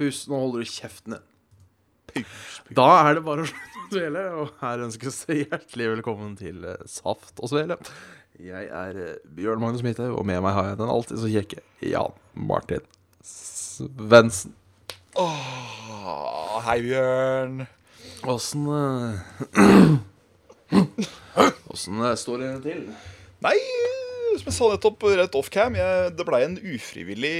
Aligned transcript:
Pus, 0.00 0.22
nå 0.32 0.38
holder 0.40 0.62
du 0.62 0.68
kjeften 0.72 1.12
din. 1.12 2.24
Da 2.72 2.86
er 3.02 3.18
det 3.18 3.22
bare 3.26 3.42
å 3.44 3.48
slutte 3.50 3.82
å 3.82 3.90
svele, 3.92 4.22
og 4.40 4.54
her 4.62 4.84
ønskes 4.86 5.18
hjertelig 5.28 5.90
velkommen 5.90 6.30
til 6.38 6.64
eh, 6.64 6.86
Saft 6.88 7.36
og 7.36 7.50
Svele. 7.52 7.76
Jeg 8.40 8.70
er 8.72 8.96
eh, 8.96 9.18
Bjørn 9.36 9.60
Magnus 9.60 9.84
Midthaug, 9.84 10.14
og 10.16 10.24
med 10.24 10.40
meg 10.40 10.56
har 10.56 10.70
jeg 10.70 10.80
den 10.80 10.94
alltid 10.94 11.20
så 11.20 11.28
kjekke 11.34 11.60
Jan 11.84 12.16
Martin 12.32 12.88
Svendsen. 13.20 14.56
Åh, 15.20 16.56
hei, 16.64 16.80
Bjørn. 16.86 17.60
Åssen 18.32 18.64
eh, 18.72 19.20
Åssen 21.74 22.08
står 22.24 22.46
det 22.46 22.54
til? 22.70 22.86
Nei, 23.44 23.58
som 24.38 24.48
jeg 24.48 24.54
sa 24.56 24.68
nettopp 24.70 25.04
rett 25.18 25.36
off-cam, 25.38 25.76
det 26.14 26.26
blei 26.28 26.40
en 26.46 26.58
ufrivillig 26.58 27.32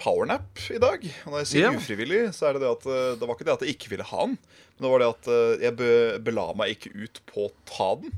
powernap 0.00 0.62
i 0.72 0.80
dag. 0.80 1.04
Og 1.26 1.34
når 1.34 1.42
jeg 1.42 1.50
sier 1.50 1.66
yeah. 1.66 1.76
ufrivillig, 1.76 2.20
så 2.36 2.48
er 2.48 2.56
det 2.56 2.62
det 2.64 2.70
at 2.70 2.86
eh, 2.88 3.10
det 3.20 3.28
var 3.28 3.36
ikke 3.36 3.46
det 3.48 3.54
at 3.54 3.64
jeg 3.66 3.76
ikke 3.76 3.92
ville 3.92 4.06
ha 4.08 4.24
den, 4.24 4.38
men 4.38 4.86
det 4.86 4.92
var 4.92 5.02
det 5.02 5.10
at 5.12 5.30
eh, 5.34 5.64
jeg 5.66 5.76
be, 5.80 5.90
bela 6.28 6.46
meg 6.58 6.76
ikke 6.76 6.94
ut 6.96 7.20
på 7.28 7.48
å 7.48 7.52
ta 7.68 7.90
den. 8.00 8.14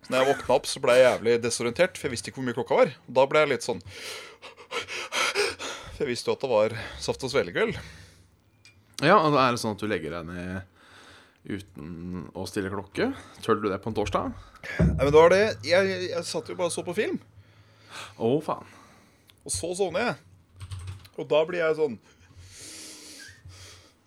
Så 0.00 0.12
når 0.12 0.22
jeg 0.22 0.30
våkna 0.32 0.58
opp, 0.58 0.68
så 0.68 0.82
ble 0.82 0.98
jeg 0.98 1.06
jævlig 1.06 1.38
desorientert, 1.44 1.96
for 1.96 2.08
jeg 2.08 2.16
visste 2.16 2.32
ikke 2.32 2.40
hvor 2.42 2.48
mye 2.48 2.58
klokka 2.58 2.80
var. 2.82 2.92
Og 3.06 3.16
da 3.20 3.26
ble 3.30 3.44
jeg 3.44 3.52
litt 3.54 3.66
sånn 3.66 3.82
For 5.94 6.04
jeg 6.04 6.12
visste 6.12 6.30
jo 6.30 6.36
at 6.36 6.44
det 6.44 6.52
var 6.52 6.76
saft 7.02 7.24
og 7.26 7.32
svelekveld. 7.32 7.80
Ja, 9.00 9.16
og 9.16 9.32
da 9.32 9.46
er 9.46 9.56
det 9.56 9.62
sånn 9.62 9.76
at 9.76 9.82
du 9.82 9.88
legger 9.88 10.18
deg 10.18 10.28
ned 10.28 10.78
uten 11.50 12.26
å 12.36 12.44
stille 12.48 12.70
klokke? 12.72 13.10
Tør 13.44 13.60
du 13.60 13.68
det 13.70 13.80
på 13.80 13.90
en 13.90 13.96
torsdag? 13.96 14.32
Nei, 14.78 15.02
men 15.02 15.12
det 15.12 15.20
var 15.20 15.32
det. 15.32 15.44
Jeg, 15.64 15.88
jeg, 15.88 16.08
jeg 16.12 16.26
satt 16.28 16.50
jo 16.52 16.56
bare 16.58 16.68
og 16.68 16.74
så 16.74 16.84
på 16.84 16.96
film. 16.96 17.20
Å, 18.18 18.32
faen. 18.44 18.76
Og 19.44 19.54
så 19.54 19.72
sovner 19.76 20.10
jeg. 20.10 20.16
Og 21.18 21.28
da 21.30 21.42
blir 21.48 21.62
jeg 21.62 21.76
sånn. 21.78 21.98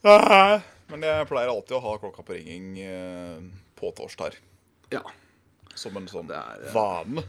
Men 0.03 1.05
jeg 1.07 1.27
pleier 1.29 1.51
alltid 1.51 1.77
å 1.77 1.83
ha 1.83 1.93
klokka 2.01 2.25
på 2.27 2.35
ringing 2.35 2.79
eh, 2.83 3.37
på 3.79 3.91
torsdag. 3.95 4.35
Ja. 4.93 5.03
Som 5.75 5.97
en 5.97 6.09
sånn 6.11 6.29
Det 6.29 6.37
er, 6.37 6.65
eh, 6.67 6.73
vane. 6.75 7.23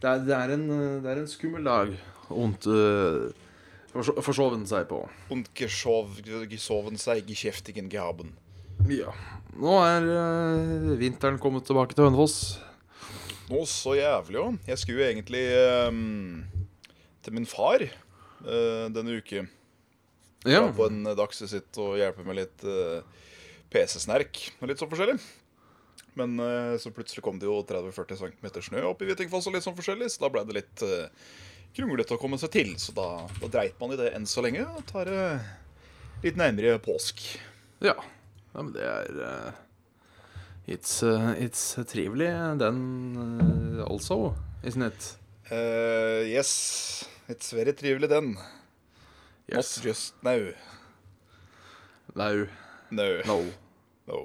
Det 0.00 0.10
er, 0.10 0.22
det 0.24 0.36
er, 0.36 0.54
en, 0.54 0.68
eh, 0.70 1.00
det 1.04 1.12
er 1.12 1.22
en 1.22 1.30
skummel 1.30 1.66
dag. 1.66 1.92
Vondt 2.30 2.66
uh, 2.70 3.28
forsoven 3.92 4.64
seg 4.68 4.86
på. 4.88 5.02
Und 5.34 5.50
gesoven 5.58 7.00
seg 7.00 7.28
gekjeftigen 7.28 7.90
gehaben. 7.92 8.32
Ja. 8.88 9.12
Nå 9.54 9.76
er 9.84 10.08
uh, 10.08 10.94
vinteren 11.00 11.36
kommet 11.42 11.68
tilbake 11.68 11.96
til 11.96 12.08
Hønefoss. 12.08 12.38
Nå, 13.50 13.60
så 13.68 13.92
jævlig 13.98 14.38
jo. 14.38 14.46
Jeg 14.64 14.80
skulle 14.80 15.08
egentlig 15.10 15.42
um, 15.88 16.44
til 17.24 17.36
min 17.36 17.48
far 17.48 17.82
uh, 17.84 18.86
denne 18.94 19.18
uke. 19.20 19.44
Ja. 20.48 20.64
På 20.76 20.88
en 20.88 21.04
dagsvisitt 21.16 21.76
og 21.80 21.98
hjelpe 22.00 22.24
med 22.24 22.38
litt 22.40 22.64
uh, 22.64 23.00
PC-snerk 23.72 24.40
og 24.60 24.70
litt 24.70 24.80
sånn 24.80 24.92
forskjellig. 24.92 25.18
Men 26.16 26.38
uh, 26.40 26.76
så 26.80 26.92
plutselig 26.94 27.24
kom 27.26 27.40
det 27.40 27.48
jo 27.50 27.58
30-40 27.68 28.22
cm 28.22 28.48
snø 28.70 28.86
opp 28.90 29.04
i 29.04 29.10
Hvitingfoss 29.10 29.50
og 29.50 29.56
litt 29.56 29.66
sånn 29.66 29.76
forskjellig, 29.76 30.08
så 30.14 30.24
da 30.24 30.32
ble 30.32 30.44
det 30.48 30.58
litt 30.60 30.86
uh, 30.86 31.28
kronglete 31.76 32.16
å 32.16 32.22
komme 32.22 32.40
seg 32.40 32.52
til. 32.54 32.72
Så 32.80 32.96
da, 32.96 33.08
da 33.42 33.52
dreit 33.58 33.76
man 33.82 33.92
i 33.92 34.00
det 34.00 34.12
enn 34.16 34.28
så 34.30 34.44
lenge 34.44 34.64
og 34.64 34.84
tar 34.88 35.10
det 35.10 35.28
litt 36.24 36.40
nærmere 36.40 36.80
påsk. 36.80 37.26
ja. 37.84 37.98
Ja, 38.54 38.62
men 38.62 38.70
det 38.70 38.84
er 38.86 39.54
It's, 40.66 41.02
uh, 41.02 41.34
it's 41.38 41.74
trivelig, 41.90 42.30
den 42.58 42.78
uh, 43.80 43.84
also, 43.84 44.34
isn't 44.64 44.82
it? 44.86 45.10
Uh, 45.52 46.24
yes, 46.24 47.04
it's 47.28 47.52
very 47.52 47.72
trivelig 47.76 48.08
den. 48.08 48.30
Yes. 49.46 49.76
Not 49.76 49.84
just 49.84 50.14
now. 50.24 50.40
No. 52.16 52.46
No. 52.90 53.08
No. 53.28 53.38
no. 54.08 54.20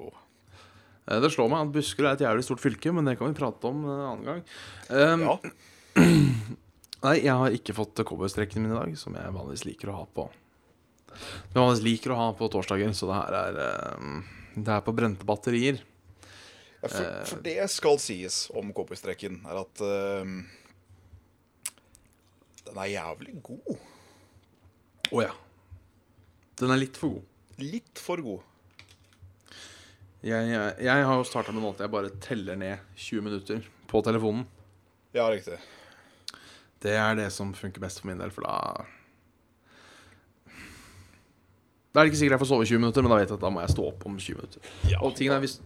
Eh, 1.10 1.20
Det 1.20 1.30
slår 1.34 1.50
meg 1.52 1.66
at 1.66 1.74
Buskerud 1.74 2.08
er 2.08 2.16
et 2.16 2.24
jævlig 2.24 2.46
stort 2.46 2.62
fylke, 2.62 2.92
men 2.94 3.04
det 3.08 3.18
kan 3.20 3.28
vi 3.28 3.36
prate 3.36 3.68
om 3.68 3.84
en 3.84 4.02
annen 4.06 4.28
gang. 4.30 4.42
Um, 4.88 5.26
Ja. 5.28 5.36
Nei, 7.04 7.14
jeg 7.24 7.32
har 7.32 7.54
ikke 7.56 7.72
fått 7.76 8.00
cowboystrekkene 8.04 8.64
mine 8.64 8.76
i 8.76 8.78
dag, 8.78 8.96
som 9.00 9.14
jeg 9.16 9.32
vanligvis 9.32 9.64
liker 9.64 9.88
å 9.92 10.00
ha 10.02 10.08
på. 10.08 10.26
Som 11.10 11.54
jeg 11.54 11.60
vanligvis 11.60 11.84
liker 11.86 12.12
å 12.12 12.18
ha 12.18 12.26
på 12.36 12.48
torsdager, 12.52 12.92
så 12.96 13.08
det 13.08 13.16
her 13.16 13.38
er 13.40 13.62
Det 14.56 14.74
er 14.74 14.84
på 14.84 14.92
brente 14.96 15.24
batterier. 15.28 15.80
Ja, 16.80 16.88
for, 16.88 17.08
for 17.28 17.44
det 17.44 17.58
skal 17.68 17.98
sies 18.00 18.46
om 18.56 18.72
cowboystrekken, 18.76 19.42
er 19.44 19.60
at 19.60 19.82
uh, 19.84 20.24
den 22.70 22.78
er 22.78 22.92
jævlig 22.94 23.34
god. 23.44 23.74
Å 25.10 25.24
ja. 25.26 25.34
Den 26.60 26.72
er 26.72 26.80
litt 26.80 26.96
for 27.00 27.16
god. 27.16 27.26
Litt 27.60 28.00
for 28.00 28.22
god. 28.24 28.46
Jeg, 30.20 30.50
jeg, 30.52 30.72
jeg 30.84 31.04
har 31.08 31.16
jo 31.16 31.24
starta 31.24 31.52
med 31.52 31.64
noe 31.64 31.72
at 31.72 31.80
jeg 31.80 31.92
bare 31.92 32.12
teller 32.20 32.58
ned 32.60 32.82
20 32.94 33.24
minutter 33.24 33.68
på 33.88 34.02
telefonen. 34.04 34.44
Ja, 35.16 35.26
riktig. 35.32 35.56
Det 36.80 36.92
er 36.96 37.16
det 37.18 37.30
som 37.34 37.52
funker 37.56 37.82
best 37.82 38.00
for 38.00 38.10
min 38.10 38.20
del, 38.20 38.32
for 38.32 38.46
da 38.46 38.86
Da 41.90 42.00
er 42.00 42.06
det 42.06 42.12
ikke 42.12 42.20
sikkert 42.20 42.36
jeg 42.36 42.42
får 42.44 42.50
sove 42.52 42.68
20 42.68 42.82
minutter, 42.84 43.02
men 43.02 43.10
da 43.10 43.18
vet 43.18 43.32
jeg 43.32 43.40
at 43.40 43.42
da 43.42 43.50
må 43.50 43.64
jeg 43.64 43.72
stå 43.72 43.86
opp 43.88 44.04
om 44.06 44.18
20 44.20 44.38
minutter. 44.38 44.68
Ja. 44.92 45.00
Og 45.02 45.16
tingen 45.18 45.34
er, 45.34 45.42
hvis, 45.42 45.56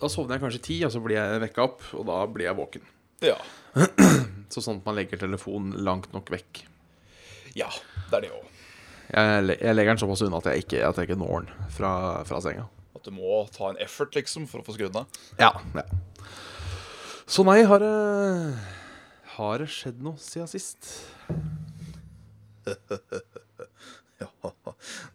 Da 0.00 0.08
sovner 0.08 0.36
jeg 0.38 0.44
kanskje 0.46 0.62
ti, 0.64 0.76
og 0.86 0.92
så 0.94 1.00
blir 1.04 1.18
jeg 1.18 1.40
vekka 1.42 1.64
opp, 1.66 1.82
og 1.98 2.06
da 2.08 2.20
blir 2.32 2.46
jeg 2.48 2.56
våken. 2.56 2.86
Ja. 3.24 3.36
Så 4.52 4.62
sånn 4.64 4.80
at 4.80 4.86
man 4.88 4.96
legger 4.96 5.20
telefonen 5.20 5.76
langt 5.86 6.08
nok 6.14 6.30
vekk. 6.32 6.62
ja, 7.54 7.68
det 8.10 8.16
er 8.16 8.24
det 8.24 8.30
òg. 8.34 8.46
Jeg, 9.10 9.56
jeg 9.60 9.74
legger 9.76 9.92
den 9.92 10.00
såpass 10.00 10.22
unna 10.26 10.38
at 10.40 10.48
jeg 10.50 10.64
ikke, 10.64 10.80
at 10.86 10.98
jeg 10.98 11.08
ikke 11.10 11.18
når 11.20 11.44
den 11.44 11.70
fra, 11.74 11.90
fra 12.26 12.40
senga. 12.42 12.64
At 12.96 13.04
du 13.06 13.12
må 13.14 13.42
ta 13.54 13.70
en 13.70 13.78
effort, 13.82 14.14
liksom, 14.16 14.46
for 14.50 14.62
å 14.62 14.66
få 14.66 14.74
skrudd 14.76 14.96
av. 14.98 15.20
Ja, 15.38 15.52
ja. 15.76 15.84
Så 17.30 17.44
nei, 17.46 17.60
har 17.62 17.78
det 17.82 17.94
Har 19.36 19.62
det 19.62 19.68
skjedd 19.70 20.00
noe 20.02 20.18
siden 20.18 20.50
sist? 20.50 20.90
Ja, 24.20 24.28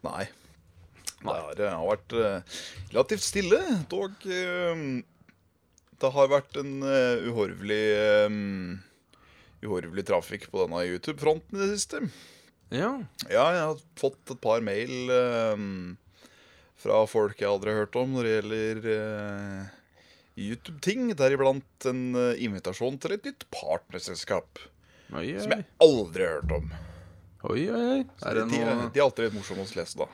nei. 0.02 0.23
Det 1.25 1.41
har, 1.41 1.57
det 1.59 1.71
har 1.73 1.89
vært 1.89 2.15
eh, 2.19 2.61
relativt 2.93 3.25
stille, 3.25 3.59
dog 3.91 4.27
eh, 4.29 4.85
Det 6.01 6.11
har 6.15 6.31
vært 6.31 6.57
en 6.61 6.77
uh, 6.85 7.25
uhorvelig 7.29 7.83
eh, 7.97 8.39
Uhorvelig 9.65 10.05
trafikk 10.05 10.49
på 10.51 10.65
denne 10.65 10.83
YouTube-fronten 10.85 11.57
i 11.57 11.63
det 11.63 11.77
siste. 11.79 12.03
Ja. 12.73 12.91
Ja, 13.29 13.45
jeg 13.55 13.63
har 13.63 13.79
fått 13.97 14.33
et 14.33 14.41
par 14.43 14.61
mail 14.65 15.09
eh, 15.13 15.63
fra 16.81 17.01
folk 17.09 17.39
jeg 17.41 17.49
aldri 17.49 17.73
har 17.73 17.85
hørt 17.85 17.97
om 17.97 18.13
når 18.15 18.27
det 18.27 18.33
gjelder 18.35 18.87
uh, 18.91 19.73
YouTube-ting. 20.35 21.07
Deriblant 21.17 21.87
en 21.89 22.03
uh, 22.17 22.33
invitasjon 22.37 22.99
til 23.01 23.15
et 23.15 23.29
nytt 23.29 23.47
partnerselskap. 23.53 24.61
Oi, 25.15 25.31
oi, 25.31 25.39
Som 25.41 25.55
jeg 25.55 25.65
aldri 25.85 26.27
har 26.27 26.39
hørt 26.41 26.53
om. 26.59 26.69
oi, 27.49 27.65
oi. 27.69 28.03
Det 28.21 28.45
de, 28.51 28.61
de 28.61 28.99
er 28.99 29.05
alltid 29.05 29.27
litt 29.29 29.37
morsomme 29.37 29.65
å 29.65 29.73
lese, 29.77 29.97
da. 30.01 30.09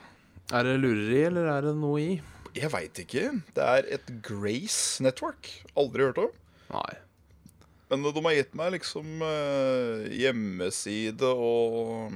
Er 0.52 0.68
det 0.68 0.82
lureri, 0.82 1.22
eller 1.30 1.46
er 1.48 1.62
det 1.64 1.72
noe 1.80 2.00
i? 2.02 2.22
Jeg 2.58 2.68
veit 2.74 2.98
ikke. 3.00 3.30
Det 3.56 3.64
er 3.64 3.86
et 3.96 4.10
Grace 4.26 5.00
Network. 5.04 5.48
Aldri 5.80 6.04
hørt 6.10 6.20
om. 6.20 6.34
Nei. 6.74 6.94
Men 7.92 8.04
de 8.04 8.24
har 8.26 8.36
gitt 8.36 8.56
meg 8.60 8.74
liksom 8.76 9.22
eh, 9.24 10.10
hjemmeside 10.16 11.28
og 11.32 12.12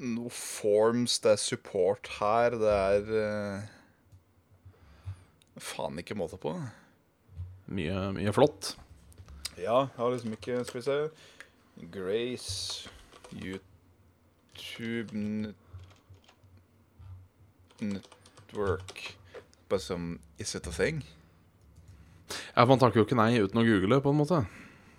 noe 0.00 0.32
forms, 0.32 1.18
det 1.20 1.34
er 1.34 1.40
support 1.40 2.08
her, 2.16 2.50
det 2.60 2.72
er 2.72 3.10
eh, 3.20 3.60
Faen 5.60 5.98
ikke 6.00 6.16
måte 6.16 6.38
på. 6.40 6.54
Mye, 7.68 8.12
mye 8.16 8.32
flott. 8.32 8.78
Ja, 9.60 9.88
jeg 9.88 9.98
har 9.98 10.10
liksom 10.14 10.32
ikke 10.32 10.64
Skal 10.64 10.80
vi 10.80 10.84
se 10.86 11.10
Grace 11.92 12.88
YouTube 13.36 15.12
Network 17.82 19.16
Bare 19.70 19.80
som 19.80 20.18
Is 20.38 20.54
it 20.54 20.66
a 20.66 20.70
thing? 20.74 21.04
Ja, 22.56 22.64
Man 22.66 22.78
takker 22.78 23.00
jo 23.00 23.04
ikke 23.06 23.16
nei 23.18 23.42
uten 23.42 23.60
å 23.60 23.64
google, 23.66 24.00
på 24.02 24.10
en 24.10 24.16
måte. 24.20 24.38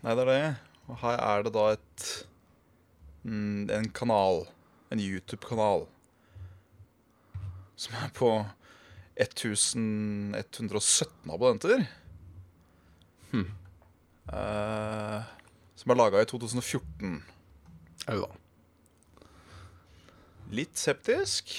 Nei, 0.01 0.15
det 0.15 0.21
er 0.23 0.31
det. 0.31 0.55
Og 0.91 0.95
her 1.03 1.17
er 1.19 1.43
det 1.45 1.53
da 1.55 1.65
et 1.75 1.99
mm, 3.23 3.69
En 3.77 3.89
kanal. 3.95 4.37
En 4.91 4.99
YouTube-kanal. 4.99 5.81
Som 7.79 7.91
er 7.99 8.09
på 8.15 8.29
1117 9.15 11.31
abonnenter. 11.31 11.79
Eh, 14.31 15.21
som 15.75 15.91
er 15.91 15.97
laga 15.97 16.21
i 16.21 16.25
2014. 16.29 17.23
Au 18.11 18.19
da. 18.23 18.29
Litt 20.51 20.77
septisk. 20.79 21.51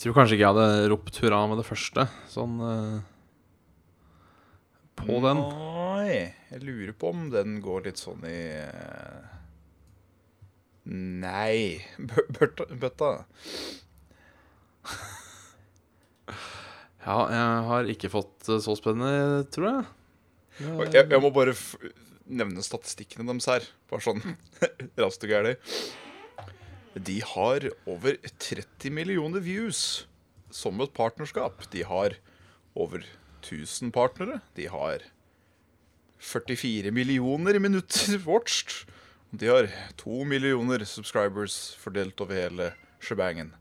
Jeg 0.00 0.06
tror 0.06 0.14
kanskje 0.16 0.38
ikke 0.38 0.46
jeg 0.46 0.56
hadde 0.56 0.88
ropt 0.88 1.18
hurra 1.20 1.38
med 1.44 1.58
det 1.60 1.64
første, 1.68 2.06
sånn 2.32 2.54
uh, 2.64 3.02
På 4.96 5.18
den. 5.20 5.42
Nei, 5.44 6.14
jeg 6.48 6.62
lurer 6.64 6.94
på 6.96 7.10
om 7.12 7.26
den 7.28 7.58
går 7.60 7.84
litt 7.84 8.00
sånn 8.00 8.24
i 8.24 8.38
uh, 8.64 9.28
Nei 10.88 11.84
Bøtta. 12.80 13.10
Ja, 17.04 17.20
jeg 17.36 17.62
har 17.68 17.92
ikke 17.92 18.14
fått 18.16 18.48
eh, 18.48 18.64
så 18.64 18.80
spennende, 18.80 19.44
tror 19.52 19.68
jeg. 19.68 19.86
Og 20.78 20.96
Jeg, 20.96 21.10
jeg 21.12 21.20
må 21.20 21.28
bare 21.28 21.52
nevne 22.24 22.64
statistikkene 22.64 23.28
deres 23.28 23.52
her. 23.52 23.68
Bare 23.92 24.08
sånn 24.08 24.24
raskt 25.04 25.28
og 25.28 25.36
gærlig. 25.36 25.58
De 26.94 27.20
har 27.22 27.68
over 27.86 28.16
30 28.42 28.90
millioner 28.90 29.42
views 29.44 30.06
som 30.50 30.80
et 30.82 30.92
partnerskap. 30.96 31.62
De 31.70 31.84
har 31.86 32.16
over 32.74 33.04
1000 33.42 33.92
partnere. 33.94 34.40
De 34.58 34.66
har 34.68 35.04
44 36.18 36.90
millioner 36.90 37.58
minutter 37.62 38.18
watched. 38.26 38.86
De 39.30 39.46
har 39.46 39.70
to 39.96 40.24
millioner 40.26 40.82
subscribers 40.84 41.76
fordelt 41.78 42.20
over 42.20 42.34
hele 42.34 42.72
shebangen. 43.00 43.54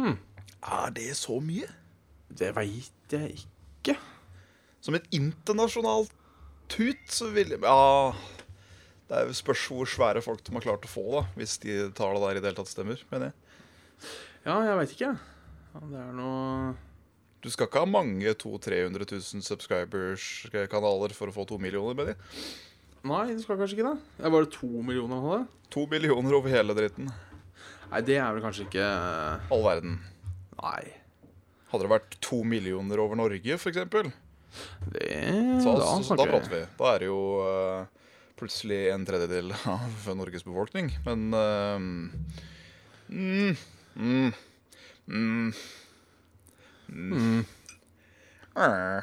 Er 0.00 0.90
det 0.96 1.12
så 1.18 1.36
mye? 1.44 1.68
Det 2.32 2.54
veit 2.56 3.12
jeg 3.12 3.36
ikke. 3.36 3.98
Som 4.82 4.96
et 4.96 5.04
internasjonalt 5.12 6.10
tut, 6.72 7.02
så 7.12 7.28
vil 7.34 7.52
Ja 7.60 8.14
Det 9.12 9.18
er 9.20 9.26
jo 9.28 9.34
spørs 9.36 9.62
hvor 9.68 9.88
svære 9.92 10.22
folk 10.24 10.40
de 10.40 10.54
har 10.56 10.64
klart 10.64 10.86
å 10.88 10.88
få, 10.88 11.02
da 11.12 11.20
hvis 11.36 11.58
de 11.60 11.74
tallene 11.92 12.22
der 12.24 12.38
i 12.38 12.40
det 12.40 12.48
hele 12.48 12.56
tatt 12.62 12.70
stemmer. 12.70 13.02
mener 13.10 13.28
jeg. 13.28 13.34
Ja, 14.46 14.54
jeg 14.64 14.78
veit 14.78 14.94
ikke. 14.94 15.10
Ja, 15.74 15.82
det 15.90 16.00
er 16.00 16.14
noe 16.16 16.72
Du 17.44 17.50
skal 17.52 17.68
ikke 17.68 17.82
ha 17.82 17.90
mange 17.92 18.32
200 18.40 18.72
000-300 18.72 19.12
000 19.12 19.44
subscribers-kanaler 19.50 21.12
for 21.18 21.28
å 21.28 21.36
få 21.36 21.44
to 21.50 21.60
millioner, 21.60 21.92
mener 21.98 22.14
jeg. 22.14 22.48
Nei, 23.04 23.34
du 23.36 23.44
skal 23.44 23.60
kanskje 23.60 23.76
ikke 23.76 23.90
det? 23.92 24.24
Var 24.32 24.46
det 24.46 24.52
to 24.56 24.72
millioner 24.80 25.18
han 25.20 25.28
hadde? 25.28 25.62
To 25.76 25.86
millioner 25.92 26.38
over 26.38 26.56
hele 26.56 26.76
dritten. 26.78 27.12
Nei, 27.92 28.00
det 28.08 28.16
er 28.16 28.32
vel 28.32 28.44
kanskje 28.48 28.64
ikke 28.70 28.90
All 29.52 29.64
verden. 29.68 29.98
Nei. 30.62 30.84
Hadde 31.68 31.84
det 31.84 31.92
vært 31.98 32.14
to 32.24 32.40
millioner 32.48 33.02
over 33.04 33.20
Norge, 33.20 33.58
f.eks., 33.60 33.82
Det 34.92 35.08
så, 35.64 35.74
Da 35.76 35.90
så, 35.98 36.04
så 36.06 36.16
da 36.16 36.28
prater 36.28 36.52
vi. 36.52 36.62
Da 36.78 36.94
er 36.94 37.02
det 37.04 37.12
jo 37.12 37.20
eh, 37.44 38.00
plutselig 38.42 38.80
en 38.92 39.06
tredjedel 39.08 39.54
av 39.76 40.10
Norges 40.18 40.44
befolkning. 40.44 40.90
Men 41.06 41.28
uh, 41.34 41.78
mm, 43.08 43.56
mm, 43.94 44.32
mm, 45.06 45.52
Mm. 46.92 47.44
øh. 48.58 49.02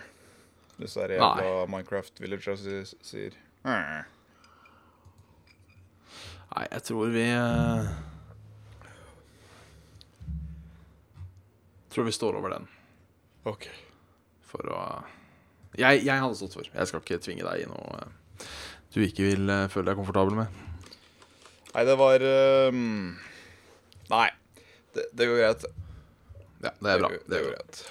Disse 0.77 1.01
her 1.01 1.09
jævla 1.15 1.65
Minecraft 1.71 2.19
Villagers 2.21 2.61
sier. 3.01 3.33
øh. 3.65 4.03
Nei, 6.49 6.65
jeg 6.71 6.83
tror 6.85 7.09
vi 7.13 7.23
uh, 7.33 7.89
Tror 11.89 12.03
vi 12.05 12.11
står 12.13 12.37
over 12.37 12.53
den 12.53 12.67
OK. 13.49 13.65
for 14.45 14.69
å 14.73 14.83
Jeg, 15.79 16.03
jeg 16.05 16.19
hadde 16.21 16.35
stått 16.37 16.53
for. 16.57 16.69
Jeg 16.73 16.87
skal 16.89 17.01
ikke 17.01 17.19
tvinge 17.23 17.45
deg 17.47 17.63
i 17.63 17.69
noe 17.69 17.99
eh, 18.03 18.13
du 18.93 19.03
ikke 19.05 19.27
vil 19.27 19.49
eh, 19.53 19.67
føle 19.69 19.91
deg 19.91 19.99
komfortabel 19.99 20.37
med. 20.39 20.59
Nei, 21.75 21.83
det 21.85 21.95
var 21.99 22.25
eh, 22.25 22.79
Nei. 24.09 24.27
Det, 24.95 25.05
det 25.13 25.27
går 25.29 25.41
greit. 25.43 25.65
Ja, 26.65 26.71
det 26.73 26.93
er 26.93 27.03
bra. 27.03 27.11
Det, 27.13 27.19
Det 27.29 27.41
går 27.43 27.51
greit. 27.53 27.81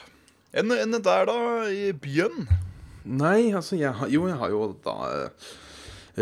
Enn 0.58 0.74
en 0.74 0.96
der, 0.98 1.28
da? 1.28 1.36
I 1.70 1.92
byen? 1.94 2.48
Nei, 3.08 3.52
altså 3.54 3.78
jeg 3.78 4.08
Jo, 4.10 4.26
jeg 4.28 4.36
har 4.40 4.50
jo 4.52 4.72
da 4.84 4.96
eh, 5.12 5.52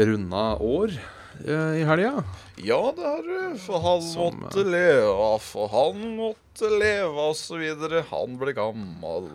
runda 0.05 0.49
år 0.61 0.99
i 1.37 1.83
helga. 1.85 2.23
Ja, 2.65 2.79
det 2.97 3.05
har 3.05 3.25
du. 3.25 3.57
For 3.61 3.83
han 3.85 4.05
Som, 4.05 4.39
måtte 4.41 4.63
leve, 4.65 5.27
for 5.45 5.69
han 5.69 5.99
måtte 6.17 6.71
leve, 6.73 7.27
og 7.29 7.35
så 7.37 7.59
videre. 7.61 8.01
Han 8.09 8.39
ble 8.41 8.55
gammel. 8.57 9.29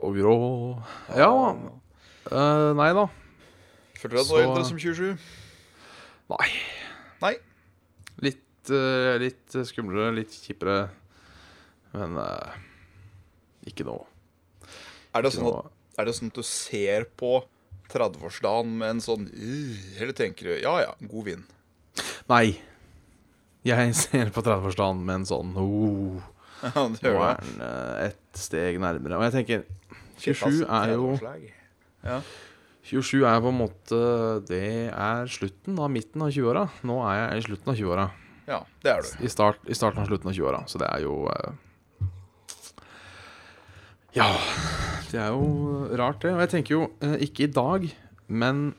Og 0.00 0.16
grå 0.16 0.36
Ja. 1.12 1.32
Uh, 2.32 2.72
nei 2.78 2.92
da. 2.96 3.04
Føler 4.02 4.16
du 4.16 4.18
deg 4.18 4.26
Så- 4.26 4.38
nå 4.38 4.42
eldre 4.48 4.64
som 4.66 4.78
27? 4.82 5.18
Nei. 6.32 6.48
Nei. 7.22 7.34
Litt, 8.22 8.70
uh, 8.70 9.14
litt 9.22 9.56
skumlere, 9.68 10.14
litt 10.16 10.34
kjipere. 10.34 10.90
Men 11.92 12.16
uh, 12.18 12.56
ikke 13.68 13.86
nå. 13.86 13.94
Er 15.14 15.22
det, 15.22 15.32
sånn 15.34 15.50
at, 15.52 15.70
er 16.00 16.08
det 16.08 16.14
sånn 16.16 16.32
at 16.32 16.40
du 16.40 16.42
ser 16.46 17.04
på 17.20 17.44
30-årsdagen 17.92 18.70
med 18.80 18.94
en 18.94 19.02
sånn 19.04 19.26
uh, 19.28 19.80
Eller 20.00 20.14
tenker 20.16 20.48
du 20.48 20.52
ja 20.56 20.72
ja, 20.80 20.94
god 21.04 21.26
vin? 21.28 21.42
Nei. 22.32 22.56
Jeg 23.68 23.94
ser 24.02 24.32
på 24.34 24.42
30-årsdagen 24.42 25.04
med 25.04 25.20
en 25.20 25.28
sånn 25.28 25.52
oh, 25.60 26.18
Ja, 26.64 26.88
Nå 26.88 27.14
er 27.28 27.42
den 27.44 27.62
et 28.08 28.22
ett 28.32 28.40
steg 28.40 28.80
nærmere. 28.80 29.18
Og 29.18 29.26
jeg 29.28 29.34
tenker 29.36 29.64
27 30.22 30.64
er 30.64 30.94
jo 30.94 31.12
Ja. 32.02 32.20
27 32.82 33.22
er 33.28 33.40
på 33.44 33.50
en 33.52 33.58
måte 33.60 33.98
Det 34.48 34.62
er 34.90 35.28
slutten 35.30 35.76
av 35.78 35.90
midten 35.92 36.24
av 36.24 36.32
20-åra. 36.34 36.64
Nå 36.88 36.96
er 37.06 37.18
jeg 37.20 37.38
i 37.38 37.44
slutten 37.46 37.70
av 37.72 37.76
20-åra. 37.78 38.06
ja, 38.50 38.58
det 38.82 38.90
er 38.90 39.02
du. 39.06 39.10
I, 39.24 39.30
start, 39.30 39.60
I 39.70 39.76
starten 39.78 40.02
av 40.02 40.08
slutten 40.10 40.32
av 40.32 40.34
20-åra. 40.34 40.62
Så 40.66 40.80
det 40.82 40.88
er 40.90 41.04
jo 41.04 41.14
eh, 41.30 41.52
Ja. 44.18 44.28
Det 45.12 45.20
er 45.20 45.30
jo 45.34 45.88
rart, 46.00 46.20
det. 46.24 46.32
Og 46.34 46.40
jeg 46.42 46.50
tenker 46.56 46.74
jo 46.74 46.82
eh, 47.04 47.16
ikke 47.28 47.46
i 47.46 47.52
dag, 47.52 47.86
men 48.32 48.74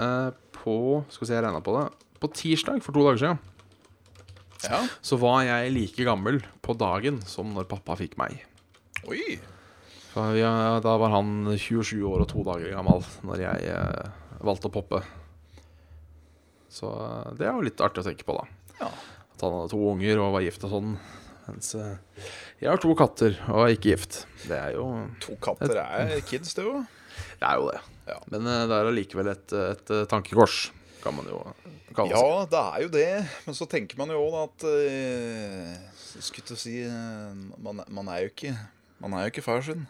eh, 0.00 0.30
på 0.56 0.76
Skal 1.12 1.24
vi 1.26 1.30
se, 1.30 1.36
jeg 1.38 1.44
regna 1.46 1.60
på 1.64 1.74
det. 1.78 1.86
På 2.22 2.30
tirsdag 2.32 2.82
for 2.84 2.96
to 2.96 3.04
dager 3.06 3.20
siden 3.20 3.38
Ja. 4.64 4.78
så 5.04 5.18
var 5.20 5.42
jeg 5.44 5.72
like 5.74 6.04
gammel 6.08 6.38
på 6.64 6.72
dagen 6.80 7.18
som 7.28 7.50
når 7.52 7.66
pappa 7.68 7.98
fikk 8.00 8.14
meg. 8.16 8.38
Oi. 9.06 9.36
Ja, 10.14 10.78
da 10.78 10.94
var 11.00 11.10
han 11.10 11.56
27 11.58 11.98
år 12.06 12.22
og 12.22 12.28
to 12.30 12.44
dager 12.46 12.70
gammel 12.76 13.02
når 13.26 13.40
jeg 13.42 13.70
eh, 13.74 14.12
valgte 14.46 14.70
å 14.70 14.74
poppe. 14.74 15.02
Så 16.74 16.90
eh, 16.90 17.34
det 17.38 17.48
er 17.48 17.54
jo 17.54 17.66
litt 17.66 17.82
artig 17.84 18.02
å 18.02 18.08
tenke 18.08 18.26
på, 18.26 18.36
da. 18.36 18.46
Ja. 18.80 18.90
At 19.34 19.44
han 19.44 19.56
hadde 19.58 19.72
to 19.72 19.80
unger 19.92 20.22
og 20.22 20.34
var 20.36 20.46
gift 20.46 20.66
og 20.66 20.74
sånn. 20.74 20.94
Mens 21.44 21.74
eh, 21.78 22.22
jeg 22.62 22.70
har 22.70 22.80
to 22.82 22.94
katter 22.98 23.36
og 23.52 23.66
er 23.66 23.74
ikke 23.76 23.92
gift. 23.92 24.22
Det 24.48 24.58
er 24.58 24.78
jo, 24.78 24.88
To 25.26 25.36
katter 25.42 25.76
er 25.82 26.14
kids, 26.26 26.54
det 26.56 26.64
jo. 26.66 26.80
det 27.40 27.50
er 27.50 27.60
jo 27.60 27.68
det. 27.70 27.82
Ja. 28.08 28.18
Men 28.32 28.50
eh, 28.50 28.64
det 28.70 28.78
er 28.78 28.90
allikevel 28.90 29.30
et, 29.34 29.56
et, 29.74 29.94
tankekors, 30.10 30.68
kan 31.04 31.16
man 31.16 31.28
jo 31.30 31.42
kalle 31.94 32.10
det. 32.10 32.18
Ja, 32.18 32.44
det 32.50 32.62
er 32.64 32.86
jo 32.86 32.92
det. 32.96 33.10
Men 33.46 33.58
så 33.58 33.68
tenker 33.70 34.00
man 34.00 34.12
jo 34.14 34.22
òg 34.24 34.38
at 34.46 34.70
Skulle 36.14 36.46
til 36.46 36.54
å 36.54 36.58
si 36.58 36.74
man, 37.58 37.82
man 37.90 38.08
er 38.12 38.20
jo 38.22 38.28
ikke 38.30 38.52
Man 39.02 39.16
er 39.18 39.24
jo 39.24 39.32
ikke 39.32 39.42
far 39.42 39.64
sin. 39.66 39.82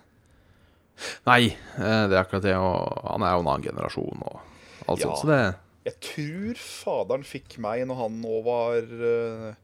Nei, 1.27 1.47
eh, 1.51 2.05
det 2.09 2.15
er 2.17 2.21
akkurat 2.23 2.43
det. 2.47 2.55
Og 2.57 3.01
han 3.11 3.23
er 3.27 3.35
jo 3.35 3.43
en 3.45 3.49
annen 3.53 3.67
generasjon 3.67 4.23
og 4.29 4.41
alt 4.89 5.01
Ja. 5.01 5.07
sånt. 5.11 5.21
Så 5.23 5.27
det 5.31 5.55
Jeg 5.85 6.01
tror 6.01 6.55
faderen 6.65 7.25
fikk 7.29 7.59
meg 7.61 7.87
når 7.87 7.97
han 8.03 8.21
nå 8.23 8.43
var 8.47 8.77
eh, 8.81 9.55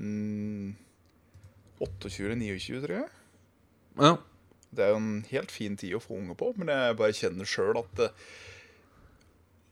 mm, 0.00 0.76
28-29, 1.80 2.80
tror 2.84 2.94
jeg. 3.02 3.08
Ja. 4.00 4.12
Det 4.70 4.84
er 4.84 4.88
jo 4.92 4.96
en 5.00 5.24
helt 5.30 5.50
fin 5.50 5.76
tid 5.80 5.94
å 5.96 6.00
få 6.02 6.18
unge 6.18 6.34
på, 6.36 6.52
men 6.56 6.68
jeg 6.72 6.96
bare 6.98 7.16
kjenner 7.16 7.48
sjøl 7.48 7.78
at 7.84 8.04
eh, 8.08 8.28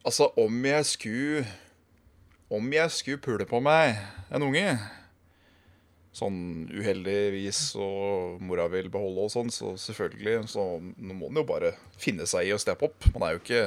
Altså, 0.06 0.28
om 0.38 0.60
jeg 0.64 0.84
skulle 0.86 1.46
Om 2.54 2.68
jeg 2.72 2.90
skulle 2.94 3.18
pule 3.18 3.44
på 3.50 3.58
meg 3.60 3.96
en 4.30 4.44
unge 4.46 4.78
Sånn 6.16 6.36
uheldigvis, 6.72 7.58
og 7.76 8.38
mora 8.40 8.64
vil 8.72 8.86
beholde 8.92 9.26
og 9.26 9.32
sånn, 9.34 9.50
så 9.52 9.74
selvfølgelig 9.76 10.46
Så 10.48 10.62
nå 10.80 11.12
må 11.18 11.28
en 11.28 11.42
jo 11.42 11.44
bare 11.48 11.74
finne 12.00 12.24
seg 12.30 12.48
i 12.48 12.54
å 12.56 12.60
steppe 12.62 12.88
opp. 12.88 13.08
Man 13.12 13.26
er 13.26 13.34
jo 13.36 13.42
ikke 13.42 13.64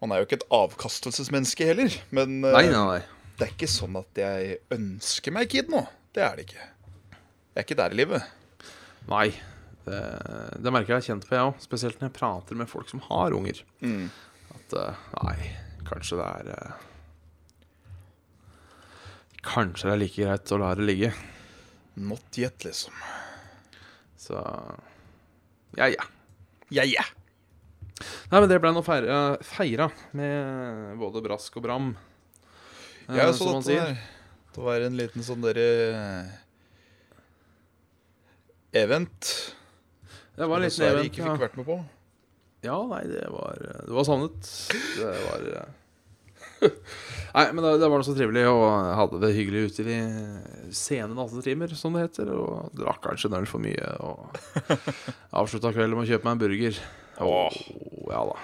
Man 0.00 0.12
er 0.14 0.20
jo 0.22 0.28
ikke 0.28 0.38
et 0.38 0.46
avkastelsesmenneske 0.54 1.66
heller. 1.66 1.96
Men 2.14 2.38
eh, 2.46 2.54
Nei, 2.54 2.66
nei, 2.70 2.84
nei. 2.94 3.32
det 3.40 3.48
er 3.48 3.54
ikke 3.56 3.68
sånn 3.72 3.98
at 3.98 4.20
jeg 4.22 4.60
ønsker 4.78 5.34
meg 5.34 5.50
kid 5.52 5.72
nå. 5.74 5.82
Det 6.14 6.22
er 6.24 6.38
det 6.38 6.46
ikke. 6.46 6.68
Jeg 7.50 7.58
er 7.58 7.66
ikke 7.66 7.78
der 7.82 7.96
i 7.96 7.98
livet. 7.98 8.30
Nei. 9.10 9.26
Det, 9.80 9.98
det 10.62 10.70
merker 10.72 10.92
jeg 10.94 11.00
har 11.00 11.06
kjent 11.08 11.26
på, 11.26 11.34
jeg 11.34 11.50
òg. 11.50 11.58
Spesielt 11.66 11.98
når 12.00 12.08
jeg 12.12 12.16
prater 12.20 12.58
med 12.62 12.70
folk 12.70 12.88
som 12.92 13.02
har 13.08 13.34
unger. 13.34 13.60
At 14.54 14.78
eh, 14.78 15.02
nei, 15.18 15.34
kanskje 15.90 16.20
det 16.22 16.30
er 16.30 16.52
eh, 16.54 16.86
Kanskje 19.40 19.88
det 19.88 19.92
er 19.94 20.00
like 20.02 20.20
greit 20.20 20.50
å 20.52 20.58
la 20.60 20.70
det 20.76 20.84
ligge. 20.84 21.10
Not 22.00 22.38
yet, 22.40 22.64
liksom. 22.64 22.94
Så 24.16 24.38
ja, 25.76 25.88
ja. 25.92 26.04
Ja, 26.72 26.84
ja. 26.88 27.04
Nei, 28.30 28.40
men 28.40 28.48
det 28.48 28.56
ble 28.62 28.70
nå 28.72 28.80
feira, 28.86 29.16
feira 29.44 29.90
med 30.16 30.94
både 31.00 31.20
brask 31.24 31.58
og 31.60 31.64
bram. 31.66 31.90
eh, 33.08 33.16
Jeg 33.18 33.34
så 33.36 33.50
dette 33.58 33.76
der. 33.76 33.98
Det 34.54 34.64
var 34.64 34.80
en 34.86 34.96
liten 34.98 35.22
sånn 35.26 35.42
derre 35.44 35.66
Event. 38.72 39.54
Det 40.36 40.46
var 40.46 40.56
en 40.60 40.62
liten 40.62 40.86
event. 40.86 41.06
ikke 41.10 41.26
Ja. 41.26 41.36
vært 41.36 41.56
med 41.58 41.66
på. 41.66 41.84
ja, 42.62 42.76
nei, 42.86 43.02
det 43.08 43.26
var, 43.30 43.56
det 43.60 43.92
var 43.92 44.04
savnet. 44.04 44.50
Det 44.96 45.12
var 45.26 45.40
eh, 45.60 46.70
Nei, 47.34 47.44
men 47.54 47.62
det, 47.64 47.72
det 47.82 47.88
var 47.90 48.00
noe 48.00 48.06
så 48.08 48.14
trivelig, 48.16 48.42
og 48.50 48.64
hadde 48.98 49.20
det 49.22 49.32
hyggelig 49.36 49.64
ute 49.70 49.84
i 49.86 49.98
sene 50.74 51.14
nattetimer, 51.14 51.72
som 51.78 51.94
det 51.94 52.06
heter. 52.08 52.32
Og 52.34 52.70
drakk 52.78 53.02
kanskje 53.06 53.30
en 53.30 53.38
øl 53.40 53.46
for 53.50 53.62
mye, 53.62 53.90
og 54.02 54.38
avslutta 55.40 55.72
kvelden 55.74 55.98
med 56.00 56.08
å 56.08 56.10
kjøpe 56.14 56.26
meg 56.26 56.36
en 56.36 56.42
burger. 56.44 56.80
Åh. 57.20 57.60
ja 58.10 58.22
da. 58.32 58.38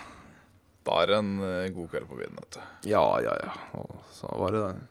Da 0.86 1.00
er 1.02 1.10
det 1.10 1.16
en 1.18 1.32
eh, 1.42 1.70
god 1.74 1.88
kveld 1.90 2.06
på 2.12 2.18
byen. 2.20 2.36
vet 2.38 2.58
du. 2.58 2.60
Ja, 2.92 3.02
ja, 3.24 3.32
ja. 3.42 3.54
Og 3.80 3.96
så 4.14 4.30
var 4.38 4.54
det 4.54 4.60
den. 4.68 4.84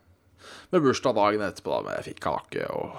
Med 0.74 0.84
bursdag 0.84 1.16
dagen 1.16 1.42
etterpå, 1.46 1.72
da, 1.72 1.78
men 1.86 1.96
jeg 2.02 2.08
fikk 2.10 2.20
kake 2.26 2.66
og, 2.76 2.98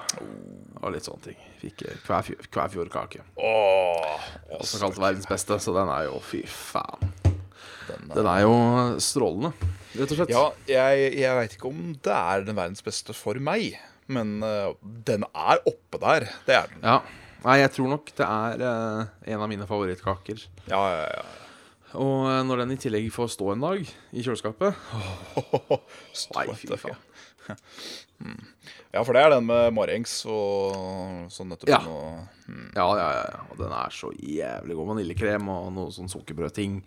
og 0.81 0.95
litt 0.95 1.05
sånne 1.07 1.26
ting. 1.29 1.37
Fikk 1.61 1.85
eh, 1.91 1.99
Kvæfjord- 2.07 2.49
Kvæfjordkake. 2.57 3.21
Åh, 3.37 4.25
Også 4.57 4.81
kalt 4.81 4.97
verdens 5.03 5.29
beste, 5.29 5.59
så 5.62 5.75
den 5.76 5.93
er 5.93 6.07
jo 6.09 6.17
fy 6.25 6.41
faen. 6.49 7.12
den 7.26 8.09
er- 8.09 8.15
Den 8.17 8.31
er 8.33 8.41
jo 8.47 8.55
strålende, 9.03 9.53
rett 10.00 10.12
og 10.15 10.19
slett. 10.21 10.33
Ja, 10.33 10.45
jeg, 10.71 11.12
jeg 11.21 11.37
veit 11.38 11.57
ikke 11.57 11.71
om 11.71 11.81
det 12.05 12.15
er 12.17 12.45
den 12.47 12.59
verdens 12.59 12.85
beste 12.87 13.15
for 13.17 13.38
meg, 13.43 13.76
men 14.12 14.37
eh, 14.47 14.73
den 15.09 15.26
er 15.33 15.62
oppe 15.67 16.00
der. 16.03 16.29
Det 16.49 16.57
er 16.59 16.71
den. 16.73 16.85
Ja. 16.87 17.00
Nei, 17.47 17.59
jeg 17.61 17.73
tror 17.76 17.91
nok 17.93 18.12
det 18.19 18.26
er 18.26 18.62
eh, 18.69 19.11
en 19.35 19.43
av 19.45 19.50
mine 19.53 19.67
favorittkaker. 19.69 20.47
Ja, 20.71 20.81
ja, 20.95 21.03
ja. 21.19 21.26
Og 21.97 22.26
eh, 22.31 22.41
når 22.49 22.65
den 22.65 22.75
i 22.75 22.81
tillegg 22.83 23.07
får 23.15 23.31
stå 23.37 23.53
en 23.55 23.62
dag 23.62 23.79
i 23.87 24.25
kjøleskapet 24.25 24.75
Nei, 26.37 26.47
fy 26.59 26.75
faen. 26.76 26.99
Ja, 28.97 29.03
for 29.05 29.12
det 29.12 29.21
er 29.26 29.35
den 29.35 29.45
med 29.45 29.75
marengs 29.76 30.12
og 30.25 31.26
sånn 31.35 31.50
nettopp. 31.53 31.69
Ja. 31.69 31.83
Og, 31.85 32.47
Ja, 32.73 32.87
ja, 32.97 33.09
ja. 33.12 33.25
ja. 33.29 33.41
Og 33.53 33.59
den 33.61 33.75
er 33.76 33.93
så 33.93 34.09
jævlig 34.17 34.76
god. 34.79 34.88
Vaniljekrem 34.95 35.50
og 35.53 35.67
noe 35.76 35.93
sånn 35.93 36.09
sukkerbrødting. 36.09 36.79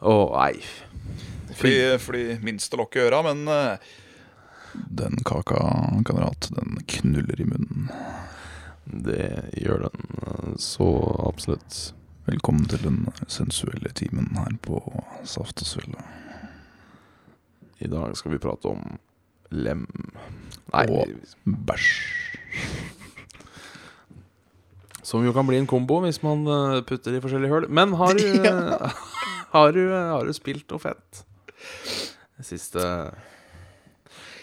Og 0.00 0.32
nei. 0.32 0.60
fordi, 1.56 1.74
fordi 2.00 2.22
minste 2.44 2.78
lokk 2.80 2.96
i 2.96 3.02
øra, 3.04 3.20
men 3.26 3.42
eh, 3.52 3.90
Den 4.96 5.18
kaka, 5.26 5.58
kamerat, 6.06 6.48
den 6.56 6.78
knuller 6.88 7.40
i 7.42 7.46
munnen. 7.48 7.90
Det 8.86 9.50
gjør 9.60 9.88
den 9.88 10.04
eh, 10.22 10.52
så 10.62 10.86
absolutt. 11.28 11.92
Velkommen 12.30 12.66
til 12.70 12.78
den 12.84 12.98
sensuelle 13.32 13.90
timen 13.96 14.28
her 14.36 14.52
på 14.62 14.78
Saft 15.26 15.62
og 15.64 15.66
Svelle. 15.68 16.02
I 17.80 17.88
dag 17.90 18.12
skal 18.18 18.34
vi 18.36 18.40
prate 18.42 18.70
om 18.70 18.98
lem. 19.50 19.86
Nei, 20.72 20.84
Og- 20.86 21.16
Bæsj. 21.66 21.90
som 25.02 25.24
jo 25.26 25.32
kan 25.34 25.46
bli 25.48 25.56
en 25.58 25.66
kombo 25.66 25.96
hvis 26.04 26.20
man 26.22 26.44
eh, 26.46 26.80
putter 26.86 27.16
i 27.16 27.20
forskjellige 27.24 27.50
høl. 27.50 27.66
Men 27.68 27.96
har 27.98 28.14
du, 28.14 28.22
eh, 28.46 29.00
har 29.54 29.72
du, 29.76 29.82
har 29.92 30.26
du 30.26 30.32
spilt 30.36 30.70
noe 30.70 30.82
fett? 30.82 31.22
De 32.40 32.46
siste 32.46 32.82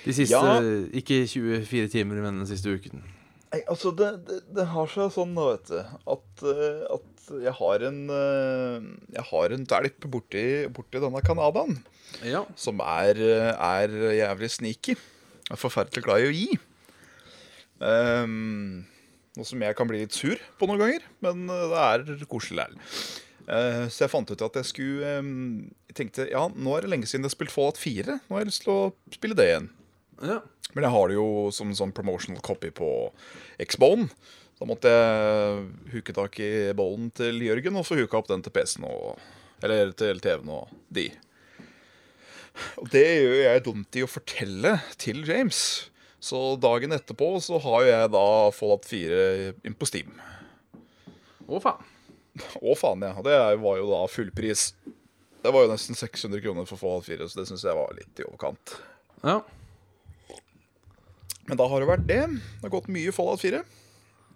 De 0.05 0.13
siste 0.15 0.35
Ja. 0.37 0.57
Ikke 0.95 1.23
24 1.27 1.87
timer, 1.93 2.21
men 2.23 2.41
den 2.43 2.49
siste 2.49 2.71
uken. 2.75 3.03
Nei, 3.53 3.61
altså, 3.71 3.93
det, 3.95 4.09
det, 4.27 4.41
det 4.57 4.65
har 4.73 4.89
seg 4.91 5.11
sånn, 5.15 5.31
da, 5.37 5.45
vet 5.53 5.69
du, 5.71 5.77
at, 6.13 6.41
eh, 6.51 6.81
at 6.97 7.29
jeg 7.47 7.53
har 7.59 7.83
en 7.87 7.99
eh, 8.11 8.87
Jeg 9.15 9.23
har 9.29 9.55
en 9.55 9.65
dælp 9.67 10.07
borti, 10.11 10.43
borti 10.75 10.99
denne 11.03 11.21
Canadaen 11.23 11.77
Ja. 12.27 12.43
som 12.59 12.79
er, 12.83 13.19
er 13.55 13.95
jævlig 14.19 14.51
sneaky. 14.51 14.97
Er 15.51 15.59
forferdelig 15.59 16.03
glad 16.03 16.23
i 16.25 16.27
å 16.27 16.35
gi. 16.35 16.47
Um, 17.79 18.85
noe 19.37 19.45
som 19.45 19.61
jeg 19.61 19.75
kan 19.77 19.87
bli 19.89 19.99
litt 20.01 20.15
sur 20.15 20.39
på 20.57 20.67
noen 20.67 20.81
ganger, 20.81 21.03
men 21.23 21.43
eh, 21.53 21.65
det 21.71 21.83
er 22.19 22.27
koselig 22.31 22.65
så 23.47 24.03
jeg 24.03 24.11
fant 24.11 24.27
ut 24.27 24.41
at 24.43 24.57
jeg 24.59 24.67
skulle 24.67 25.07
Jeg 25.07 25.95
tenkte 25.95 26.25
ja, 26.27 26.41
nå 26.51 26.73
er 26.75 26.83
det 26.83 26.89
lenge 26.91 27.07
siden 27.07 27.23
jeg 27.23 27.31
har 27.31 27.37
spilt 27.37 27.53
Fallout 27.53 27.79
4. 27.79 28.17
Nå 28.27 28.35
har 28.35 28.43
jeg 28.43 28.49
lyst 28.51 28.65
til 28.65 28.73
å 28.73 28.81
spille 29.15 29.37
det 29.39 29.49
igjen. 29.51 29.69
ja. 30.23 30.41
Men 30.75 30.83
jeg 30.83 30.91
har 30.93 31.07
det 31.07 31.15
jo 31.15 31.27
som 31.55 31.69
en 31.71 31.77
sånn 31.79 31.93
promotional 31.95 32.41
copy 32.43 32.69
på 32.75 32.89
Xbone. 33.71 34.09
Da 34.59 34.65
måtte 34.67 34.91
jeg 34.91 35.63
huke 35.93 36.13
tak 36.17 36.39
i 36.43 36.49
bollen 36.77 37.07
til 37.15 37.39
Jørgen 37.45 37.79
og 37.79 37.85
få 37.87 37.97
huka 38.01 38.19
opp 38.19 38.27
den 38.29 38.43
til 38.45 38.53
PC-en 38.53 38.87
og 38.89 39.21
Eller 39.63 39.93
til 39.97 40.19
TV-en 40.21 40.51
og 40.53 40.73
de. 40.93 41.07
Og 42.77 42.89
det 42.93 43.05
gjør 43.05 43.39
jeg 43.41 43.63
dumt 43.65 43.97
i 43.97 44.03
å 44.05 44.09
fortelle 44.11 44.75
til 45.01 45.23
James. 45.25 45.59
Så 46.19 46.57
dagen 46.61 46.93
etterpå 46.93 47.31
så 47.41 47.57
har 47.63 47.85
jeg 47.87 48.11
da 48.13 48.25
Fallout 48.53 48.85
4 48.89 49.53
inn 49.65 49.77
på 49.77 49.87
Steam. 49.89 50.13
Å, 51.47 51.61
faen. 51.63 51.85
Å 52.61 52.75
faen, 52.77 53.03
ja. 53.05 53.13
Det 53.25 53.37
var 53.61 53.77
jo 53.79 53.87
da 53.91 54.01
fullpris. 54.11 54.69
Det 55.43 55.51
var 55.53 55.63
jo 55.65 55.71
nesten 55.71 55.95
600 55.97 56.41
kroner 56.43 56.65
for 56.67 56.79
Fallout 56.81 57.05
4, 57.07 57.27
så 57.29 57.39
det 57.39 57.47
syns 57.49 57.63
jeg 57.65 57.77
var 57.77 57.93
litt 57.97 58.19
i 58.19 58.25
overkant. 58.27 58.75
Ja. 59.23 59.39
Men 61.47 61.59
da 61.61 61.67
har 61.71 61.79
det 61.83 61.87
vært 61.87 62.07
det. 62.09 62.21
Det 62.27 62.65
har 62.65 62.73
gått 62.73 62.89
mye 62.91 63.13
Fallout 63.15 63.39
4. 63.43 63.61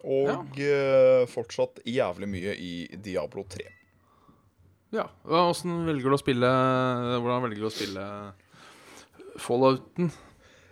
Og 0.02 0.58
eh, 0.64 1.26
fortsatt 1.30 1.82
jævlig 1.86 2.30
mye 2.32 2.54
i 2.58 2.72
Diablo 3.06 3.44
3. 3.52 3.68
ja. 4.96 5.04
Åssen 5.30 5.84
velger 5.86 6.10
du 6.10 6.16
å 6.18 6.22
spille 6.22 6.48
Hvordan 7.22 7.44
velger 7.46 7.62
du 7.62 7.68
å 7.70 7.74
spille 7.74 8.06
Fallouten 9.40 10.10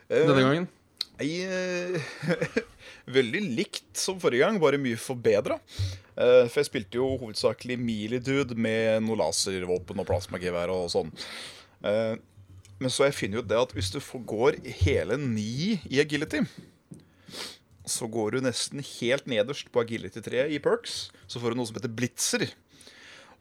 denne 0.10 0.42
gangen? 0.42 0.66
Eh, 1.22 2.00
veldig 3.14 3.42
likt 3.58 4.00
som 4.00 4.20
forrige 4.22 4.46
gang, 4.46 4.60
bare 4.62 4.80
mye 4.82 5.00
forbedra. 5.00 5.60
Eh, 6.20 6.46
for 6.50 6.60
jeg 6.62 6.70
spilte 6.70 7.00
jo 7.00 7.14
hovedsakelig 7.22 7.78
melee 7.82 8.24
dude 8.24 8.58
med 8.60 9.06
noe 9.06 9.20
laservåpen 9.22 10.02
og 10.02 10.10
plasmagevær 10.10 10.74
og 10.74 10.90
sånn. 10.94 11.14
Eh, 11.86 12.16
men 12.80 12.94
så 12.94 13.08
jeg 13.08 13.18
finner 13.18 13.42
jo 13.42 13.48
det 13.48 13.60
at 13.60 13.74
hvis 13.76 13.92
du 13.92 14.00
går 14.28 14.60
hele 14.84 15.20
ni 15.20 15.80
i 15.90 16.00
agility, 16.04 16.46
så 17.90 18.08
går 18.12 18.38
du 18.38 18.46
nesten 18.46 18.84
helt 18.86 19.28
nederst 19.30 19.72
på 19.74 19.82
agility 19.82 20.22
3 20.24 20.46
i 20.54 20.62
perks. 20.64 21.10
Så 21.28 21.42
får 21.42 21.52
du 21.52 21.60
noe 21.60 21.70
som 21.70 21.80
heter 21.80 21.92
blitzer. 21.92 22.46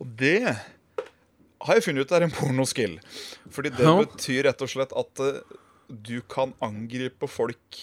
Og 0.01 0.09
det 0.19 0.43
har 0.49 1.75
jeg 1.75 1.85
funnet 1.89 2.07
ut 2.07 2.15
er 2.15 2.27
en 2.27 2.35
pornoskill. 2.35 2.99
Fordi 3.53 3.73
det 3.75 3.87
betyr 3.87 4.47
rett 4.49 4.65
og 4.65 4.71
slett 4.73 4.95
at 4.97 5.23
eh, 5.25 5.41
du 5.89 6.19
kan 6.31 6.55
angripe 6.65 7.29
folk 7.31 7.81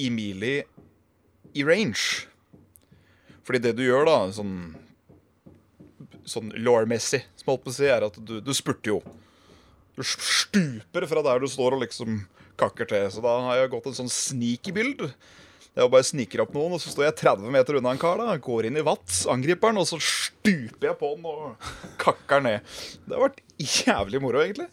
i 0.00 0.08
melee 0.10 0.64
i 1.54 1.64
range. 1.66 2.26
Fordi 3.44 3.60
det 3.62 3.74
du 3.78 3.84
gjør, 3.86 4.08
da, 4.08 4.18
sånn 4.34 4.56
Sånn 6.24 6.54
law-messig, 6.56 7.18
som 7.36 7.42
jeg 7.44 7.50
holdt 7.50 7.64
på 7.66 7.68
å 7.68 7.74
si, 7.76 7.84
er 7.92 8.04
at 8.06 8.14
du, 8.16 8.38
du 8.40 8.54
spurter 8.56 8.94
jo. 8.94 9.00
Du 9.92 10.00
stuper 10.08 11.04
fra 11.10 11.20
der 11.26 11.42
du 11.42 11.44
står 11.52 11.76
og 11.76 11.82
liksom 11.82 12.22
kakker 12.56 12.88
til. 12.88 13.10
Så 13.12 13.20
da 13.20 13.34
har 13.44 13.58
jeg 13.58 13.72
gått 13.74 13.90
en 13.90 13.96
sånn 13.98 14.08
sneaky 14.08 14.72
bild. 14.72 15.02
Jeg 15.74 15.90
bare 15.92 16.06
sniker 16.06 16.40
opp 16.44 16.54
noen, 16.56 16.78
og 16.78 16.80
så 16.80 16.94
står 16.94 17.10
jeg 17.10 17.16
30 17.20 17.52
meter 17.52 17.76
unna 17.76 17.92
en 17.92 18.00
kar. 18.00 18.22
da 18.22 18.38
Går 18.40 18.70
inn 18.70 18.78
i 18.80 18.86
vatt, 18.86 19.10
angriper 19.30 19.68
han, 19.68 19.82
og 19.82 19.88
så 19.90 19.98
stuper 20.00 20.88
jeg 20.88 20.98
på 21.02 21.10
han 21.12 21.28
og 21.28 21.68
kakker 22.00 22.44
ned. 22.46 22.72
Det 23.04 23.18
har 23.18 23.26
vært 23.26 23.42
jævlig 23.60 24.22
moro, 24.24 24.40
egentlig. 24.46 24.70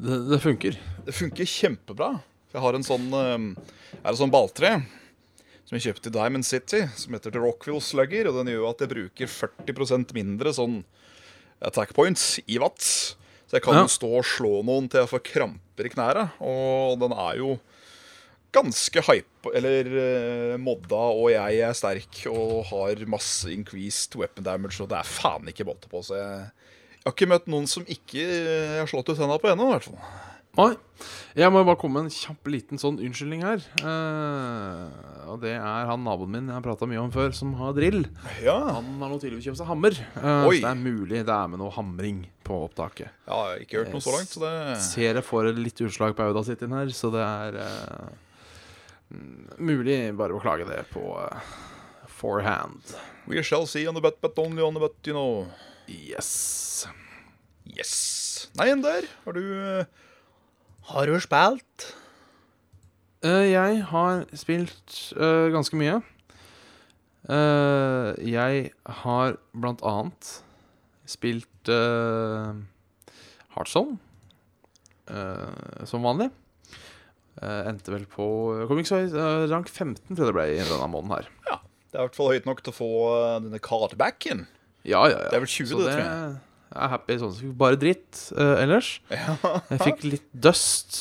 Det, 0.00 0.16
det 0.30 0.40
funker. 0.40 0.80
Det 1.10 1.16
funker 1.18 1.52
kjempebra. 1.58 2.14
Jeg 2.54 2.64
har 2.64 2.78
en 2.78 2.88
sånn 2.88 3.04
eh, 3.20 3.36
er 4.00 4.08
det 4.08 4.16
sånn 4.22 4.32
balltre 4.32 4.78
som 5.70 5.78
jeg 5.78 5.84
kjøpte 5.86 6.10
i 6.10 6.14
Diamond 6.16 6.46
City, 6.46 6.80
som 6.98 7.14
heter 7.14 7.30
The 7.30 7.38
Rockville 7.38 7.78
Slugger. 7.84 8.26
Og 8.26 8.40
den 8.40 8.50
gjør 8.50 8.72
at 8.72 8.80
jeg 8.82 8.90
bruker 8.90 9.30
40% 9.30 10.10
mindre 10.16 10.50
sånn 10.56 10.80
attack 11.62 11.92
points 11.94 12.40
i 12.50 12.56
watt. 12.58 12.82
Så 12.82 13.54
jeg 13.54 13.62
kan 13.62 13.78
Ja. 13.78 13.84
stå 13.86 14.10
og 14.18 14.26
slå 14.26 14.64
noen 14.66 14.88
til 14.90 15.00
jeg 15.04 15.12
får 15.12 15.22
kramper 15.30 15.86
i 15.86 15.92
knærne. 15.94 16.24
Og 16.42 16.98
den 16.98 17.12
er 17.14 17.36
jo 17.38 17.52
ganske 18.50 18.98
hype, 19.06 19.52
eller 19.54 19.86
uh, 19.94 20.56
modda, 20.58 21.04
og 21.14 21.30
jeg 21.30 21.60
er 21.62 21.72
sterk 21.78 22.24
og 22.26 22.64
har 22.72 23.06
masse 23.06 23.46
increased 23.46 24.16
weapon 24.18 24.42
damage, 24.42 24.80
og 24.82 24.88
det 24.90 24.98
er 24.98 25.06
faen 25.06 25.46
ikke 25.46 25.68
måte 25.68 25.86
på. 25.86 26.02
Så 26.02 26.18
jeg, 26.18 26.50
jeg 26.98 27.06
har 27.06 27.14
ikke 27.14 27.30
møtt 27.30 27.46
noen 27.46 27.68
som 27.70 27.86
ikke 27.86 28.24
eh, 28.26 28.74
har 28.80 28.90
slått 28.90 29.12
ut 29.12 29.16
tenna 29.22 29.38
på 29.38 29.52
ennå, 29.52 29.68
i 29.70 29.76
hvert 29.76 29.86
fall. 29.86 30.02
Oi. 30.58 30.72
Jeg 31.38 31.46
må 31.54 31.60
bare 31.62 31.78
komme 31.78 32.00
med 32.00 32.08
en 32.08 32.12
kjapp 32.12 32.48
liten 32.50 32.80
sånn 32.80 32.96
unnskyldning 32.98 33.44
her. 33.46 33.62
Eh, 33.86 35.28
og 35.30 35.38
det 35.44 35.52
er 35.54 35.86
han 35.86 36.02
naboen 36.02 36.32
min 36.34 36.48
jeg 36.50 36.56
har 36.56 36.64
prata 36.64 36.88
mye 36.90 36.98
om 37.00 37.12
før, 37.14 37.30
som 37.36 37.52
har 37.60 37.76
drill. 37.76 38.02
Ja. 38.42 38.56
Han 38.74 38.96
har 38.98 39.12
nå 39.12 39.20
tydeligvis 39.22 39.46
kjøpt 39.46 39.60
seg 39.60 39.70
hammer. 39.70 39.94
Eh, 40.18 40.48
Oi. 40.48 40.56
så 40.58 40.64
det 40.66 40.72
er 40.72 40.82
mulig 40.82 41.22
det 41.28 41.36
er 41.36 41.52
med 41.52 41.62
noe 41.62 41.70
hamring 41.76 42.24
på 42.46 42.58
opptaket. 42.66 43.14
Ja, 43.28 43.38
jeg 43.46 43.54
har 43.54 43.62
ikke 43.66 43.78
hørt 43.84 43.94
noe 43.94 44.04
så 44.04 44.16
langt, 44.16 44.34
så 44.34 44.42
det 44.42 44.52
Ser 44.88 45.20
jeg 45.20 45.26
får 45.28 45.52
litt 45.60 45.84
utslag 45.86 46.18
på 46.18 46.26
auda 46.26 46.42
sitt 46.50 46.66
inn 46.66 46.74
her, 46.74 46.90
så 46.98 47.12
det 47.14 47.22
er 47.22 47.60
eh, 47.62 48.10
mulig 49.62 50.00
bare 50.18 50.34
å 50.34 50.42
klage 50.42 50.66
det 50.68 50.82
på 50.90 51.14
eh, 51.28 51.54
forehand. 52.18 52.96
We 53.30 53.40
shall 53.46 53.70
see 53.70 53.86
on 53.86 53.94
the 53.94 54.02
butt, 54.02 54.18
but 54.20 54.36
only 54.42 54.66
on 54.66 54.74
the 54.74 54.82
butt, 54.82 54.98
you 55.06 55.14
know. 55.14 55.46
Yes. 55.86 56.86
Yes. 57.70 58.50
Nei, 58.58 58.72
en 58.74 58.82
der. 58.82 59.06
Har 59.24 59.38
du 59.38 59.44
eh, 59.46 59.86
Har 60.90 61.06
du 61.06 61.14
spilt? 61.22 61.90
Uh, 63.22 63.44
jeg 63.46 63.82
har 63.90 64.24
spilt 64.38 64.96
uh, 65.20 65.50
ganske 65.54 65.76
mye. 65.78 66.00
Uh, 67.30 68.16
jeg 68.26 68.70
har 69.04 69.36
blant 69.52 69.82
annet 69.86 70.30
spilt 71.10 71.70
uh, 71.70 72.56
Heartzone. 73.54 73.98
eh, 75.10 75.84
som 75.90 76.04
vanlig. 76.06 76.28
Eh, 77.42 77.62
endte 77.66 77.90
vel 77.90 78.04
på 78.06 78.24
Kom 78.68 78.78
ikke 78.78 78.88
så 79.10 79.24
rank 79.50 79.66
15, 79.72 80.14
tror 80.14 80.20
jeg 80.22 80.28
det 80.30 80.36
ble 80.36 80.44
i 80.52 80.60
denne 80.60 80.86
måneden 80.92 81.16
her. 81.16 81.30
Det 81.90 81.98
er 81.98 82.04
i 82.04 82.06
hvert 82.06 82.18
fall 82.18 82.30
høyt 82.30 82.46
nok 82.46 82.60
til 82.62 82.70
å 82.70 82.76
få 82.76 82.90
denne 83.42 83.58
cardbacken. 83.58 84.44
Ja, 84.86 85.02
ja, 85.10 85.16
ja. 85.16 85.30
Det 85.32 85.40
er 85.40 85.42
vel 85.42 85.50
20 85.50 85.66
Så 85.72 85.80
det, 85.80 85.88
det 85.88 85.96
tror 85.96 86.04
jeg. 86.04 86.36
Jeg 86.70 86.82
er 86.86 86.92
happy 86.92 87.16
sånn. 87.18 87.32
Fikk 87.34 87.54
bare 87.58 87.78
dritt 87.80 88.20
eh, 88.36 88.62
ellers. 88.62 88.90
Ja. 89.10 89.36
Jeg 89.72 89.80
fikk 89.82 90.04
litt 90.06 90.26
dust 90.46 91.00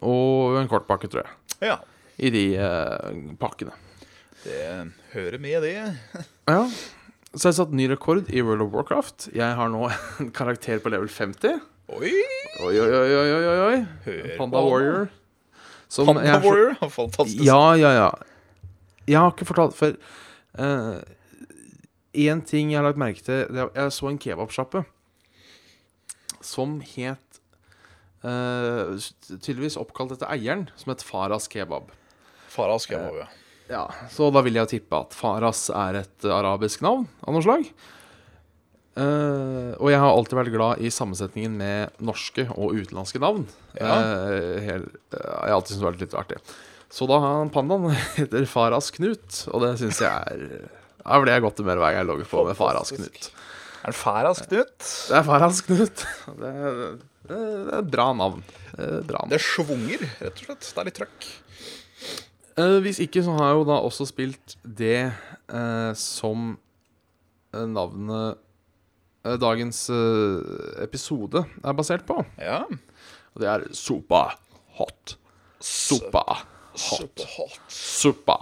og 0.00 0.58
en 0.60 0.68
kortpakke, 0.70 1.08
tror 1.10 1.24
jeg, 1.26 1.32
ja. 1.72 1.78
i 2.20 2.30
de 2.32 2.44
eh, 2.60 3.20
pakkene. 3.40 3.72
Det 4.44 4.60
hører 5.14 5.38
med, 5.42 5.62
det. 5.66 5.76
Ja. 6.50 6.64
Så 7.30 7.46
jeg 7.52 7.54
satt 7.60 7.70
ny 7.78 7.84
rekord 7.86 8.26
i 8.34 8.40
World 8.42 8.64
of 8.64 8.72
Warcraft. 8.74 9.28
Jeg 9.36 9.54
har 9.54 9.68
nå 9.70 9.84
en 10.22 10.32
karakter 10.34 10.80
på 10.82 10.90
level 10.90 11.06
50. 11.12 11.60
Oi! 11.94 12.10
Oi, 12.64 12.72
oi, 12.74 12.88
oi, 12.90 13.12
oi, 13.20 13.28
oi, 13.36 13.58
oi. 13.68 13.76
Hør 14.06 14.24
Panda 14.38 14.56
på 14.56 14.62
han. 14.64 14.70
Warrior. 14.72 15.06
Som 15.90 16.10
Panda 16.10 16.24
jeg 16.26 16.34
så- 16.40 16.48
Warrior. 16.48 16.90
Fantastisk. 16.96 17.44
Ja, 17.46 17.60
ja, 17.78 17.92
ja. 17.94 18.08
Jeg 19.10 19.18
har 19.18 19.30
ikke 19.32 19.46
fortalt 19.48 19.74
For 19.78 19.94
Én 22.10 22.42
ting 22.42 22.72
jeg 22.72 22.80
har 22.80 22.88
lagt 22.88 22.98
merke 22.98 23.22
til 23.22 23.44
Jeg 23.54 23.92
så 23.94 24.08
en 24.10 24.18
kebabsjappe 24.18 24.82
som 26.40 26.78
het 26.94 27.40
uh, 28.24 28.96
Tydeligvis 29.28 29.76
oppkalt 29.80 30.14
etter 30.16 30.30
eieren, 30.32 30.68
som 30.80 30.94
het 30.94 31.04
Faras 31.04 31.46
kebab. 31.52 31.92
Faras 32.50 32.88
kebab, 32.88 33.20
ja. 33.20 33.28
Ja, 33.70 33.84
Så 34.10 34.32
da 34.34 34.42
vil 34.42 34.56
jeg 34.58 34.70
tippe 34.72 34.98
at 35.04 35.14
Faras 35.14 35.68
er 35.70 36.00
et 36.00 36.26
arabisk 36.26 36.82
navn 36.82 37.04
av 37.22 37.36
noe 37.36 37.44
slag. 37.44 37.68
Uh, 38.98 39.76
og 39.78 39.92
jeg 39.92 40.00
har 40.02 40.10
alltid 40.10 40.36
vært 40.40 40.52
glad 40.56 40.80
i 40.82 40.90
sammensetningen 40.90 41.54
med 41.60 42.02
norske 42.02 42.48
og 42.56 42.74
utenlandske 42.74 43.20
navn. 43.22 43.46
Ja. 43.78 44.00
Uh, 44.00 44.58
hel, 44.64 44.88
uh, 45.14 45.20
jeg 45.20 45.52
har 45.52 45.54
alltid 45.54 45.76
syntes 45.76 45.78
det 45.78 45.86
har 45.86 45.92
vært 45.92 46.04
litt 46.08 46.18
artig. 46.24 46.40
Så 46.90 47.06
da 47.06 47.20
har 47.22 47.38
han 47.38 47.54
pandaen 47.54 47.92
heter 48.18 48.48
Faras 48.50 48.90
Knut, 48.96 49.44
og 49.54 49.62
det 49.62 49.76
syns 49.84 50.02
jeg 50.02 50.34
er 50.34 50.79
Da 51.10 51.18
blir 51.18 51.34
jeg 51.34 51.42
godt 51.42 51.58
humør 51.58 51.80
hver 51.82 51.90
gang 51.90 52.00
jeg 52.04 52.06
logger 52.10 52.28
på 52.30 52.42
med 52.46 52.54
Faras 52.58 52.92
Knut. 52.94 53.30
Er 53.80 53.90
det 53.90 53.96
Faras 53.98 54.40
Knut? 54.46 54.74
Det 55.10 55.16
er 55.18 55.24
Faras 55.26 55.60
Knut. 55.66 56.02
Det, 56.38 56.50
er- 56.50 56.98
det, 57.30 57.38
er 57.40 57.78
et 57.80 57.88
bra 57.90 58.06
navn. 58.14 58.44
Det 58.76 58.84
er 58.86 58.98
et 59.00 59.08
bra 59.08 59.22
navn. 59.24 59.32
Det 59.32 59.40
svunger, 59.42 60.04
rett 60.20 60.38
og 60.38 60.44
slett. 60.46 60.68
Det 60.68 60.82
er 60.82 60.88
litt 60.90 60.98
trøkk. 61.00 61.26
Eh, 62.60 62.76
hvis 62.84 63.00
ikke, 63.02 63.22
så 63.26 63.34
har 63.38 63.50
jeg 63.50 63.58
jo 63.60 63.66
da 63.72 63.78
også 63.88 64.06
spilt 64.10 64.54
det 64.62 64.94
eh, 65.08 65.90
som 65.98 66.52
eh, 67.54 67.66
navnet 67.70 68.38
eh, 69.26 69.36
dagens 69.40 69.82
eh, 69.94 70.84
episode 70.86 71.42
er 71.64 71.78
basert 71.78 72.06
på. 72.08 72.20
Ja. 72.38 72.62
Og 73.34 73.42
det 73.42 73.50
er 73.50 73.66
Sopa 73.76 74.26
Hot. 74.78 75.16
Sopa 75.58 76.24
Hot. 76.30 76.46
Superhot. 76.80 77.58
Sopa 77.72 78.38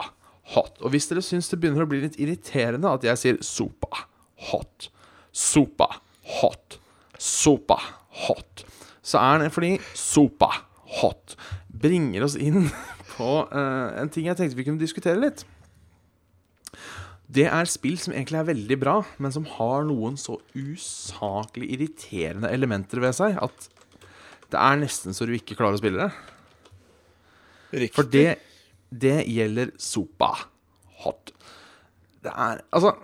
Hot. 0.54 0.78
Og 0.80 0.94
hvis 0.94 1.08
dere 1.10 1.24
syns 1.24 1.50
det 1.50 1.58
begynner 1.60 1.84
å 1.84 1.90
bli 1.90 2.00
litt 2.04 2.16
irriterende 2.20 2.94
at 2.96 3.04
jeg 3.04 3.20
sier 3.20 3.40
Sopa 3.44 4.06
Hot, 4.48 4.88
Sopa 5.34 5.90
Hot, 6.38 6.78
Sopa 7.20 7.78
Hot, 8.24 8.64
så 9.04 9.20
er 9.20 9.44
det 9.44 9.52
fordi 9.54 9.74
Sopa 9.96 10.50
Hot 11.00 11.36
bringer 11.68 12.24
oss 12.24 12.38
inn 12.40 12.70
på 13.14 13.30
uh, 13.50 13.98
en 14.00 14.10
ting 14.12 14.28
jeg 14.30 14.38
tenkte 14.38 14.58
vi 14.58 14.66
kunne 14.68 14.80
diskutere 14.80 15.20
litt. 15.20 15.44
Det 17.28 17.44
er 17.44 17.68
spill 17.68 17.98
som 18.00 18.14
egentlig 18.14 18.38
er 18.40 18.48
veldig 18.48 18.78
bra, 18.80 18.94
men 19.20 19.34
som 19.34 19.44
har 19.58 19.84
noen 19.84 20.16
så 20.16 20.38
usaklig 20.56 21.68
irriterende 21.76 22.48
elementer 22.48 23.02
ved 23.04 23.18
seg 23.18 23.36
at 23.36 23.68
det 24.48 24.56
er 24.56 24.80
nesten 24.80 25.12
så 25.12 25.26
du 25.28 25.34
ikke 25.36 25.58
klarer 25.58 25.76
å 25.76 25.80
spille 25.82 26.06
det. 26.06 26.12
Riktig. 27.68 27.96
For 27.98 28.08
det, 28.08 28.38
det 28.90 29.24
gjelder 29.28 29.72
Sopa 29.80 30.32
Hot. 31.02 31.32
Det 32.24 32.32
er 32.32 32.62
Altså 32.74 32.94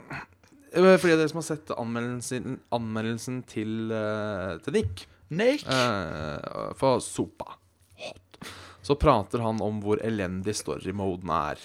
Fordi 0.75 0.95
For 0.99 1.13
dere 1.13 1.29
som 1.31 1.39
har 1.39 1.47
sett 1.47 1.71
anmeldelsen, 1.77 2.57
anmeldelsen 2.75 3.43
til, 3.47 3.93
eh, 3.95 4.57
til 4.65 4.79
Nick 4.79 5.05
Nick. 5.31 5.67
eh, 5.67 6.73
for 6.79 7.01
Sopa 7.05 7.57
Hot, 8.03 8.39
så 8.83 8.97
prater 8.99 9.41
han 9.45 9.63
om 9.63 9.81
hvor 9.83 10.03
elendig 10.05 10.55
story-moden 10.59 11.31
er. 11.31 11.63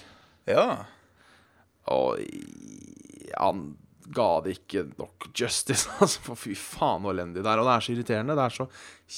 Ja. 0.47 0.85
Og 1.89 2.21
han 3.37 3.63
ga 4.13 4.29
det 4.45 4.55
ikke 4.59 4.85
nok 4.97 5.29
justice. 5.37 5.89
Altså, 6.01 6.21
for 6.25 6.39
fy 6.39 6.55
faen 6.57 7.03
så 7.05 7.11
elendig 7.13 7.43
det 7.43 7.51
er. 7.51 7.61
Og 7.61 7.67
det 7.67 7.75
er 7.75 7.85
så 7.85 7.93
irriterende. 7.93 8.37
Det 8.37 8.45
er 8.45 8.55
så 8.55 8.67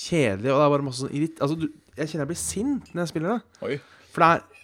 kjedelig. 0.02 0.52
Og 0.52 0.58
det 0.60 0.66
er 0.66 0.74
bare 0.76 0.88
masse 0.88 1.04
sånn 1.06 1.16
irrit... 1.16 1.40
Altså, 1.44 1.60
du, 1.62 1.68
jeg 1.96 2.08
kjenner 2.12 2.26
jeg 2.26 2.32
blir 2.34 2.42
sint 2.42 2.92
når 2.94 3.04
jeg 3.04 3.12
spiller 3.14 3.36
det. 3.36 3.62
Oi. 3.68 3.78
For 4.12 4.24
det 4.24 4.32
er 4.32 4.61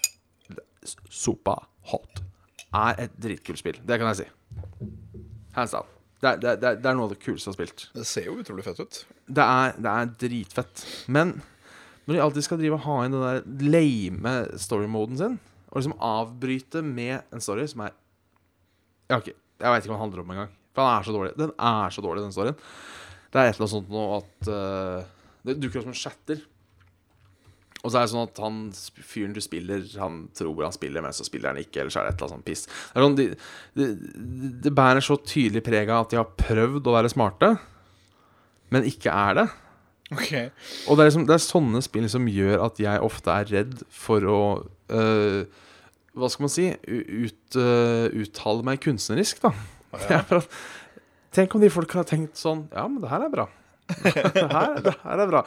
Sopa 1.09 1.57
Hot 1.91 2.21
er 2.77 3.03
et 3.05 3.13
dritkult 3.23 3.59
spill. 3.61 3.77
Det 3.87 3.97
kan 3.99 4.09
jeg 4.11 4.19
si. 4.23 4.27
Hands 5.55 5.71
down. 5.73 5.87
Det 6.21 6.29
er, 6.31 6.39
det, 6.41 6.49
er, 6.53 6.79
det 6.81 6.89
er- 6.89 6.95
noe 6.97 7.05
av 7.07 7.13
det 7.13 7.19
kuleste 7.21 7.47
jeg 7.49 7.53
har 7.53 7.57
spilt. 7.59 7.83
Det 7.93 8.05
ser 8.09 8.25
jo 8.27 8.37
utrolig 8.41 8.65
fett 8.65 8.79
ut. 8.81 8.99
Det 9.29 9.43
er, 9.45 9.75
det 9.77 9.91
er 9.93 10.11
dritfett. 10.23 10.83
Men 11.13 11.35
når 12.07 12.15
de 12.17 12.21
alltid 12.23 12.45
skal 12.47 12.59
drive 12.61 12.77
og 12.79 12.85
ha 12.87 12.97
inn 13.05 13.13
den 13.15 13.25
der 13.27 13.69
lame 13.71 14.33
story-moden 14.61 15.19
sin, 15.19 15.37
og 15.69 15.79
liksom 15.81 15.97
avbryte 16.03 16.81
med 16.85 17.27
en 17.35 17.43
story 17.43 17.65
som 17.69 17.83
er 17.85 17.93
Jeg, 19.11 19.19
ikke, 19.21 19.35
jeg 19.61 19.71
veit 19.73 19.83
ikke 19.85 19.91
hva 19.93 19.97
den 19.97 20.03
handler 20.05 20.23
om 20.23 20.31
engang. 20.35 20.53
For 20.75 20.83
den 20.83 20.93
er 20.93 21.07
så 21.07 21.15
dårlig. 21.15 21.33
Den 21.39 21.51
er 21.71 21.93
så 21.95 22.03
dårlig, 22.05 22.23
den 22.25 22.33
storyen. 22.35 22.57
Det 23.31 23.39
er 23.41 23.49
et 23.49 23.55
eller 23.55 23.65
annet 23.65 23.73
sånt 23.75 23.89
nå 23.91 24.03
at 24.17 24.49
uh, 24.49 25.07
Det 25.47 25.57
dukker 25.61 25.81
opp 25.81 25.87
som 25.89 25.97
chatter. 26.01 26.41
Og 27.87 27.93
så 27.93 28.01
er 28.01 28.07
det 28.07 28.11
sånn 28.11 28.25
at 28.27 28.39
han 28.43 28.55
fyren 29.07 29.31
du 29.31 29.39
spiller, 29.39 29.85
han 30.01 30.25
tror 30.35 30.65
han 30.65 30.73
spiller, 30.75 31.03
men 31.05 31.13
så 31.15 31.23
spiller 31.23 31.53
han 31.53 31.61
ikke. 31.61 31.79
Eller 31.85 31.93
så 31.93 32.01
er 32.01 32.09
det 32.09 32.15
et 32.17 32.19
eller 32.19 32.33
annet 32.33 32.35
sånt 32.35 32.47
piss. 32.49 32.65
Det, 32.67 33.03
sånn, 33.05 33.15
de, 33.15 33.27
det, 33.79 33.85
det, 34.11 34.49
det 34.65 34.73
bærer 34.75 35.05
så 35.05 35.15
tydelig 35.23 35.63
preg 35.63 35.87
av 35.87 36.03
at 36.03 36.11
de 36.11 36.19
har 36.19 36.33
prøvd 36.41 36.89
å 36.91 36.95
være 36.97 37.11
smarte, 37.13 37.53
men 38.75 38.89
ikke 38.89 39.13
er 39.13 39.39
det. 39.39 39.45
Okay. 40.17 40.49
Og 40.87 40.97
det 40.97 41.05
er, 41.05 41.09
liksom, 41.09 41.27
det 41.29 41.37
er 41.37 41.43
sånne 41.45 41.83
spill 41.83 42.09
som 42.11 42.27
gjør 42.31 42.65
at 42.67 42.83
jeg 42.83 43.03
ofte 43.07 43.31
er 43.33 43.49
redd 43.51 43.79
for 43.91 44.23
å 44.23 44.39
uh, 44.91 45.63
Hva 46.17 46.29
skal 46.31 46.45
man 46.45 46.53
si? 46.53 46.67
Ut, 46.87 47.57
uh, 47.59 48.07
uttale 48.23 48.67
meg 48.67 48.83
kunstnerisk, 48.83 49.43
da. 49.43 49.53
Er 50.11 50.23
at- 50.41 50.59
Tenk 51.35 51.53
om 51.55 51.61
de 51.63 51.69
folka 51.69 51.99
har 52.01 52.07
tenkt 52.07 52.39
sånn 52.39 52.65
Ja, 52.71 52.87
men 52.87 53.01
det 53.03 53.11
her 53.11 53.27
er 53.27 53.31
bra. 53.31 53.47
det, 54.03 54.45
her, 54.51 54.79
det 54.83 54.95
her 55.03 55.23
er 55.23 55.29
bra. 55.31 55.41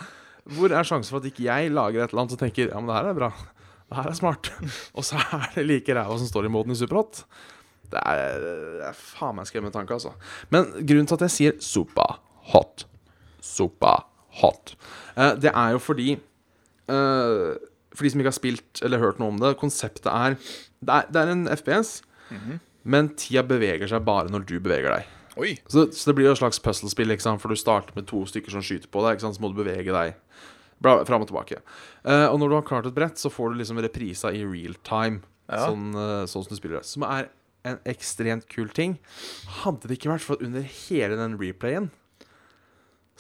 Hvor 0.45 0.73
er 0.73 0.87
sjansen 0.87 1.13
for 1.13 1.21
at 1.21 1.29
ikke 1.31 1.47
jeg 1.47 1.71
lager 1.75 2.05
et 2.05 2.13
eller 2.13 2.25
annet 2.25 2.37
og 2.37 2.41
tenker 2.41 2.71
Ja, 2.71 2.81
men 2.81 2.89
det 2.91 2.97
her 2.97 3.11
er 3.11 3.19
bra. 3.19 3.31
Det 3.91 3.99
her 3.99 4.11
er 4.11 4.17
smart. 4.19 4.53
Og 4.97 5.05
så 5.05 5.19
er 5.19 5.49
det 5.55 5.67
like 5.67 5.95
ræva 5.97 6.19
som 6.19 6.29
står 6.31 6.47
i 6.47 6.53
moden 6.53 6.73
i 6.73 6.79
Superhot. 6.79 7.25
Det 7.91 7.99
er, 8.07 8.37
det 8.79 8.85
er 8.87 8.95
faen 8.95 9.35
meg 9.35 9.49
skremmende 9.51 9.75
tanke, 9.75 9.97
altså. 9.97 10.13
Men 10.55 10.69
grunnen 10.87 11.09
til 11.11 11.17
at 11.19 11.25
jeg 11.27 11.35
sier 11.35 11.57
superhot, 11.59 12.21
hot, 12.53 12.85
sopa 13.43 13.97
hot, 14.41 14.77
eh, 15.17 15.35
det 15.43 15.51
er 15.51 15.73
jo 15.75 15.81
fordi 15.83 16.13
eh, 16.15 17.49
For 17.91 18.07
de 18.07 18.13
som 18.13 18.23
ikke 18.23 18.31
har 18.31 18.37
spilt 18.39 18.83
eller 18.87 19.03
hørt 19.03 19.19
noe 19.19 19.35
om 19.35 19.41
det, 19.43 19.57
konseptet 19.59 20.07
er 20.07 20.37
Det 20.39 20.95
er, 20.95 21.09
det 21.11 21.21
er 21.25 21.33
en 21.35 21.49
FPS, 21.51 21.91
men 22.87 23.11
tida 23.19 23.43
beveger 23.45 23.91
seg 23.91 24.07
bare 24.07 24.31
når 24.33 24.47
du 24.49 24.55
beveger 24.63 24.95
deg. 24.95 25.09
Så, 25.71 25.87
så 25.95 26.11
det 26.11 26.17
blir 26.19 26.29
jo 26.29 26.35
et 26.35 26.41
slags 26.41 26.61
puslespill, 26.63 27.13
for 27.39 27.53
du 27.53 27.59
starter 27.59 27.97
med 27.97 28.09
to 28.11 28.25
stykker 28.27 28.51
som 28.55 28.65
skyter 28.65 28.91
på 28.91 29.05
deg, 29.07 29.23
så 29.23 29.33
må 29.43 29.53
du 29.53 29.61
bevege 29.63 29.95
deg 29.95 30.17
fram 30.81 31.23
og 31.23 31.29
tilbake. 31.29 31.61
Uh, 32.05 32.29
og 32.33 32.41
når 32.41 32.49
du 32.49 32.57
har 32.57 32.69
klart 32.69 32.89
et 32.89 32.97
brett, 32.97 33.21
så 33.21 33.31
får 33.33 33.53
du 33.53 33.61
liksom 33.61 33.81
reprisa 33.85 34.33
i 34.33 34.45
real 34.45 34.75
time, 34.87 35.23
Ja. 35.51 35.67
sånn, 35.67 35.91
uh, 35.95 36.27
sånn 36.31 36.45
som 36.47 36.51
du 36.55 36.57
spiller 36.57 36.81
det. 36.81 36.87
Som 36.87 37.03
er 37.03 37.29
en 37.65 37.79
ekstremt 37.85 38.49
kul 38.49 38.71
ting. 38.73 38.99
Hadde 39.61 39.89
det 39.89 39.99
ikke 39.99 40.13
vært 40.15 40.25
for 40.25 40.39
at 40.39 40.45
under 40.47 40.63
hele 40.63 41.19
den 41.19 41.37
replayen 41.41 41.91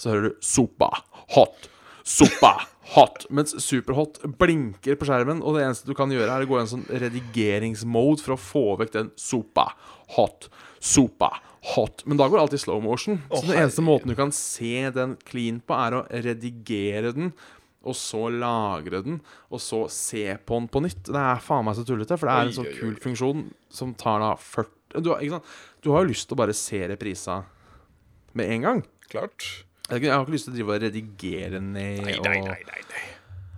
så 0.00 0.14
hører 0.14 0.30
du 0.30 0.36
sopa, 0.40 0.88
hot, 1.34 1.68
sopa, 2.08 2.54
hot. 2.94 3.26
Mens 3.28 3.52
superhot 3.60 4.16
blinker 4.40 4.96
på 4.96 5.04
skjermen, 5.04 5.42
og 5.44 5.58
det 5.58 5.66
eneste 5.66 5.90
du 5.90 5.92
kan 5.98 6.08
gjøre, 6.08 6.32
er 6.32 6.46
å 6.46 6.48
gå 6.48 6.56
i 6.56 6.62
en 6.62 6.70
sånn 6.70 6.86
redigeringsmode 6.88 8.24
for 8.24 8.32
å 8.32 8.40
få 8.40 8.64
vekk 8.80 8.94
den 8.96 9.10
sopa, 9.20 9.66
hot, 10.16 10.48
sopa, 10.80 11.34
hot. 11.74 12.02
Men 12.06 12.16
da 12.20 12.28
går 12.28 12.40
alt 12.40 12.54
i 12.56 12.58
slow 12.58 12.80
motion. 12.82 13.22
så 13.30 13.42
så 13.42 13.46
den 13.50 13.58
eneste 13.62 13.82
måten 13.84 14.08
du 14.08 14.14
kan 14.18 14.32
se 14.32 14.90
den 14.90 15.16
clean 15.28 15.60
på, 15.60 15.76
er 15.76 15.98
å 16.00 16.04
redigere 16.10 17.12
den. 17.16 17.32
Og 17.80 17.94
så 17.96 18.26
lagre 18.28 18.98
den, 19.02 19.20
og 19.48 19.60
så 19.64 19.86
se 19.88 20.36
på 20.44 20.58
den 20.58 20.66
på 20.68 20.82
nytt. 20.84 21.04
Det 21.08 21.16
er 21.16 21.40
faen 21.40 21.64
meg 21.64 21.78
så 21.78 21.84
tullete, 21.88 22.18
for 22.20 22.28
det 22.28 22.34
er 22.36 22.50
en 22.50 22.56
sånn 22.58 22.74
kul 22.76 22.98
funksjon 23.00 23.46
som 23.72 23.94
tar 23.96 24.20
da 24.20 24.34
40 24.36 24.76
du 25.00 25.06
du 25.80 25.88
har 25.94 26.02
jo 26.02 26.08
lyst 26.10 26.26
til 26.28 26.34
å 26.34 26.40
bare 26.42 26.52
se 26.52 26.80
reprisa 26.90 27.44
med 28.34 28.50
en 28.50 28.60
gang. 28.66 28.80
Klart. 29.08 29.64
Jeg 29.88 29.90
har 29.90 29.98
ikke- 29.98 30.06
jeg 30.06 30.12
har 30.12 30.24
ikke 30.26 30.34
lyst 30.34 30.44
til 30.44 30.52
å 30.52 30.56
drive 30.56 30.74
og 30.74 30.82
redigere 30.82 31.60
ned 31.62 32.02
Nei, 32.04 32.18
nei, 32.18 32.40
nei, 32.40 32.62
nei, 32.66 32.82
nei. 32.90 33.04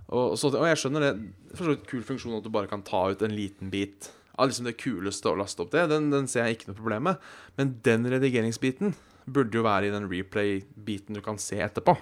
og, 0.09 0.37
så, 0.37 0.47
og 0.53 0.65
jeg 0.69 0.77
skjønner 0.77 0.99
det. 1.01 1.11
Det 1.49 1.53
er 1.53 1.57
for 1.57 1.65
så 1.65 1.75
vidt 1.75 1.87
kul 1.87 2.01
funksjon 2.03 2.37
at 2.37 2.43
du 2.43 2.49
bare 2.49 2.67
kan 2.67 2.81
ta 2.81 3.09
ut 3.09 3.21
en 3.21 3.35
liten 3.35 3.69
bit 3.69 4.09
av 4.37 4.49
liksom 4.49 4.65
det 4.65 4.77
kuleste 4.81 5.29
å 5.29 5.37
laste 5.37 5.61
opp 5.65 5.71
det. 5.75 5.85
Den, 5.91 6.09
den 6.13 6.27
ser 6.31 6.47
jeg 6.47 6.57
ikke 6.57 6.71
noe 6.71 6.79
problem 6.79 7.03
med. 7.11 7.27
Men 7.59 7.75
den 7.85 8.07
redigeringsbiten 8.09 8.95
burde 9.29 9.55
jo 9.59 9.63
være 9.65 9.87
i 9.87 9.93
den 9.93 10.07
replay-biten 10.11 11.15
du 11.15 11.21
kan 11.23 11.37
se 11.39 11.59
etterpå. 11.63 11.93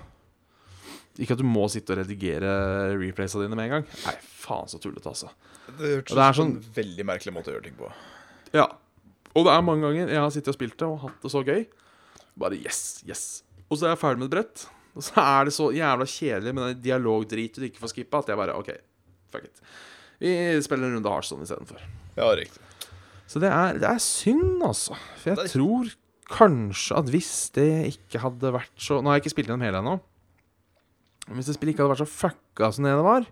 ikke 1.22 1.36
at 1.36 1.42
du 1.42 1.46
må 1.46 1.68
sitte 1.70 1.92
og 1.94 2.00
redigere 2.00 2.52
replaysa 2.98 3.42
dine 3.44 3.58
med 3.60 3.68
en 3.68 3.74
gang. 3.76 3.90
Nei, 4.08 4.16
faen 4.42 4.72
så 4.72 4.80
tullete, 4.82 5.12
altså. 5.12 5.30
Det 5.78 5.92
hørtes 5.98 6.16
er 6.16 6.32
ut 6.32 6.36
som 6.36 6.48
sånn- 6.48 6.56
en 6.58 6.74
veldig 6.80 7.06
merkelig 7.06 7.34
måte 7.36 7.52
å 7.52 7.56
gjøre 7.58 7.68
ting 7.68 7.76
på. 7.78 7.92
Ja. 8.56 8.66
Og 9.36 9.46
det 9.46 9.52
er 9.54 9.62
mange 9.64 9.86
ganger 9.86 10.10
jeg 10.12 10.20
har 10.24 10.32
sittet 10.34 10.48
og 10.54 10.58
spilt 10.58 10.78
det 10.80 10.88
og 10.88 11.00
hatt 11.06 11.22
det 11.22 11.32
så 11.32 11.44
gøy. 11.46 11.66
Bare 12.40 12.58
yes, 12.58 13.04
yes. 13.08 13.44
Og 13.70 13.78
så 13.78 13.86
er 13.86 13.94
jeg 13.94 14.02
ferdig 14.02 14.20
med 14.24 14.32
et 14.32 14.38
brett. 14.40 14.66
Og 14.96 15.04
så 15.06 15.14
er 15.24 15.46
det 15.48 15.54
så 15.56 15.70
jævla 15.72 16.08
kjedelig 16.08 16.54
med 16.56 16.64
den 16.68 16.82
dialogdrit 16.84 17.56
du 17.60 17.68
ikke 17.68 17.80
får 17.84 17.94
skippa, 17.94 18.20
at 18.24 18.28
jeg 18.32 18.40
bare 18.40 18.56
OK, 18.60 18.72
fuck 19.32 19.46
it. 19.48 19.62
Vi 20.20 20.32
spiller 20.64 20.88
en 20.90 20.98
runde 21.00 21.12
Hardstone 21.12 21.44
istedenfor. 21.48 21.80
Ja, 22.18 22.30
riktig. 22.36 22.62
Så 23.32 23.40
det 23.40 23.48
er, 23.48 23.78
det 23.80 23.88
er 23.88 24.00
synd, 24.04 24.60
altså. 24.68 24.98
For 25.22 25.32
jeg 25.32 25.52
tror 25.54 25.92
kanskje 26.32 26.98
at 27.00 27.12
hvis 27.12 27.34
det 27.56 27.70
ikke 27.94 28.22
hadde 28.24 28.54
vært 28.56 28.72
så 28.80 29.00
Nå 29.00 29.12
har 29.12 29.18
jeg 29.18 29.26
ikke 29.26 29.34
spilt 29.36 29.52
gjennom 29.52 29.66
hele 29.66 29.80
ennå. 29.84 29.96
Hvis 31.32 31.48
det 31.48 31.56
spillet 31.56 31.76
ikke 31.76 31.86
hadde 31.86 31.94
vært 31.94 32.04
så 32.04 32.12
fucka 32.12 32.72
som 32.76 32.88
det 32.88 32.96
det 32.98 33.06
var, 33.08 33.28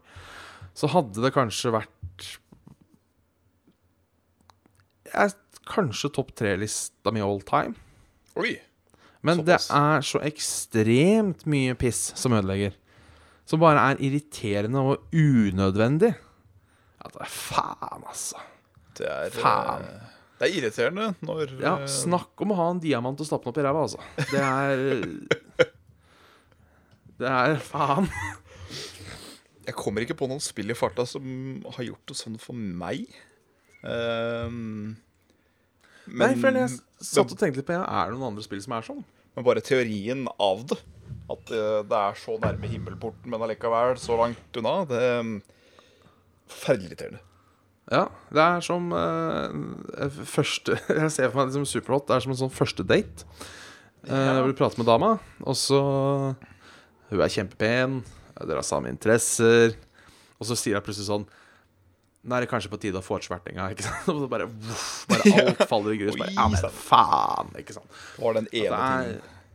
så 0.77 0.89
hadde 0.93 1.23
det 1.23 1.33
kanskje 1.35 1.73
vært 1.75 2.27
jeg, 5.09 5.35
Kanskje 5.69 6.09
topp 6.15 6.31
tre-lista 6.37 7.11
mi 7.13 7.21
all 7.21 7.43
time. 7.45 7.75
Oi. 8.39 8.55
Men 9.21 9.43
det 9.45 9.59
er 9.59 10.05
så 10.05 10.21
ekstremt 10.25 11.43
mye 11.49 11.75
piss 11.77 12.13
som 12.17 12.33
ødelegger. 12.33 12.73
Som 13.45 13.61
bare 13.61 13.83
er 13.91 14.01
irriterende 14.05 14.81
og 14.81 15.13
unødvendig. 15.13 16.13
Ja, 16.99 17.11
det 17.13 17.21
er 17.25 17.29
faen, 17.33 18.05
altså. 18.07 18.41
Det 18.99 19.07
er 19.09 19.35
Faen. 19.39 19.83
eh, 19.87 20.15
Det 20.39 20.47
er 20.49 20.55
irriterende 20.59 21.09
når 21.25 21.53
Ja, 21.61 21.73
eh, 21.81 21.87
snakk 21.91 22.43
om 22.45 22.51
å 22.53 22.59
ha 22.59 22.69
en 22.73 22.79
diamant 22.83 23.19
å 23.19 23.27
stappe 23.27 23.47
den 23.47 23.53
opp 23.53 23.59
i 23.61 23.65
ræva, 23.67 23.85
altså. 23.87 23.99
Det 24.31 24.43
er 24.43 25.69
Det 27.19 27.27
er 27.27 27.57
faen. 27.59 28.05
Jeg 29.67 29.75
kommer 29.75 30.01
ikke 30.05 30.15
på 30.17 30.27
noen 30.31 30.39
spill 30.41 30.71
i 30.71 30.77
farta 30.77 31.03
som 31.05 31.23
har 31.75 31.83
gjort 31.85 32.05
det 32.09 32.15
sånn 32.17 32.37
for 32.41 32.55
meg. 32.55 33.03
Ehm, 33.83 34.95
Nei, 36.09 36.31
for 36.39 36.55
jeg 36.57 36.71
satt 37.05 37.29
og 37.35 37.37
tenkte 37.37 37.59
litt 37.61 37.67
på 37.67 37.75
ja, 37.75 37.83
Er 37.85 38.09
det 38.09 38.17
noen 38.17 38.31
andre 38.33 38.43
spill 38.43 38.59
som 38.63 38.73
er 38.79 38.87
sånn? 38.87 39.03
men 39.35 39.45
bare 39.45 39.61
teorien 39.63 40.25
av 40.41 40.63
det. 40.67 40.75
At 41.31 41.51
eh, 41.53 41.83
det 41.87 41.95
er 41.99 42.15
så 42.19 42.33
nærme 42.41 42.67
himmelporten, 42.71 43.29
men 43.29 43.43
allikevel 43.45 43.93
så 44.01 44.17
langt 44.19 44.57
unna. 44.59 44.73
Det 44.89 44.97
er 44.99 45.19
mm, 45.23 45.35
forferdelig 46.49 46.89
irriterende. 46.89 47.21
Ja, 47.89 48.03
det 48.29 48.43
er 48.43 48.61
som 48.61 48.91
uh, 48.93 50.19
første 50.29 50.75
Jeg 51.01 51.09
ser 51.15 51.31
for 51.31 51.39
meg 51.41 51.49
liksom 51.49 51.65
Superhot. 51.65 52.05
Det 52.09 52.17
er 52.19 52.25
som 52.25 52.35
en 52.35 52.41
sånn 52.43 52.53
første 52.53 52.85
date. 52.87 53.25
Uh, 53.25 54.13
Ja. 54.13 54.37
Hvor 54.39 54.47
du 54.47 54.55
prater 54.55 54.79
med 54.79 54.87
dama, 54.87 55.09
og 55.43 55.55
så 55.59 55.79
Hun 57.09 57.19
er 57.19 57.33
kjempepen, 57.33 57.97
dere 58.39 58.61
har 58.61 58.63
samme 58.63 58.87
interesser, 58.93 59.73
og 60.39 60.47
så 60.47 60.55
sier 60.55 60.77
hun 60.77 60.85
plutselig 60.85 61.09
sånn 61.09 61.25
Nå 62.23 62.35
er 62.37 62.45
det 62.45 62.49
kanskje 62.51 62.71
på 62.71 62.79
tide 62.79 62.99
å 62.99 63.03
få 63.03 63.17
ut 63.19 63.25
svertinga, 63.27 63.65
ikke 63.73 63.83
sant? 63.87 64.07
Og 64.13 64.21
så 64.23 64.29
bare, 64.31 64.47
uff, 64.47 64.85
bare 65.09 65.33
alt 65.43 65.65
faller 65.67 65.95
i 65.95 65.99
grus. 65.99 66.15
Bare, 66.19 66.31
ja, 66.35 66.47
men 66.51 66.73
faen, 66.79 67.51
ikke 67.59 67.75
sant? 67.75 67.99
Var 68.19 68.39
den 68.39 68.47
ene 68.61 68.79
er, 68.79 69.11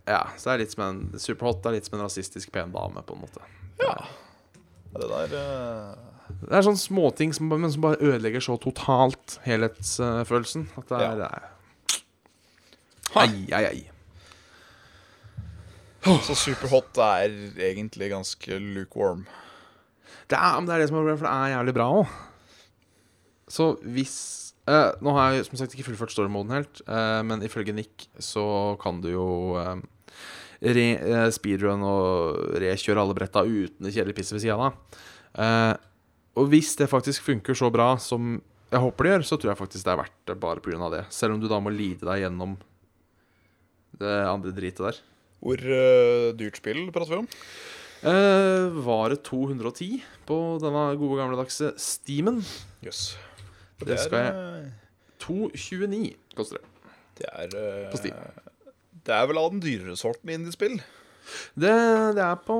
ja, 0.09 0.20
så 0.37 0.51
det 0.51 0.55
er 0.55 0.62
litt 0.66 0.75
som 0.77 0.85
en 0.85 1.01
Superhot 1.20 1.64
er 1.70 1.77
litt 1.79 1.88
som 1.88 1.97
en 1.99 2.05
rasistisk 2.05 2.53
pen 2.53 2.73
dame, 2.75 3.05
på 3.09 3.16
en 3.16 3.25
måte. 3.25 3.44
Ja. 3.81 3.94
Det 4.94 5.09
der 5.11 5.37
eh, 5.40 6.13
Det 6.42 6.53
er 6.53 6.66
sånne 6.66 6.81
småting 6.81 7.35
som, 7.37 7.49
men 7.49 7.73
som 7.73 7.85
bare 7.85 8.01
ødelegger 8.03 8.42
så 8.44 8.57
totalt 8.61 9.38
helhetsfølelsen. 9.47 10.68
At 10.81 10.90
det 10.90 11.01
er, 11.01 11.18
det 11.23 11.29
er 11.31 11.51
Ai, 13.14 13.47
ai, 13.55 13.64
ai. 13.68 13.83
Så 16.27 16.35
Superhot 16.37 16.99
er 17.01 17.33
egentlig 17.62 18.11
ganske 18.11 18.59
lukewarm. 18.59 19.23
Det 20.29 20.37
er, 20.37 20.57
men 20.59 20.66
det 20.68 20.75
er 20.75 20.83
det 20.83 20.88
som 20.90 20.99
er 20.99 21.05
problemet, 21.05 21.20
for 21.20 21.29
det 21.29 21.35
er 21.37 21.55
jævlig 21.55 21.75
bra 21.77 21.87
òg. 22.01 22.14
Så 23.55 23.68
hvis 23.94 24.16
eh, 24.66 24.90
Nå 25.05 25.12
har 25.16 25.35
jeg 25.35 25.47
som 25.47 25.61
sagt 25.61 25.75
ikke 25.77 25.87
fullført 25.90 26.12
storymoden 26.14 26.57
helt, 26.57 26.83
eh, 26.88 27.20
men 27.29 27.44
ifølge 27.44 27.75
Nick 27.77 28.09
så 28.18 28.44
kan 28.83 29.03
du 29.05 29.11
jo 29.12 29.27
eh, 29.61 29.77
re, 30.64 30.87
eh, 30.97 31.27
speedrun 31.35 31.85
og 31.87 32.57
rekjøre 32.64 33.05
alle 33.05 33.16
bretta 33.16 33.44
uten 33.44 33.85
det 33.85 33.94
kjedelige 33.94 34.18
pisset 34.20 34.38
ved 34.38 34.44
sida 34.47 34.59
av. 34.59 34.73
Eh, 36.35 36.40
og 36.40 36.49
hvis 36.51 36.75
det 36.77 36.88
faktisk 36.90 37.23
funker 37.23 37.55
så 37.55 37.70
bra 37.73 37.97
som 38.03 38.40
jeg 38.73 38.81
håper 38.83 39.05
det 39.07 39.11
gjør, 39.12 39.25
så 39.29 39.37
tror 39.38 39.53
jeg 39.53 39.59
faktisk 39.61 39.85
det 39.87 39.92
er 39.92 40.01
verdt 40.03 40.16
det 40.27 40.40
bare 40.40 40.61
pga. 40.61 40.88
det. 40.90 41.05
Selv 41.14 41.35
om 41.35 41.40
du 41.40 41.47
da 41.49 41.61
må 41.62 41.70
lide 41.70 42.03
deg 42.09 42.25
gjennom 42.25 42.57
det 44.01 44.14
andre 44.27 44.51
dritet 44.51 44.83
der. 44.83 44.99
Hvor 45.44 45.61
uh, 45.61 46.33
dyrt 46.35 46.57
spill 46.59 46.90
prater 46.90 47.12
vi 47.12 47.18
om? 47.23 47.29
Uh, 48.05 48.75
var 48.85 49.12
det 49.14 49.20
210 49.23 50.03
på 50.27 50.38
denne 50.61 50.83
gode 50.99 51.20
gamledagse 51.20 51.70
Steamen? 51.79 52.42
Jøss. 52.83 53.16
Det 53.85 53.99
skal 54.01 54.18
jeg- 54.25 54.64
eh, 54.64 54.70
229 55.20 56.14
koster 56.35 56.59
det. 56.59 56.66
Det 57.20 57.29
er 57.31 57.55
uh, 57.55 57.90
På 57.92 57.97
Steam. 58.01 58.16
Det 59.05 59.14
er 59.14 59.27
vel 59.29 59.38
av 59.38 59.51
den 59.53 59.61
dyrere 59.62 59.94
sorten 59.97 60.31
indiespill. 60.35 60.81
Det, 61.55 61.70
det 62.16 62.25
er 62.25 62.37
på 62.44 62.57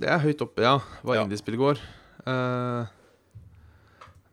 Det 0.00 0.08
er 0.08 0.22
høyt 0.22 0.40
oppe, 0.44 0.62
ja, 0.62 0.78
hva 1.02 1.16
Ja. 1.18 1.24
indiespill 1.24 1.56
går. 1.56 1.80
Eh, 2.30 2.96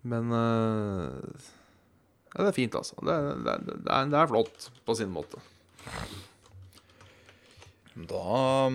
men 0.08 0.32
uh, 0.32 1.48
ja, 2.32 2.44
det 2.44 2.52
er 2.52 2.56
fint, 2.56 2.78
altså. 2.78 2.96
Det, 3.02 3.18
det, 3.44 3.58
det, 3.66 3.78
er, 3.90 4.08
det 4.14 4.22
er 4.22 4.32
flott 4.32 4.70
på 4.86 4.96
sin 5.00 5.12
måte. 5.14 5.42
Da 7.98 8.70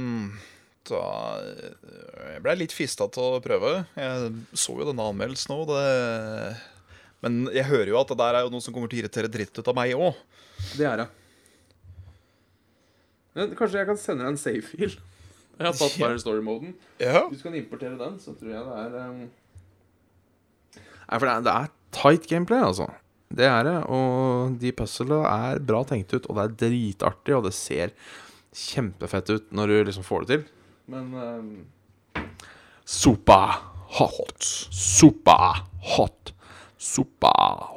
Da 0.91 1.03
Jeg 1.39 2.43
ble 2.43 2.57
litt 2.59 2.75
fista 2.75 3.07
til 3.13 3.39
å 3.39 3.43
prøve. 3.45 3.85
Jeg 3.95 4.33
så 4.59 4.75
jo 4.77 4.89
denne 4.89 5.07
anmeldelsen 5.13 5.55
òg. 5.55 5.73
Men 7.23 7.45
jeg 7.55 7.69
hører 7.71 7.93
jo 7.93 8.01
at 8.01 8.11
det 8.11 8.19
der 8.19 8.41
er 8.41 8.47
jo 8.49 8.53
noe 8.53 8.65
som 8.65 8.75
kommer 8.75 8.91
til 8.91 8.99
å 8.99 9.05
irritere 9.05 9.31
dritt 9.31 9.55
ut 9.55 9.71
av 9.71 9.79
meg 9.79 9.95
òg. 9.95 10.19
Det 10.75 10.89
er 10.89 11.05
det. 11.05 11.09
Men 13.39 13.55
kanskje 13.57 13.81
jeg 13.81 13.89
kan 13.89 14.01
sende 14.01 14.27
deg 14.27 14.35
en 14.35 14.41
save-fil? 14.41 14.99
Jeg 15.63 15.71
har 15.71 15.79
tatt 15.79 15.95
Fire 15.95 16.09
bare 16.09 16.23
story-moden. 16.23 16.75
Ja. 17.01 17.27
Hvis 17.31 17.43
du 17.43 17.47
kan 17.49 17.57
importere 17.59 17.95
den, 18.01 18.19
så 18.23 18.35
tror 18.39 18.51
jeg 18.51 18.67
det 18.67 18.81
er 18.83 18.99
um... 19.07 19.23
Nei, 20.83 21.19
for 21.19 21.29
det 21.29 21.33
er, 21.35 21.47
det 21.47 21.55
er 21.55 21.73
tight 21.95 22.29
gameplay, 22.31 22.63
altså. 22.65 22.89
Det 23.33 23.47
er 23.49 23.65
det. 23.69 23.77
Og 23.93 24.57
de 24.61 24.73
puzzlene 24.77 25.23
er 25.29 25.63
bra 25.65 25.83
tenkt 25.89 26.13
ut, 26.17 26.27
og 26.27 26.39
det 26.39 26.45
er 26.45 26.57
dritartig, 26.67 27.37
og 27.37 27.47
det 27.47 27.55
ser 27.57 27.95
kjempefett 28.53 29.31
ut 29.33 29.55
når 29.57 29.73
du 29.73 29.77
liksom 29.89 30.07
får 30.07 30.27
det 30.27 30.37
til. 30.37 30.49
Men 30.93 31.13
um... 31.15 31.53
Sopa 32.85 33.41
hot. 33.99 34.49
Sopa 34.75 35.39
hot. 35.95 36.35
Sopa 36.79 37.35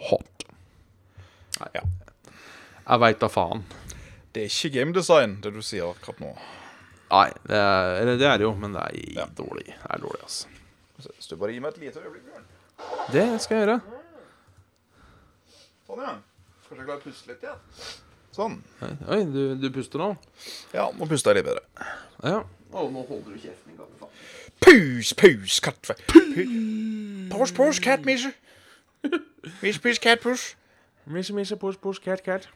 hot. 0.09 0.47
Nei, 1.61 1.71
Ja. 1.79 1.85
Jeg 2.85 3.01
veit 3.01 3.17
da 3.17 3.27
faen. 3.33 3.63
Det 4.35 4.43
er 4.43 4.51
ikke 4.51 4.75
gamedesign, 4.75 5.39
det 5.41 5.55
du 5.55 5.61
sier 5.65 5.87
akkurat 5.89 6.19
nå. 6.21 6.33
Nei, 7.11 7.27
det 7.47 7.55
er, 7.59 7.91
eller 8.01 8.17
det 8.17 8.27
er 8.27 8.37
det 8.41 8.47
jo, 8.47 8.53
men 8.59 8.73
det 8.73 8.81
er 8.81 8.95
Ja. 9.19 9.25
dårlig. 9.37 9.65
Det 9.65 9.89
er 9.93 9.97
dårlig, 10.01 10.21
altså. 10.23 10.47
Hvis 10.97 11.27
du 11.29 11.35
bare 11.35 11.51
gir 11.53 11.61
meg 11.61 11.75
et 11.75 11.77
lite 11.83 11.99
øyeblikk, 12.01 12.23
Bjørn. 12.25 12.45
Det 13.13 13.41
skal 13.41 13.57
jeg 13.57 13.67
gjøre. 13.67 13.81
Sånn, 15.85 16.01
ja. 16.01 16.15
Kanskje 16.65 16.79
jeg 16.81 16.87
klarer 16.87 16.99
å 16.99 17.03
puste 17.05 17.29
litt 17.29 17.43
igjen. 17.45 17.59
Sånn. 18.35 18.55
Oi, 19.07 19.19
du, 19.31 19.41
du 19.61 19.69
puster 19.71 20.01
nå? 20.01 20.09
Ja, 20.73 20.87
nå 20.97 21.07
puster 21.07 21.31
jeg 21.35 21.43
litt 21.43 21.51
bedre. 21.51 21.91
Ja. 22.25 22.39
Å, 22.75 22.87
nå 22.91 23.05
holder 23.07 23.35
du 23.35 23.39
kjeften 23.39 23.71
i 23.71 23.77
faen. 23.77 24.09
Pus, 24.65 25.13
pus, 25.19 25.59
katt. 25.63 25.91
Pus, 27.29 27.51
pus, 27.55 27.79
katt, 27.83 28.03
Misje. 28.07 28.33
Misje, 29.61 29.79
pus, 29.83 29.99
katt, 30.01 30.23
pus. 30.25 30.49
Misje, 31.05 31.35
misje, 31.37 31.55
pus, 31.61 31.77
pus, 31.77 31.99
katt, 32.01 32.23
katt. 32.25 32.49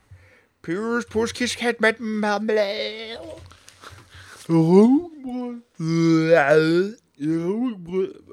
Pus, 0.66 1.06
pus, 1.12 1.32
kiss, 1.38 1.56
katt, 1.60 1.80
mat, 1.84 2.00
marmelade. 2.02 3.20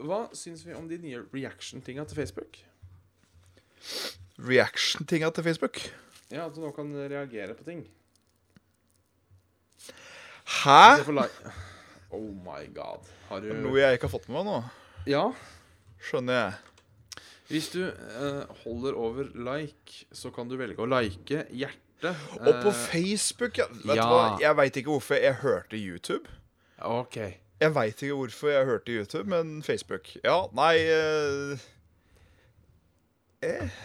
Hva 0.07 0.21
syns 0.37 0.63
vi 0.65 0.73
om 0.77 0.87
de 0.89 0.97
nye 1.03 1.21
reaction-tinga 1.35 2.07
til 2.09 2.17
Facebook? 2.23 2.57
Reaction-tinga 4.41 5.31
til 5.37 5.45
Facebook. 5.45 5.81
Ja, 6.33 6.47
At 6.47 6.55
du 6.57 6.63
nå 6.65 6.71
kan 6.75 6.89
reagere 6.95 7.55
på 7.55 7.65
ting. 7.67 7.85
Hæ? 10.63 11.03
Oh 12.11 12.31
my 12.33 12.65
god. 12.75 13.07
Har 13.29 13.41
du 13.43 13.53
Noe 13.53 13.81
jeg 13.81 13.99
ikke 13.99 14.09
har 14.09 14.15
fått 14.17 14.29
med 14.31 14.39
meg 14.39 14.47
nå. 14.49 14.59
Ja. 15.11 15.25
Skjønner 16.03 16.39
jeg. 16.39 16.53
Hvis 17.51 17.69
du 17.75 17.83
eh, 17.87 18.43
holder 18.65 18.97
over 18.99 19.29
like, 19.35 20.07
så 20.15 20.33
kan 20.35 20.49
du 20.51 20.57
velge 20.59 20.83
å 20.83 20.89
like 20.91 21.45
hjerte. 21.55 21.86
Og 22.05 22.53
på 22.63 22.69
eh, 22.69 22.81
Facebook, 22.91 23.59
ja. 23.59 23.67
Vet 23.73 23.97
ja. 23.97 24.05
du 24.05 24.13
hva? 24.13 24.25
Jeg 24.43 24.57
veit 24.59 24.77
ikke 24.77 24.93
hvorfor 24.93 25.21
jeg 25.21 25.39
hørte 25.41 25.81
YouTube. 25.81 26.29
OK. 26.85 27.17
Jeg 27.61 27.73
veit 27.73 28.03
ikke 28.03 28.19
hvorfor 28.19 28.53
jeg 28.53 28.67
hørte 28.69 28.93
YouTube, 28.93 29.29
men 29.33 29.63
Facebook. 29.65 30.11
Ja, 30.25 30.43
nei 30.57 30.75
eh, 30.93 31.63
eh. 33.49 33.79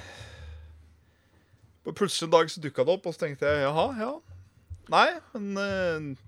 Plutselig 1.88 2.28
en 2.28 2.34
dag 2.36 2.52
så 2.52 2.62
dukka 2.62 2.84
det 2.86 2.94
opp, 2.94 3.08
og 3.08 3.16
så 3.16 3.26
tenkte 3.26 3.48
jeg 3.48 3.64
jaha, 3.64 3.88
ja. 4.00 4.12
Nei, 4.92 5.08
men 5.38 5.64
eh, 5.64 6.28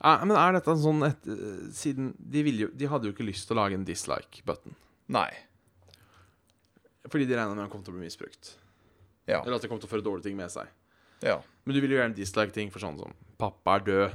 Ja, 0.00 0.16
men 0.24 0.32
er 0.38 0.56
dette 0.56 0.72
en 0.72 0.80
sånn 0.80 1.04
et, 1.10 1.28
eh, 1.28 1.68
Siden 1.76 2.14
de, 2.16 2.44
ville 2.46 2.66
jo, 2.66 2.72
de 2.72 2.88
hadde 2.88 3.08
jo 3.08 3.14
ikke 3.14 3.28
lyst 3.28 3.48
til 3.48 3.58
å 3.58 3.60
lage 3.60 3.76
en 3.76 3.84
dislike-button. 3.84 4.76
Nei. 5.12 5.28
Fordi 7.10 7.28
de 7.28 7.36
regna 7.36 7.52
med 7.52 7.64
den 7.64 7.72
kom 7.72 7.84
til 7.84 7.92
å 7.92 7.98
bli 7.98 8.08
misbrukt. 8.08 8.54
Ja. 9.30 9.40
Eller 9.44 9.58
at 9.58 9.64
det 9.64 9.70
kommer 9.70 9.82
til 9.82 9.90
å 9.90 9.94
føre 9.94 10.06
dårlige 10.06 10.28
ting 10.28 10.38
med 10.38 10.52
seg. 10.52 10.68
ja. 11.22 11.40
Men 11.64 11.76
du 11.76 11.80
vil 11.84 11.92
jo 11.92 11.98
gjerne 12.00 12.16
dislike 12.16 12.54
ting 12.56 12.70
for 12.72 12.82
sånn 12.82 12.98
som 12.98 13.12
'Pappa 13.38 13.76
er 13.78 13.84
død'. 13.86 14.14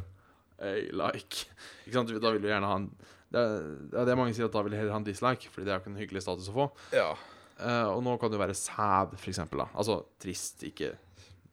Hey, 0.60 0.90
like. 0.92 1.46
Ikke 1.86 1.94
sant? 1.94 2.10
Da 2.22 2.32
vil 2.34 2.42
du 2.42 2.50
gjerne 2.50 2.68
ha 2.68 2.76
en 2.82 2.90
det 3.36 3.42
er, 3.42 3.64
det 4.06 4.12
er 4.14 4.18
mange 4.20 4.36
sier 4.36 4.48
at 4.48 4.54
da 4.54 4.62
vil 4.64 4.76
heller 4.78 4.94
ha 4.94 5.00
en 5.02 5.08
dislike, 5.08 5.50
Fordi 5.52 5.66
det 5.66 5.74
er 5.74 5.80
jo 5.80 5.84
ikke 5.84 5.92
en 5.92 6.00
hyggelig 6.00 6.22
status 6.24 6.52
å 6.52 6.60
få. 6.60 6.68
ja. 6.96 7.16
Uh, 7.56 7.88
og 7.96 8.02
nå 8.04 8.18
kan 8.20 8.28
det 8.28 8.36
jo 8.36 8.42
være 8.42 8.54
sad, 8.60 9.14
for 9.16 9.32
eksempel. 9.32 9.62
Da. 9.64 9.70
Altså 9.80 10.02
trist, 10.20 10.60
ikke, 10.68 10.90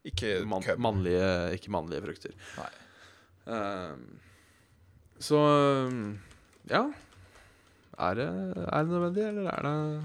Ikke 0.03 0.33
man, 0.43 0.65
mannlige, 0.83 1.53
ikke 1.55 1.71
mannlige 1.71 2.03
frukter. 2.03 2.33
Nei. 2.57 2.71
Uh, 3.47 3.95
så 5.23 5.39
ja. 6.67 6.83
Er 8.03 8.19
det, 8.19 8.27
er 8.27 8.83
det 8.83 8.91
nødvendig, 8.91 9.23
eller 9.29 9.47
er 9.53 9.63
det, 9.63 10.03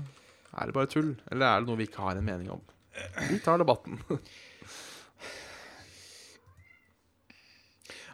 er 0.54 0.70
det 0.70 0.76
bare 0.76 0.90
tull? 0.92 1.10
Eller 1.32 1.46
er 1.48 1.60
det 1.64 1.70
noe 1.70 1.80
vi 1.80 1.88
ikke 1.88 2.04
har 2.04 2.20
en 2.20 2.28
mening 2.30 2.52
om? 2.54 2.62
Vi 3.30 3.38
tar 3.44 3.60
debatten. 3.60 3.98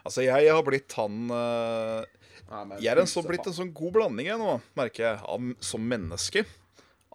Altså, 0.05 0.21
jeg 0.21 0.51
har 0.53 0.61
blitt 0.65 0.93
han 0.99 1.31
eh, 1.33 2.03
Jeg 2.77 2.91
er 2.91 3.01
en 3.01 3.09
så, 3.09 3.23
blitt 3.25 3.47
en 3.49 3.55
sånn 3.57 3.73
god 3.73 3.95
blanding 3.95 4.29
jeg 4.29 4.37
nå, 4.37 4.59
merker 4.77 5.07
jeg, 5.07 5.17
av, 5.25 5.47
som 5.65 5.81
menneske. 5.89 6.45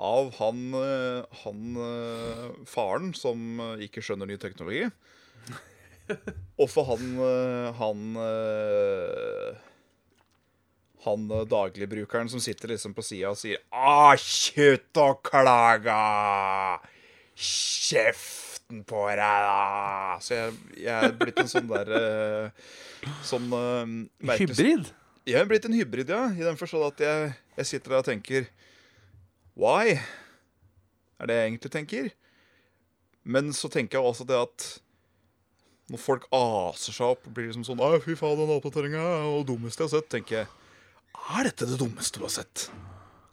Av 0.01 0.33
han, 0.41 0.65
eh, 0.75 1.39
han 1.45 1.81
eh, 1.87 2.45
faren 2.67 3.13
som 3.15 3.63
ikke 3.79 4.03
skjønner 4.03 4.31
ny 4.31 4.41
teknologi. 4.43 4.89
Og 6.59 6.67
for 6.67 6.89
han 6.89 7.05
Han 7.79 8.01
Han 11.05 11.29
dagligbrukeren 11.53 12.27
som 12.33 12.43
sitter 12.43 12.75
liksom 12.75 12.97
på 12.97 13.05
sida 13.07 13.31
og 13.31 13.39
sier 13.39 13.63
Ah, 13.71 14.17
slutt 14.19 14.99
og 14.99 15.23
klaga! 15.31 16.01
Kjeften 17.41 18.83
på 18.87 19.03
deg, 19.09 19.19
da! 19.21 20.19
Så 20.23 20.37
jeg, 20.37 20.57
jeg 20.85 20.95
er 21.09 21.15
blitt 21.19 21.41
en 21.43 21.49
sånn 21.51 21.69
der 21.71 21.91
eh, 21.97 22.67
Sånn 23.27 23.47
eh, 23.57 23.95
merkelig- 24.29 24.55
Hybrid? 24.59 24.91
jeg 25.31 25.41
er 25.41 25.49
blitt 25.51 25.67
en 25.69 25.75
hybrid, 25.77 26.11
ja. 26.13 26.27
I 26.35 26.45
den 26.45 26.59
forstand 26.61 26.87
at 26.91 27.01
jeg, 27.05 27.33
jeg 27.61 27.69
sitter 27.71 27.95
der 27.97 28.03
og 28.03 28.09
tenker 28.09 28.47
Why? 29.61 29.97
Er 31.21 31.29
det 31.29 31.37
jeg 31.37 31.49
egentlig 31.51 31.73
tenker. 31.75 32.07
Men 33.29 33.51
så 33.57 33.69
tenker 33.73 33.99
jeg 33.99 34.09
også 34.13 34.25
det 34.29 34.39
at 34.41 34.69
når 35.91 35.99
folk 36.01 36.25
aser 36.33 36.95
seg 36.95 37.13
opp 37.17 37.25
og 37.27 37.35
blir 37.35 37.49
liksom 37.51 37.65
sånn 37.67 37.81
fy 38.05 38.15
faen, 38.17 38.39
den 38.39 38.53
oppdateringa 38.55 39.01
er 39.03 39.25
det 39.41 39.47
dummeste 39.51 39.83
jeg 39.83 39.89
har 39.91 39.97
sett. 39.99 40.09
tenker 40.13 40.37
jeg 40.39 40.47
Er 41.35 41.49
dette 41.51 41.67
det 41.67 41.79
dummeste 41.81 42.21
du 42.23 42.25
har 42.29 42.33
sett? 42.37 42.69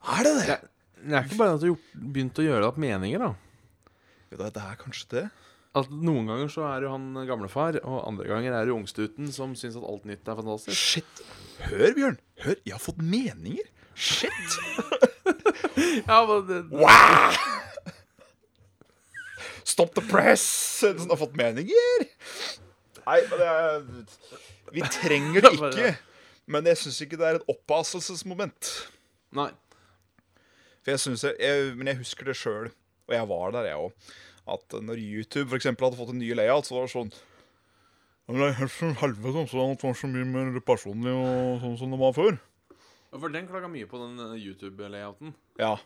Er 0.10 0.26
det 0.26 0.34
det? 0.40 0.48
Det, 0.50 0.58
det 1.06 1.18
er 1.20 1.28
ikke 1.30 1.38
bare 1.40 1.56
at 1.60 1.62
du 1.64 1.68
har 1.70 2.08
begynt 2.18 2.42
å 2.42 2.48
gjøre 2.48 2.64
deg 2.64 2.72
opp 2.72 2.80
meninger, 2.82 3.22
da. 3.28 3.30
Jo, 4.32 4.40
det 4.42 4.50
er 4.60 4.80
kanskje 4.82 5.08
det. 5.14 5.26
At 5.78 5.92
Noen 5.94 6.26
ganger 6.30 6.50
så 6.50 6.64
er 6.72 6.86
jo 6.88 6.94
han 6.94 7.12
gamlefar, 7.30 7.78
og 7.86 8.00
andre 8.08 8.26
ganger 8.30 8.56
er 8.58 8.66
det 8.66 8.74
ungstuten 8.74 9.30
som 9.36 9.54
syns 9.60 9.78
at 9.78 9.86
alt 9.86 10.08
nytt 10.10 10.28
er 10.28 10.40
fantastisk. 10.40 10.78
Shit. 10.78 11.22
Hør, 11.68 11.92
Bjørn. 11.98 12.18
Hør, 12.46 12.58
jeg 12.66 12.74
har 12.74 12.82
fått 12.82 13.04
meninger. 13.04 13.70
Shit. 13.96 14.32
Ja, 16.08 16.22
men 16.26 16.46
det, 16.48 16.58
Wow! 16.72 17.36
Stop 19.68 19.94
the 19.96 20.02
press! 20.10 20.46
Den 20.82 21.10
har 21.12 21.20
fått 21.20 21.36
meninger. 21.38 22.06
Nei, 23.06 23.18
men 23.30 23.42
det 23.42 23.48
er 23.52 23.86
Vi 24.74 24.84
trenger 24.94 25.44
det 25.46 25.52
ikke. 25.60 25.92
Men 26.50 26.70
jeg 26.72 26.80
syns 26.82 27.00
ikke 27.04 27.20
det 27.20 27.28
er 27.30 27.40
et 27.42 27.50
oppaselsesmoment. 27.52 28.72
Nei. 29.38 29.50
For 30.82 30.96
jeg 30.96 31.04
syns 31.04 31.26
jeg, 31.28 31.36
jeg, 31.44 31.74
Men 31.78 31.92
jeg 31.92 32.00
husker 32.02 32.30
det 32.32 32.38
sjøl, 32.40 32.72
og 33.08 33.16
jeg 33.16 33.30
var 33.32 33.56
der, 33.56 33.70
jeg 33.72 33.88
òg. 33.88 34.12
At 34.48 34.78
når 34.84 35.02
YouTube 35.02 35.50
for 35.52 35.60
eksempel, 35.60 35.88
hadde 35.88 36.00
fått 36.00 36.14
en 36.14 36.22
ny 36.22 36.30
layout, 36.36 36.68
så 36.68 36.78
var 36.78 36.88
det 36.88 36.94
sånn 36.96 37.12
«Ja, 37.12 38.34
men 38.34 38.42
det 38.42 38.48
er 38.50 38.58
helt 38.60 38.74
som 38.76 38.96
helvete 39.00 39.42
altså, 39.46 39.64
at 39.64 39.80
det 39.80 39.88
var 39.88 39.94
så 39.96 40.08
mye 40.12 40.28
mer 40.28 40.58
personlig 40.68 41.14
og 41.16 41.62
sånn 41.64 41.78
som 41.80 41.94
det 41.94 42.00
var 42.02 42.16
før. 42.16 42.40
Ja, 43.08 43.20
For 43.22 43.32
den 43.32 43.48
klaga 43.48 43.70
mye 43.72 43.88
på 43.88 44.02
den 44.02 44.20
eh, 44.26 44.34
YouTube-layouten. 44.44 45.32
Ja. 45.62 45.78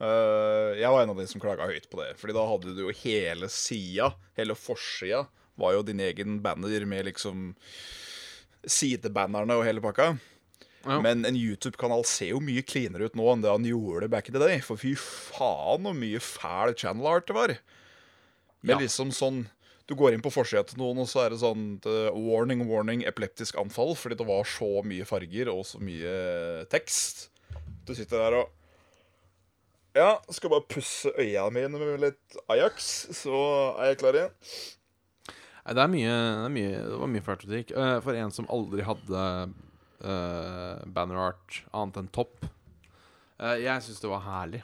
Uh, 0.00 0.70
jeg 0.78 0.86
var 0.86 1.02
en 1.02 1.12
av 1.12 1.18
de 1.18 1.26
som 1.28 1.42
klaga 1.42 1.66
høyt 1.66 1.90
på 1.90 1.98
det. 1.98 2.12
Fordi 2.20 2.36
da 2.36 2.46
hadde 2.46 2.76
du 2.76 2.84
jo 2.86 2.94
hele 3.02 3.50
sida, 3.52 4.12
hele 4.38 4.54
forsida, 4.54 5.24
var 5.60 5.74
jo 5.74 5.82
din 5.90 6.00
egen 6.06 6.38
banner 6.44 6.86
med 6.88 7.10
liksom 7.10 7.50
sidebannerne 8.64 9.58
og 9.58 9.66
hele 9.66 9.82
pakka. 9.82 10.12
Ja. 10.86 10.96
Men 11.04 11.26
en 11.28 11.36
YouTube-kanal 11.36 12.06
ser 12.08 12.30
jo 12.32 12.40
mye 12.40 12.62
cleanere 12.64 13.10
ut 13.10 13.16
nå 13.18 13.26
enn 13.34 13.42
det 13.44 13.50
han 13.52 13.66
gjorde 13.68 14.08
back 14.08 14.30
in 14.30 14.36
the 14.36 14.40
day. 14.40 14.60
For 14.64 14.80
fy 14.80 14.94
faen 14.96 15.84
så 15.84 15.92
mye 15.96 16.20
fæl 16.24 16.72
channel 16.80 17.06
art 17.10 17.26
det 17.28 17.36
var. 17.36 17.56
Med 18.62 18.74
Ja. 18.76 18.78
liksom 18.84 19.10
sånn 19.12 19.46
Du 19.90 19.96
går 19.98 20.14
inn 20.14 20.22
på 20.22 20.30
forsida 20.30 20.62
til 20.64 20.78
noen, 20.78 21.00
og 21.02 21.08
så 21.10 21.24
er 21.26 21.30
det 21.30 21.40
sånn 21.40 21.80
eh, 21.84 22.12
Warning, 22.14 22.60
warning, 22.68 23.00
epileptisk 23.02 23.56
anfall. 23.58 23.96
Fordi 23.98 24.14
det 24.16 24.26
var 24.28 24.44
så 24.46 24.84
mye 24.86 25.04
farger 25.04 25.48
og 25.50 25.64
så 25.66 25.80
mye 25.82 26.64
tekst. 26.70 27.28
Du 27.84 27.92
sitter 27.98 28.18
der 28.22 28.36
og 28.44 28.50
Ja, 29.96 30.20
skal 30.30 30.50
bare 30.52 30.62
pusse 30.70 31.10
øya 31.18 31.48
mine 31.50 31.74
med 31.74 31.98
litt 32.04 32.36
Ajax, 32.48 33.08
så 33.18 33.34
er 33.80 33.88
jeg 33.90 33.98
klar 33.98 34.14
igjen. 34.14 34.30
Nei, 35.66 35.74
det 35.74 35.82
er 35.82 35.90
mye 35.90 36.14
Det, 36.14 36.44
er 36.46 36.54
mye, 36.54 36.70
det 36.86 37.00
var 37.02 37.10
mye 37.10 37.26
fælt 37.26 37.44
å 37.44 37.50
drikke. 37.50 37.88
For 38.06 38.14
en 38.14 38.30
som 38.30 38.46
aldri 38.46 38.86
hadde 38.86 39.24
uh, 40.04 40.80
banner 40.86 41.20
art 41.28 41.62
annet 41.72 42.00
enn 42.00 42.12
topp. 42.14 42.46
Uh, 43.40 43.56
jeg 43.60 43.86
syns 43.86 44.02
det 44.02 44.10
var 44.12 44.24
herlig. 44.26 44.62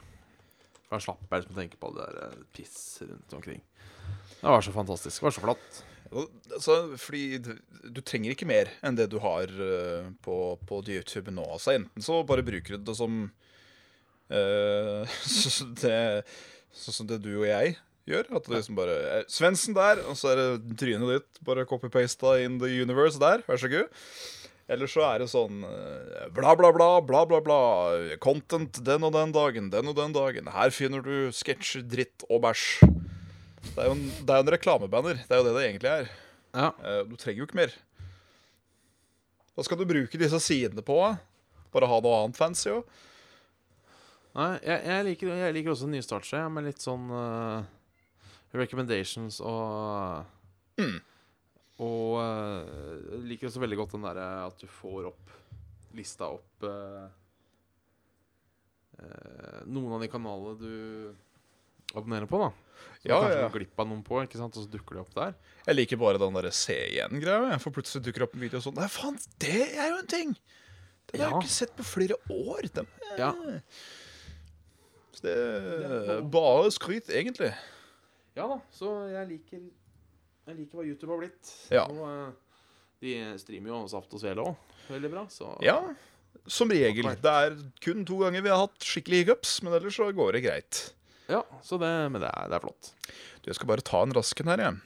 For 0.87 0.95
Da 0.95 1.03
slapp 1.03 1.25
jeg 1.27 1.43
liksom 1.43 1.55
å 1.55 1.59
tenke 1.59 1.79
på 1.81 1.91
det 1.95 2.05
der 2.07 2.19
eh, 2.23 2.43
piss 2.55 2.77
rundt 3.03 3.35
omkring. 3.35 3.61
Det 4.37 4.47
var 4.47 4.63
så 4.63 4.73
fantastisk. 4.75 5.19
Det 5.19 5.27
var 5.27 5.35
så 5.35 5.43
flott. 5.43 5.79
Altså, 6.07 6.75
fordi 7.01 7.39
du, 7.43 7.99
trenger 7.99 8.31
ikke 8.31 8.47
mer 8.47 8.69
enn 8.85 8.95
det 8.95 9.09
du 9.11 9.17
har 9.19 9.51
uh, 9.51 10.07
på, 10.23 10.37
på 10.69 10.79
YouTube 10.87 11.33
nå. 11.33 11.43
Altså, 11.57 11.75
enten 11.75 12.05
så 12.05 12.21
bare 12.27 12.45
bruker 12.47 12.77
du 12.77 12.87
det 12.87 12.95
som 12.95 13.25
eh, 14.31 15.17
så 15.27 15.67
det, 15.81 15.99
Sånn 16.77 17.01
som 17.01 17.09
det 17.09 17.19
du 17.25 17.33
og 17.33 17.47
jeg 17.49 17.75
gjør. 18.07 18.31
At 18.37 18.47
det 18.47 18.59
liksom 18.59 18.77
bare 18.77 18.97
er 19.17 19.27
Svendsen 19.31 19.75
der, 19.75 20.03
og 20.07 20.17
så 20.19 20.31
er 20.31 20.39
det 20.39 20.77
trynet 20.79 21.11
ditt. 21.17 21.41
Bare 21.47 21.67
copy-pasta 21.67 22.37
in 22.43 22.59
the 22.61 22.69
universe 22.69 23.19
der. 23.19 23.43
Vær 23.47 23.59
så 23.59 23.71
god. 23.71 23.91
Eller 24.67 24.89
så 24.91 24.99
er 25.07 25.21
det 25.23 25.29
sånn 25.31 25.61
eh, 25.63 26.25
bla, 26.35 26.51
bla, 26.59 26.73
bla, 26.75 26.87
bla, 26.99 27.21
bla, 27.29 27.39
bla. 27.43 27.59
Content 28.23 28.81
den 28.83 29.05
og 29.07 29.13
den 29.15 29.31
dagen, 29.35 29.69
den 29.71 29.87
og 29.87 29.95
den 29.95 30.15
dagen. 30.15 30.49
Her 30.51 30.73
finner 30.75 31.05
du 31.05 31.29
sketsjer, 31.35 31.85
dritt 31.87 32.25
og 32.27 32.41
bæsj. 32.43 32.65
Det 33.67 33.77
er 33.79 33.87
jo 33.89 33.95
en, 33.95 34.03
det 34.27 34.35
er 34.35 34.43
en 34.43 34.51
reklamebanner. 34.57 35.21
Det 35.23 35.31
er 35.35 35.39
jo 35.41 35.47
det 35.47 35.55
det 35.55 35.65
egentlig 35.69 35.91
er. 35.93 36.09
Ja. 36.57 36.69
Eh, 36.83 37.01
Du 37.07 37.15
trenger 37.15 37.43
jo 37.45 37.47
ikke 37.47 37.61
mer. 37.63 37.75
Hva 39.55 39.65
skal 39.65 39.79
du 39.79 39.87
bruke 39.89 40.19
disse 40.21 40.39
sidene 40.43 40.83
på? 40.85 40.99
Bare 41.73 41.87
ha 41.89 42.01
noe 42.03 42.19
annet 42.25 42.37
fancy 42.37 42.69
òg? 42.75 42.83
Nei, 44.37 44.51
jeg, 44.61 44.81
jeg, 44.85 45.05
liker, 45.07 45.31
jeg 45.33 45.53
liker 45.55 45.73
også 45.73 45.87
nystartsskje 45.89 46.43
med 46.53 46.67
litt 46.67 46.83
sånn 46.83 47.07
uh, 47.09 47.63
recommendations 48.53 49.39
og 49.41 50.25
Mm. 50.77 50.99
Og 51.83 52.17
jeg 52.17 53.21
liker 53.29 53.49
også 53.51 53.61
veldig 53.61 53.77
godt 53.83 53.95
den 53.97 54.05
derre 54.07 54.27
at 54.47 54.57
du 54.61 54.67
får 54.79 55.11
opp 55.11 55.33
lista 55.97 56.27
opp 56.29 56.65
uh, 56.65 57.07
uh, 59.01 59.59
noen 59.65 59.95
av 59.97 60.03
de 60.03 60.09
kanalene 60.11 60.57
du 60.61 61.97
abonnerer 61.97 62.29
på, 62.29 62.39
da. 62.41 62.49
Så 63.01 63.09
Ja, 63.09 63.19
kanskje 63.21 63.37
ja. 63.39 63.45
går 63.47 63.53
glipp 63.55 63.81
av 63.81 63.87
noen 63.89 64.03
på, 64.05 64.19
ikke 64.25 64.37
sant? 64.41 64.57
og 64.57 64.65
så 64.65 64.69
dukker 64.73 64.97
de 64.97 65.01
opp 65.05 65.13
der. 65.15 65.37
Jeg 65.65 65.77
liker 65.77 66.01
bare 66.01 66.19
den 66.21 66.35
derre 66.37 66.51
se 66.53 66.75
igjen-greia. 66.91 67.57
For 67.63 67.73
plutselig 67.73 68.03
dukker 68.05 68.23
det 68.23 68.27
opp 68.27 68.35
en 68.37 68.43
video 68.43 68.61
sånn 68.61 68.77
Nei, 68.77 68.89
faen, 68.91 69.17
det 69.41 69.63
er 69.77 69.93
jo 69.93 70.01
en 70.01 70.11
ting! 70.11 70.35
Den 71.07 71.23
har 71.23 71.31
jeg 71.37 71.45
ikke 71.45 71.55
sett 71.55 71.73
på 71.77 71.85
flere 71.87 72.17
år. 72.33 72.67
Den, 72.75 72.89
Ja. 73.17 73.31
Så 75.17 75.23
det 75.23 75.33
er 75.33 76.19
bare 76.29 76.69
skryt, 76.75 77.07
egentlig. 77.09 77.53
Ja 78.37 78.45
da, 78.51 78.59
så 78.75 78.91
jeg 79.09 79.29
liker 79.31 79.63
Jeg 80.47 80.55
liker 80.55 80.79
hva 80.79 80.85
YouTube 80.87 81.11
har 81.11 81.23
blitt. 81.25 81.53
Ja. 81.73 81.83
Og 81.91 82.03
eh, 82.07 82.61
de 83.03 83.15
streamer 83.41 83.73
jo 83.73 83.81
Saft 83.91 84.13
og 84.15 84.23
Svele 84.23 84.45
òg 84.47 84.55
veldig 84.87 85.11
bra, 85.11 85.25
så 85.31 85.51
Ja, 85.63 85.81
som 86.47 86.71
regel. 86.71 87.09
Det 87.19 87.33
er 87.43 87.55
kun 87.83 88.05
to 88.07 88.21
ganger 88.21 88.45
vi 88.45 88.51
har 88.53 88.61
hatt 88.63 88.85
skikkelig 88.85 89.23
hiccups, 89.23 89.57
men 89.65 89.75
ellers 89.75 89.97
så 89.99 90.07
går 90.15 90.37
det 90.37 90.43
greit. 90.45 90.81
Ja, 91.27 91.41
så 91.65 91.79
det, 91.81 91.91
men 92.13 92.23
det 92.23 92.29
er, 92.31 92.47
det 92.47 92.55
er 92.55 92.63
flott. 92.63 92.91
Du, 93.41 93.49
jeg 93.49 93.57
skal 93.57 93.71
bare 93.73 93.83
ta 93.83 93.99
en 94.05 94.15
rasken 94.15 94.51
her, 94.51 94.63
jeg. 94.63 94.77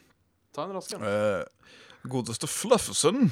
Ta 0.57 0.65
en 0.65 0.73
rask 0.75 0.95
en. 0.97 1.05
Eh, 1.05 1.75
godeste 2.09 2.49
Fluffesen 2.49 3.29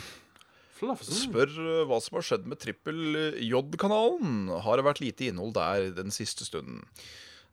Fluffesen. 0.78 1.24
spør 1.26 1.50
uh, 1.58 1.88
hva 1.90 1.98
som 2.04 2.20
har 2.20 2.28
skjedd 2.28 2.46
med 2.48 2.62
trippel 2.62 3.02
J-kanalen. 3.42 4.54
Har 4.64 4.78
det 4.78 4.86
vært 4.86 5.02
lite 5.04 5.26
innhold 5.28 5.58
der 5.58 5.90
den 5.98 6.14
siste 6.14 6.46
stunden? 6.48 6.86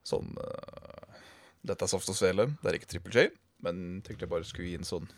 Sånn 0.07 0.37
uh, 0.37 1.17
Dette 1.67 1.89
er 1.89 1.91
Saft 1.91 2.13
og 2.13 2.19
Svele, 2.19 2.51
det 2.61 2.71
er 2.71 2.79
ikke 2.79 2.93
trippel 2.93 3.17
J, 3.17 3.25
men 3.65 4.01
tenkte 4.05 4.27
jeg 4.27 4.33
bare 4.33 4.49
skulle 4.49 4.73
gi 4.73 4.81
en 4.81 4.89
sånn 4.89 5.09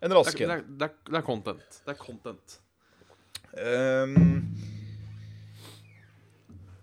en 0.00 0.14
rask 0.14 0.38
det, 0.38 0.46
en. 0.46 0.64
det, 0.78 0.90
det 1.08 1.18
er 1.18 1.26
content. 1.26 1.78
Det 1.84 1.94
er 1.94 1.98
content. 1.98 2.58
Um, 3.58 4.44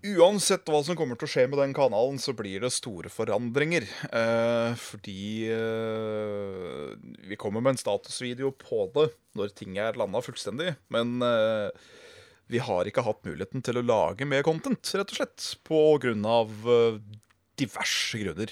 uansett 0.06 0.68
hva 0.70 0.82
som 0.84 0.98
kommer 1.00 1.18
til 1.20 1.30
å 1.30 1.32
skje 1.32 1.46
med 1.48 1.62
den 1.62 1.76
kanalen, 1.78 2.20
så 2.22 2.36
blir 2.36 2.66
det 2.66 2.74
store 2.76 3.12
forandringer. 3.14 3.88
Uh, 4.12 4.76
fordi 4.82 5.48
uh, 5.48 6.92
vi 7.24 7.40
kommer 7.40 7.64
med 7.64 7.76
en 7.76 7.84
statusvideo 7.86 8.52
på 8.60 8.90
det 8.98 9.10
når 9.40 9.56
ting 9.56 9.80
er 9.80 10.00
landa 10.00 10.20
fullstendig. 10.26 10.76
Men 10.92 11.16
uh, 11.24 11.72
vi 12.52 12.60
har 12.62 12.88
ikke 12.90 13.06
hatt 13.06 13.24
muligheten 13.26 13.64
til 13.66 13.80
å 13.80 13.86
lage 13.86 14.28
mer 14.28 14.44
content, 14.46 14.92
rett 14.92 15.14
og 15.16 15.22
slett. 15.22 15.54
På 15.66 15.86
grunn 16.04 16.28
av 16.28 16.52
diverse 17.56 18.20
grunner. 18.20 18.52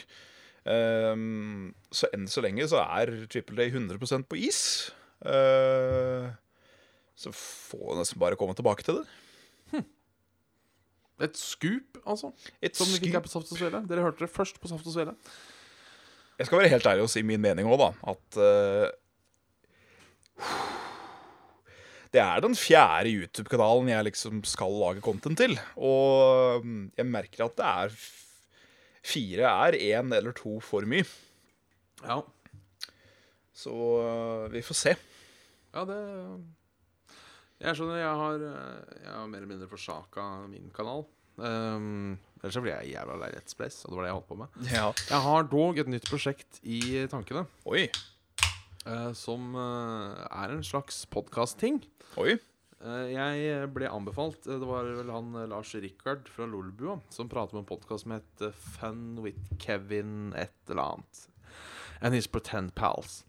Ehm, 0.70 1.74
så 1.92 2.08
enn 2.16 2.28
så 2.32 2.44
lenge 2.44 2.68
så 2.72 2.80
er 2.84 3.12
Triple 3.32 3.58
Day 3.60 3.74
100% 3.74 4.28
på 4.30 4.40
is. 4.40 4.62
Uh, 5.24 6.32
så 7.16 7.32
får 7.36 7.84
vi 7.84 8.00
nesten 8.00 8.20
bare 8.20 8.40
komme 8.40 8.56
tilbake 8.58 8.84
til 8.86 9.02
det. 9.02 9.84
Et 11.24 11.38
scoop, 11.40 12.00
altså. 12.04 12.34
Et 12.60 12.76
Som 12.76 12.90
ikke 12.98 13.16
er 13.20 13.24
på 13.24 13.32
Saft 13.32 13.52
og 13.54 13.60
Svele. 13.60 13.84
Dere 13.88 14.04
hørte 14.04 14.26
det 14.26 14.34
først 14.34 14.60
på 14.60 14.72
Saft 14.72 14.88
og 14.90 14.96
Svele. 14.96 15.14
Jeg 16.40 16.50
skal 16.50 16.60
være 16.60 16.72
helt 16.74 16.88
ærlig 16.90 17.06
og 17.06 17.12
si 17.14 17.22
min 17.24 17.42
mening 17.44 17.70
òg, 17.70 17.78
da. 17.80 17.90
At 18.12 18.40
uh, 18.42 18.88
Det 22.14 22.22
er 22.22 22.42
den 22.44 22.56
fjerde 22.58 23.14
YouTube-kanalen 23.14 23.88
jeg 23.90 24.08
liksom 24.10 24.44
skal 24.46 24.74
lage 24.82 25.02
content 25.06 25.38
til. 25.40 25.56
Og 25.78 26.66
mm, 26.66 26.92
jeg 26.98 27.10
merker 27.10 27.46
at 27.46 27.56
det 27.58 27.70
er 27.70 27.96
Fire 29.04 29.50
er 29.68 29.78
én 29.78 30.14
eller 30.16 30.36
to 30.38 30.60
for 30.64 30.88
mye. 30.88 31.06
Ja. 32.04 32.22
Så 33.54 33.74
eh, 34.02 34.52
vi 34.54 34.62
får 34.66 34.80
se. 34.80 34.94
Ja, 35.74 35.84
det 35.90 35.98
Jeg 37.64 37.78
skjønner, 37.78 38.00
jeg 38.00 38.22
har, 38.22 38.46
eh, 38.48 38.96
jeg 39.04 39.12
har 39.14 39.28
mer 39.28 39.42
eller 39.42 39.52
mindre 39.52 39.70
forsaka 39.72 40.48
min 40.52 40.72
kanal. 40.76 41.06
Um, 41.34 42.20
ellers 42.44 42.54
så 42.54 42.62
blir 42.62 42.76
jeg 42.76 42.94
jævla 42.94 43.16
lei 43.18 43.32
Let's 43.34 43.56
Plays, 43.58 43.80
og 43.86 43.92
det 43.92 43.98
var 43.98 44.04
det 44.06 44.10
jeg 44.12 44.18
holdt 44.20 44.30
på 44.30 44.40
med. 44.44 44.58
Ja. 44.70 44.88
Jeg 45.10 45.22
har 45.26 45.48
dog 45.50 45.80
et 45.82 45.90
nytt 45.90 46.10
prosjekt 46.10 46.60
i 46.62 46.82
tankene, 47.10 47.48
Oi. 47.66 47.88
uh, 48.86 49.12
som 49.18 49.56
uh, 49.58 50.14
er 50.30 50.54
en 50.54 50.62
slags 50.66 51.04
podkast-ting. 51.10 51.82
Oi. 52.22 52.38
Eh, 52.84 53.14
jeg 53.14 53.68
ble 53.72 53.88
anbefalt 53.88 54.48
eh, 54.50 54.60
Det 54.60 54.68
var 54.68 54.88
vel 54.98 55.12
han 55.14 55.36
eh, 55.40 55.48
Lars 55.52 55.72
Rikard 55.80 56.28
fra 56.32 56.48
Lolbua 56.50 56.98
som 57.14 57.30
pratet 57.32 57.56
med 57.56 57.64
en 57.64 57.70
podkast 57.70 58.04
som 58.04 58.16
het 58.18 58.44
eh, 58.44 58.58
Fun 58.76 59.22
with 59.24 59.40
Kevin 59.62 60.34
et 60.36 60.56
eller 60.68 60.98
annet. 60.98 61.28
And 62.04 62.16
his 62.16 62.28
pretend 62.28 62.74
pals. 62.76 63.22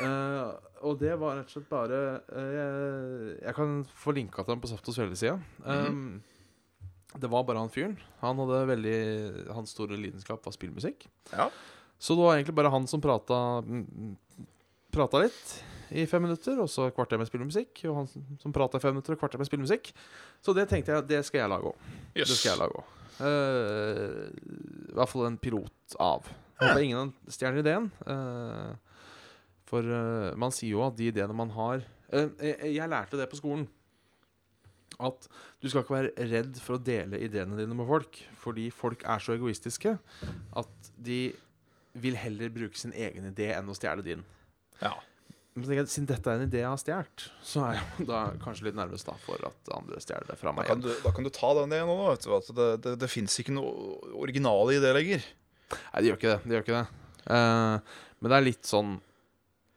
uh, 0.00 0.56
og 0.86 0.96
det 1.02 1.12
var 1.20 1.36
rett 1.36 1.50
og 1.50 1.58
slett 1.58 1.66
bare 1.68 1.98
uh, 2.30 2.52
jeg, 2.54 3.34
jeg 3.42 3.56
kan 3.58 3.74
få 3.92 4.14
linka 4.16 4.40
til 4.40 4.54
ham 4.54 4.62
på 4.62 4.70
Saft 4.70 4.88
og 4.88 4.96
Svele-sida. 4.96 5.34
Um, 5.60 6.22
det 7.20 7.28
var 7.28 7.44
bare 7.44 7.60
han 7.60 7.68
fyren. 7.74 7.98
Han 8.22 8.40
hadde 8.40 8.62
veldig 8.72 8.96
Hans 9.52 9.76
store 9.76 10.00
lidenskap 10.00 10.46
var 10.46 10.56
spillmusikk. 10.56 11.04
Ja. 11.34 11.50
Så 12.00 12.16
det 12.16 12.24
var 12.24 12.38
egentlig 12.38 12.56
bare 12.56 12.72
han 12.72 12.88
som 12.88 13.04
prata, 13.04 13.60
mm, 13.60 14.16
prata 14.96 15.20
litt 15.26 15.52
i 15.90 16.06
fem 16.08 16.22
minutter, 16.24 16.58
og 16.62 16.70
så 16.70 16.88
kvarter 16.94 17.20
med 17.20 17.28
spillemusikk. 17.28 17.84
Og 17.90 17.98
han 18.00 18.08
som, 18.10 18.54
prater 18.54 18.80
i 18.80 18.84
fem 18.84 18.94
minutter 18.96 19.16
og 19.16 19.20
kvarter 19.20 19.40
med 19.40 19.48
spillemusikk. 19.48 19.92
Så 20.44 20.54
det 20.56 20.68
tenkte 20.70 20.94
jeg 20.94 21.08
det 21.10 21.20
skal 21.28 21.44
jeg 21.44 21.52
lage 21.52 21.72
òg. 21.72 21.90
Det 22.14 22.24
Jøss. 22.24 22.38
skal 22.40 22.54
jeg 22.54 22.62
lage 22.62 22.80
òg. 22.80 23.00
I 23.14 24.96
hvert 24.96 25.12
fall 25.12 25.28
en 25.28 25.38
pilot 25.38 25.98
av. 26.02 26.32
Håper 26.60 26.82
ingen 26.82 27.12
stjeler 27.30 27.62
ideen. 27.62 27.88
Uh, 28.06 28.74
for 29.68 29.86
uh, 29.86 30.34
man 30.38 30.54
sier 30.54 30.74
jo 30.76 30.84
at 30.86 30.98
de 30.98 31.08
ideene 31.10 31.34
man 31.36 31.50
har 31.54 31.80
eh, 32.12 32.28
jeg, 32.38 32.74
jeg 32.76 32.90
lærte 32.90 33.18
det 33.18 33.28
på 33.30 33.40
skolen. 33.40 33.64
At 35.02 35.26
du 35.58 35.66
skal 35.66 35.82
ikke 35.82 35.96
være 35.96 36.28
redd 36.30 36.60
for 36.62 36.76
å 36.76 36.82
dele 36.82 37.18
ideene 37.22 37.58
dine 37.58 37.74
med 37.74 37.88
folk. 37.88 38.20
Fordi 38.38 38.68
folk 38.74 39.02
er 39.02 39.22
så 39.22 39.34
egoistiske 39.34 39.96
at 40.60 40.92
de 40.94 41.18
vil 41.98 42.18
heller 42.18 42.50
bruke 42.54 42.78
sin 42.78 42.94
egen 42.94 43.26
idé 43.30 43.52
enn 43.54 43.70
å 43.70 43.76
stjele 43.76 44.04
din. 44.06 44.22
Ja. 44.80 44.94
Men 45.54 45.70
jeg, 45.70 45.86
siden 45.86 46.08
dette 46.10 46.26
er 46.32 46.40
en 46.40 46.48
idé 46.48 46.58
jeg 46.64 46.66
har 46.66 46.80
stjålet, 46.82 47.24
så 47.46 47.60
er 47.68 47.76
jeg 47.78 48.06
da 48.08 48.20
kanskje 48.42 48.66
litt 48.66 48.74
nervøs 48.78 49.04
da 49.06 49.12
for 49.22 49.38
at 49.46 49.68
andre 49.76 50.00
stjeler 50.02 50.26
det 50.32 50.36
fra 50.40 50.50
Da 50.50 50.56
meg. 50.58 50.66
kan, 50.66 50.80
du, 50.82 50.88
da 51.04 51.12
kan 51.14 51.26
du 51.26 51.30
ta 51.30 51.52
den 51.60 51.74
igjen 51.76 51.92
da. 51.92 51.96
Vet 52.10 52.26
du, 52.26 52.32
at 52.34 52.48
det 52.58 52.66
det, 52.88 52.94
det 53.04 53.10
fins 53.12 53.36
ikke 53.38 53.54
noe 53.54 53.70
originale 54.18 54.74
i 54.74 54.80
det 54.82 54.90
lenger. 54.96 55.22
Nei, 55.70 56.00
det 56.02 56.08
gjør 56.10 56.18
ikke 56.18 56.32
det. 56.32 56.40
det, 56.42 56.56
gjør 56.58 56.66
ikke 56.66 56.80
det. 56.80 57.00
Uh, 57.30 58.02
men 58.18 58.32
det 58.34 58.36
er 58.40 58.46
litt 58.48 58.66
sånn 58.68 58.90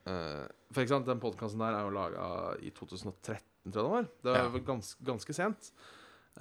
uh, 0.09 0.43
For 0.73 0.81
eksempel, 0.83 1.11
den 1.13 1.21
podkasten 1.23 1.61
der 1.61 1.77
er 1.77 1.85
jo 1.85 1.93
laga 1.95 2.25
i 2.65 2.73
2013, 2.73 3.37
tror 3.69 3.77
jeg 3.77 3.77
det 3.77 3.93
var. 3.93 4.09
Det 4.25 4.33
var 4.33 4.57
Ja. 4.57 4.65
gans, 4.73 4.91
ganske 5.13 5.37
sent. 5.37 5.71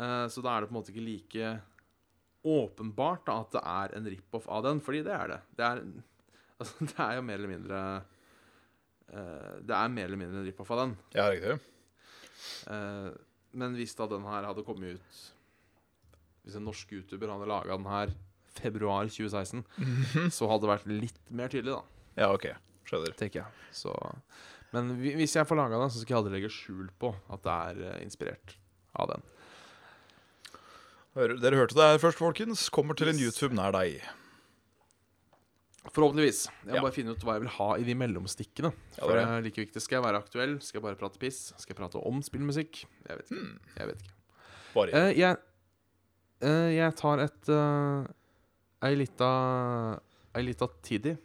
Uh, 0.01 0.25
så 0.33 0.41
da 0.45 0.57
er 0.57 0.65
det 0.65 0.73
på 0.73 0.75
en 0.75 0.81
måte 0.81 0.93
ikke 0.97 1.05
like 1.13 1.53
åpenbart 2.47 3.25
da, 3.29 3.41
at 3.45 3.53
det 3.57 3.63
er 3.69 3.97
en 3.99 4.09
rip-off 4.17 4.49
av 4.49 4.65
den, 4.67 4.81
fordi 4.81 5.05
det 5.07 5.13
er 5.15 5.33
det. 5.37 5.41
Det 5.59 5.65
er, 5.69 5.81
altså, 6.61 6.89
det 6.89 6.99
er 7.05 7.17
jo 7.21 7.25
mer 7.29 7.41
eller 7.41 7.53
mindre 7.59 7.81
Det 9.07 9.75
er 9.77 9.93
mer 9.93 10.09
eller 10.09 10.19
mindre 10.21 10.41
en 10.43 10.47
rip-off 10.49 10.71
av 10.75 10.81
den. 10.83 10.95
Ja, 11.15 11.29
riktig. 11.31 11.57
Eh, 12.67 13.11
men 13.57 13.77
hvis 13.79 13.95
da 13.97 14.09
den 14.11 14.27
her 14.29 14.45
hadde 14.45 14.65
kommet 14.67 14.99
ut 14.99 15.21
Hvis 16.45 16.57
en 16.59 16.67
norsk 16.69 16.91
YouTuber 16.93 17.31
hadde 17.33 17.49
laga 17.49 17.77
den 17.79 17.89
her 17.91 18.13
februar 18.57 19.09
2016, 19.11 19.65
så 20.33 20.47
hadde 20.49 20.65
det 20.65 20.71
vært 20.71 20.87
litt 20.89 21.33
mer 21.37 21.51
tydelig, 21.53 21.75
da. 21.77 22.05
Ja, 22.23 22.29
OK. 22.33 22.47
Skjønner. 22.89 23.13
Tenker 23.19 23.43
jeg. 23.43 23.65
Så, 23.75 23.93
men 24.73 24.95
hvis 25.03 25.35
jeg 25.37 25.49
får 25.49 25.59
laga 25.59 25.81
den, 25.83 25.93
så 25.93 26.01
skal 26.01 26.15
jeg 26.15 26.21
aldri 26.23 26.37
legge 26.39 26.53
skjul 26.55 26.87
på 27.03 27.11
at 27.35 27.43
det 27.45 27.57
er 27.57 27.83
eh, 27.91 27.99
inspirert 28.07 28.55
av 28.97 29.11
den. 29.13 29.27
Dere 31.17 31.59
hørte 31.59 31.77
det 31.77 31.91
her 31.91 32.01
først, 32.01 32.21
folkens. 32.21 32.67
Kommer 32.73 32.97
til 32.97 33.11
en 33.13 33.21
YouTube 33.21 33.57
nær 33.57 33.75
deg. 33.77 34.01
Forhåpentligvis. 35.95 36.47
Jeg 36.65 36.73
må 36.73 36.75
Ja. 36.77 36.83
bare 36.83 36.93
finne 36.93 37.11
ut 37.15 37.23
hva 37.25 37.35
jeg 37.37 37.43
vil 37.43 37.49
ha 37.57 37.69
i 37.77 37.85
de 37.85 37.95
mellomstikkene. 37.95 38.73
For 38.99 39.13
det 39.13 39.23
er 39.23 39.37
er 39.39 39.43
like 39.43 39.57
viktig. 39.61 39.81
Skal 39.83 39.97
jeg 40.03 40.05
være 40.05 40.19
aktuell? 40.23 40.61
Skal 40.61 40.81
jeg 40.81 40.83
bare 40.83 40.97
prate 40.97 41.19
piss? 41.19 41.53
Skal 41.57 41.75
jeg 41.75 41.77
prate 41.77 41.97
om 42.07 42.21
spillmusikk? 42.23 42.85
Jeg 43.09 43.17
vet 43.19 43.31
ikke. 43.31 43.41
Mm. 43.43 43.59
Jeg 43.77 43.87
vet 43.87 44.03
ikke. 44.03 44.13
Bare 44.75 44.93
Uh, 44.93 45.19
jeg, 45.19 45.37
uh, 46.43 46.71
jeg 46.75 46.97
tar 46.97 47.19
et 47.25 47.49
uh, 47.49 48.07
Ei 48.83 48.95
lita 48.95 50.01
Ei 50.35 50.43
lita 50.43 50.69
tiddy 50.83 51.17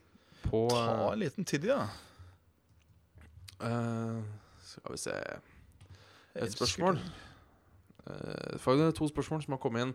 på 0.47 0.69
ta 0.69 1.11
en 1.13 1.19
liten 1.19 1.45
tiddy, 1.45 1.67
da. 1.67 1.87
Uh, 3.61 4.21
Skal 4.63 4.91
vi 4.91 4.97
se 4.97 5.11
Et 6.35 6.51
spørsmål. 6.51 6.97
Uh, 8.07 8.91
to 8.93 9.07
spørsmål 9.07 9.43
som 9.43 9.51
har 9.53 9.59
kommet 9.61 9.81
inn 9.81 9.93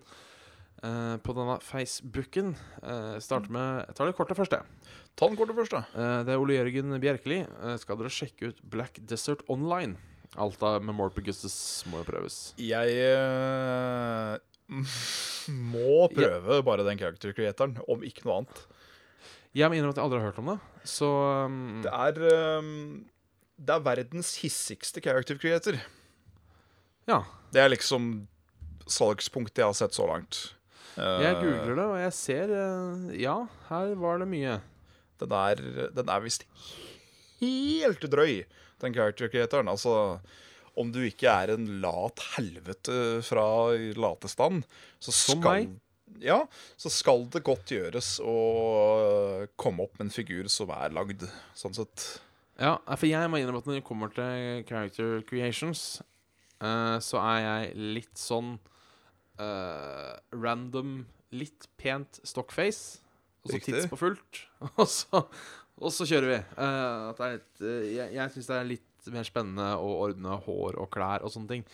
eh, 0.83 1.17
på 1.23 1.37
denne 1.37 1.57
Facebooken. 1.65 2.55
Uh, 2.83 3.17
starter 3.23 3.53
med 3.53 3.87
Jeg 3.87 3.97
tar 3.99 4.11
det 4.11 4.17
kortet 4.19 4.39
først, 4.39 4.57
jeg. 4.57 4.93
Ta 5.17 5.31
den 5.31 5.39
kortet 5.39 5.57
først, 5.57 5.73
da. 5.73 5.85
Uh, 5.97 6.21
det 6.27 6.35
er 6.35 6.43
Ole 6.43 6.59
Jørgen 6.59 6.99
Bjerkeli. 7.01 7.41
Eh, 7.47 7.79
skal 7.81 7.97
dere 8.01 8.13
sjekke 8.13 8.51
ut 8.53 8.61
Black 8.69 9.01
Desert 9.09 9.45
Online? 9.53 9.97
Alt 10.37 10.61
av 10.67 10.83
Memorpegustus 10.85 11.57
må 11.89 12.03
jo 12.03 12.09
prøves. 12.09 12.41
Jeg 12.61 12.97
eh, 13.01 14.37
må 15.77 16.09
prøve 16.13 16.61
bare 16.67 16.85
den 16.85 17.01
character 17.01 17.33
creatoren, 17.37 17.79
om 17.89 18.05
ikke 18.05 18.27
noe 18.27 18.43
annet. 18.43 18.65
Jeg 19.57 19.71
må 19.71 19.79
innrømme 19.79 19.95
at 19.95 20.01
jeg 20.03 20.09
aldri 20.09 20.21
har 20.21 20.29
hørt 20.29 20.41
om 20.43 20.51
det. 20.53 20.59
Så 20.85 21.09
um, 21.49 21.61
Det 21.87 21.93
er 21.95 22.59
um, 22.61 23.07
Det 23.57 23.73
er 23.73 23.87
verdens 23.87 24.35
hissigste 24.43 25.01
character 25.01 25.41
creator. 25.41 25.81
ja. 27.09 27.23
Det 27.55 27.63
er 27.63 27.71
liksom 27.71 28.27
salgspunktet 28.91 29.63
jeg 29.63 29.71
har 29.71 29.77
sett 29.79 29.95
så 29.97 30.05
langt. 30.11 30.56
Jeg 30.97 31.39
googler 31.43 31.75
det, 31.77 31.85
og 31.85 31.99
jeg 32.01 32.17
ser 32.17 32.53
eh, 32.57 33.15
Ja, 33.21 33.37
her 33.69 33.95
var 34.01 34.23
det 34.23 34.29
mye. 34.31 34.59
Den 35.21 35.33
er, 35.33 35.63
den 35.97 36.13
er 36.13 36.25
visst 36.25 36.45
helt 37.41 38.05
drøy, 38.13 38.45
den 38.83 38.95
character 38.97 39.31
creatoren. 39.33 39.69
Altså, 39.69 40.19
om 40.77 40.93
du 40.93 41.01
ikke 41.05 41.33
er 41.33 41.55
en 41.55 41.67
lat 41.83 42.21
helvete 42.35 43.23
fra 43.25 43.47
latestand, 43.97 44.65
så 45.01 45.13
Som 45.13 45.41
skal 45.41 45.67
meg? 45.67 45.75
Ja, 46.23 46.39
så 46.81 46.89
skal 46.93 47.27
det 47.33 47.43
godt 47.45 47.73
gjøres 47.75 48.17
å 48.25 48.37
komme 49.61 49.85
opp 49.85 49.99
med 49.99 50.07
en 50.07 50.15
figur 50.15 50.49
som 50.53 50.71
er 50.73 50.95
lagd, 50.95 51.27
sånn 51.59 51.77
sett. 51.77 52.07
Ja, 52.57 52.79
for 52.95 53.09
jeg 53.09 53.29
må 53.29 53.41
innrømme 53.41 53.61
at 53.61 53.69
når 53.69 53.81
det 53.81 53.89
kommer 53.89 54.13
til 54.15 54.63
character 54.69 55.21
creations, 55.29 56.01
eh, 56.63 56.97
så 57.05 57.21
er 57.21 57.41
jeg 57.43 57.91
litt 57.99 58.21
sånn 58.21 58.55
eh, 59.43 60.13
random, 60.37 61.07
litt 61.37 61.69
pent 61.81 62.21
stockface. 62.27 63.01
Og 63.47 63.53
så 63.55 63.61
tids 63.63 63.87
på 63.91 63.99
fullt. 64.01 64.43
Og 64.81 64.89
så, 64.91 65.21
og 65.77 65.93
så 65.93 66.07
kjører 66.09 66.31
vi. 66.33 66.37
Uh, 66.57 67.13
litt, 67.35 67.61
eh, 67.61 67.83
jeg 67.95 68.15
jeg 68.17 68.33
syns 68.33 68.47
det 68.49 68.57
er 68.57 68.69
litt 68.71 69.11
mer 69.13 69.27
spennende 69.29 69.67
å 69.77 69.91
ordne 70.07 70.39
hår 70.47 70.79
og 70.81 70.89
klær 70.91 71.23
og 71.23 71.31
sånne 71.31 71.51
ting. 71.53 71.65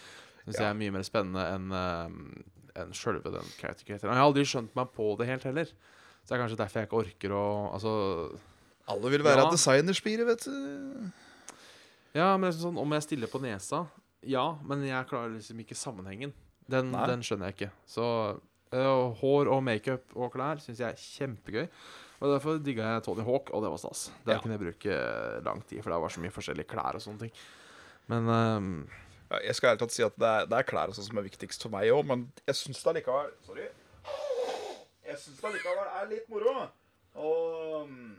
Syns 0.43 0.59
Ja. 0.59 0.65
jeg 0.67 0.71
er 0.73 0.79
mye 0.81 0.93
mer 0.99 1.07
spennende 1.07 1.45
enn 1.55 1.71
uh, 1.73 2.11
enn 2.83 2.93
sjølve 2.97 3.31
den 3.33 3.47
character 3.61 3.87
creatoren. 3.87 4.11
Jeg 4.13 4.19
har 4.21 4.27
aldri 4.27 4.45
skjønt 4.49 4.75
meg 4.77 4.91
på 4.97 5.07
det 5.21 5.29
helt 5.31 5.47
heller. 5.47 5.71
Så 5.71 6.29
det 6.29 6.35
er 6.37 6.43
kanskje 6.43 6.59
derfor 6.61 6.81
jeg 6.83 6.89
ikke 6.91 7.01
orker 7.05 7.35
å 7.39 7.45
Altså 7.73 7.93
Alle 8.93 9.11
vil 9.15 9.23
være 9.25 9.47
Ja. 9.47 9.51
designerspiret, 9.55 10.27
vet 10.27 10.45
du. 10.51 11.11
Ja, 12.19 12.37
men 12.37 12.51
det 12.51 12.57
er 12.59 12.63
sånn, 12.67 12.79
om 12.83 12.93
jeg 12.99 13.07
stiller 13.07 13.31
på 13.31 13.41
nesa 13.41 13.87
ja, 14.23 14.45
men 14.63 14.85
jeg 14.87 15.07
klarer 15.11 15.33
liksom 15.35 15.59
ikke 15.65 15.75
sammenhengen. 15.75 16.31
Den, 16.71 16.93
den 16.93 17.23
skjønner 17.27 17.51
jeg 17.51 17.57
ikke. 17.57 17.71
Så 17.87 18.05
uh, 18.73 19.13
hår 19.21 19.51
og 19.53 19.63
makeup 19.67 20.15
og 20.17 20.33
klær 20.33 20.61
syns 20.63 20.79
jeg 20.81 20.89
er 20.95 21.01
kjempegøy. 21.03 21.67
Og 22.23 22.31
Derfor 22.37 22.59
digga 22.63 22.87
jeg 22.95 23.03
Tony 23.03 23.25
Hawk, 23.27 23.51
og 23.51 23.65
det 23.65 23.71
var 23.73 23.81
stas. 23.83 24.05
Der 24.27 24.37
Ja. 24.37 24.41
kunne 24.41 24.55
jeg 24.55 24.63
bruke 24.63 24.99
lang 25.45 25.63
tid, 25.67 25.83
for 25.83 25.91
det 25.91 26.01
var 26.05 26.09
så 26.15 26.21
mye 26.23 26.31
forskjellige 26.31 26.69
klær 26.71 26.95
og 26.95 27.03
sånne 27.03 27.19
ting. 27.25 27.33
Men 28.09 28.29
um, 28.29 28.89
Ja, 29.33 29.39
Jeg 29.49 29.55
skal 29.57 29.71
ærlig 29.73 29.81
talt 29.81 29.93
si 29.97 30.03
at 30.07 30.15
det 30.21 30.29
er, 30.29 30.47
det 30.47 30.59
er 30.59 30.63
klær 30.69 30.89
og 30.93 30.95
sånn 30.95 31.07
som 31.09 31.19
er 31.19 31.25
viktigst 31.27 31.63
for 31.65 31.73
meg 31.75 31.89
òg, 31.91 32.05
men 32.07 32.27
jeg 32.47 32.55
syns 32.59 32.83
det 32.85 32.91
allikevel 32.93 33.31
Sorry. 33.47 33.67
Jeg 35.09 35.19
syns 35.19 35.41
det 35.41 35.49
allikevel 35.51 35.89
er 35.99 36.11
litt 36.11 36.29
moro. 36.31 36.55
Og 37.17 37.83
um, 37.83 38.17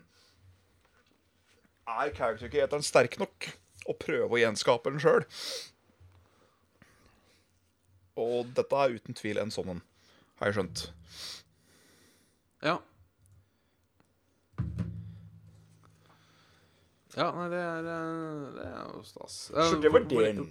Er 1.88 2.12
character 2.16 2.50
creatoren 2.52 2.84
sterk 2.86 3.18
nok 3.22 3.50
å 3.92 3.96
prøve 4.00 4.30
å 4.32 4.40
gjenskape 4.40 4.92
den 4.94 5.02
sjøl? 5.04 5.26
Og 8.20 8.50
dette 8.56 8.78
er 8.78 8.96
uten 8.98 9.18
tvil 9.18 9.40
en 9.42 9.54
sånn 9.54 9.76
en, 9.76 9.84
har 10.40 10.52
jeg 10.52 10.60
skjønt. 10.60 10.84
ja. 12.64 12.80
Ja, 17.14 17.28
nei, 17.30 17.46
det 17.52 17.60
er, 17.62 17.88
øh, 17.94 18.46
det 18.56 18.64
er 18.66 18.86
jo 18.90 19.04
stas. 19.06 19.52
Eh, 19.54 19.68
Så 19.70 19.82
det 19.82 19.92
var 19.94 20.06
den. 20.10 20.48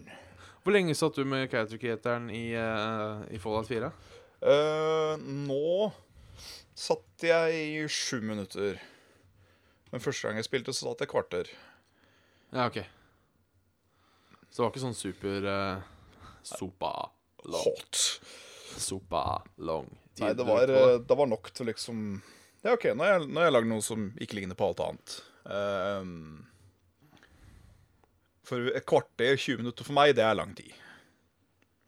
Hvor 0.63 0.71
lenge 0.77 0.95
satt 0.95 1.17
du 1.19 1.25
med 1.27 1.49
character 1.51 1.79
creatoren 1.83 2.29
i, 2.31 2.55
uh, 2.55 3.25
i 3.35 3.39
Fallout 3.43 3.67
4? 3.67 3.89
Uh, 4.47 5.19
nå 5.19 5.91
satt 6.79 7.27
jeg 7.27 7.57
i 7.83 7.89
sju 7.91 8.21
minutter. 8.23 8.79
Men 9.91 10.01
første 10.01 10.29
gang 10.29 10.39
jeg 10.39 10.47
spilte, 10.47 10.73
så 10.73 10.87
satt 10.87 11.03
jeg 11.03 11.11
kvarter. 11.11 11.51
Ja, 12.53 12.69
OK. 12.69 12.79
Så 14.53 14.61
det 14.61 14.63
var 14.63 14.71
ikke 14.71 14.85
sånn 14.85 14.95
super 14.95 15.51
uh, 15.51 16.31
Sopa. 16.47 16.93
Hot. 17.45 18.21
Sopa 18.79 19.43
long. 19.59 19.89
tid 20.15 20.25
Nei, 20.27 20.33
det 20.39 20.47
var, 20.47 20.67
det. 20.67 20.77
eh, 21.11 21.17
var 21.19 21.27
nok 21.27 21.51
til 21.55 21.67
liksom 21.67 22.23
Ja, 22.63 22.73
OK, 22.77 22.85
nå 22.95 23.03
har 23.05 23.19
jeg, 23.19 23.29
nå 23.29 23.41
har 23.41 23.49
jeg 23.51 23.57
lagd 23.57 23.69
noe 23.73 23.83
som 23.83 24.11
ikke 24.23 24.39
ligner 24.39 24.55
på 24.59 24.69
alt 24.71 24.81
annet. 24.85 25.15
Um, 25.51 26.45
for 28.47 28.71
et 28.75 28.87
kvarter, 28.87 29.35
20 29.39 29.59
minutter 29.63 29.87
for 29.87 29.97
meg, 29.97 30.15
det 30.19 30.23
er 30.27 30.35
lang 30.39 30.55
tid. 30.59 30.71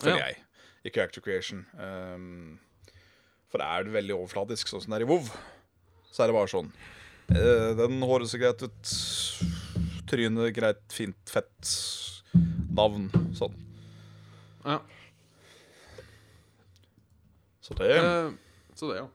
Føler 0.02 0.18
Ja. 0.18 0.26
jeg. 0.26 0.36
I 0.84 0.90
character 0.90 1.20
creation. 1.24 1.64
Um, 1.78 2.58
for 3.48 3.62
er 3.62 3.84
det 3.86 3.92
veldig 3.94 4.16
overfladisk, 4.18 4.68
sånn 4.68 4.82
som 4.82 4.90
det 4.92 5.00
er 5.02 5.06
i 5.06 5.08
WoW, 5.08 5.28
så 6.10 6.24
er 6.24 6.26
det 6.32 6.34
bare 6.40 6.50
sånn 6.52 6.72
Uh, 7.24 7.72
Den 7.72 8.02
håret 8.04 8.28
ser 8.28 8.36
greit 8.42 8.60
ut. 8.60 8.90
Trynet 10.10 10.52
greit, 10.52 10.82
fint, 10.92 11.16
fett. 11.32 11.70
Navn. 12.76 13.06
Sånn. 13.32 13.54
Ja. 14.66 14.82
Så 17.64 17.76
det 17.78 17.90
Eh, 17.96 18.30
så 18.76 18.90
det, 18.90 18.98
ja. 19.00 19.06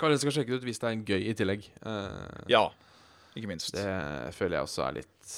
Kanskje 0.00 0.16
jeg 0.16 0.20
skal 0.24 0.34
sjekke 0.36 0.52
det 0.54 0.60
ut 0.60 0.66
hvis 0.68 0.80
det 0.80 0.88
er 0.88 0.94
en 0.96 1.04
gøy 1.08 1.22
i 1.30 1.34
tillegg. 1.38 1.66
Eh, 1.86 2.44
Ja. 2.52 2.66
Ikke 3.38 3.46
minst. 3.48 3.72
Det 3.72 4.34
føler 4.34 4.58
jeg 4.58 4.66
også 4.66 4.84
er 4.88 4.96
litt 5.00 5.34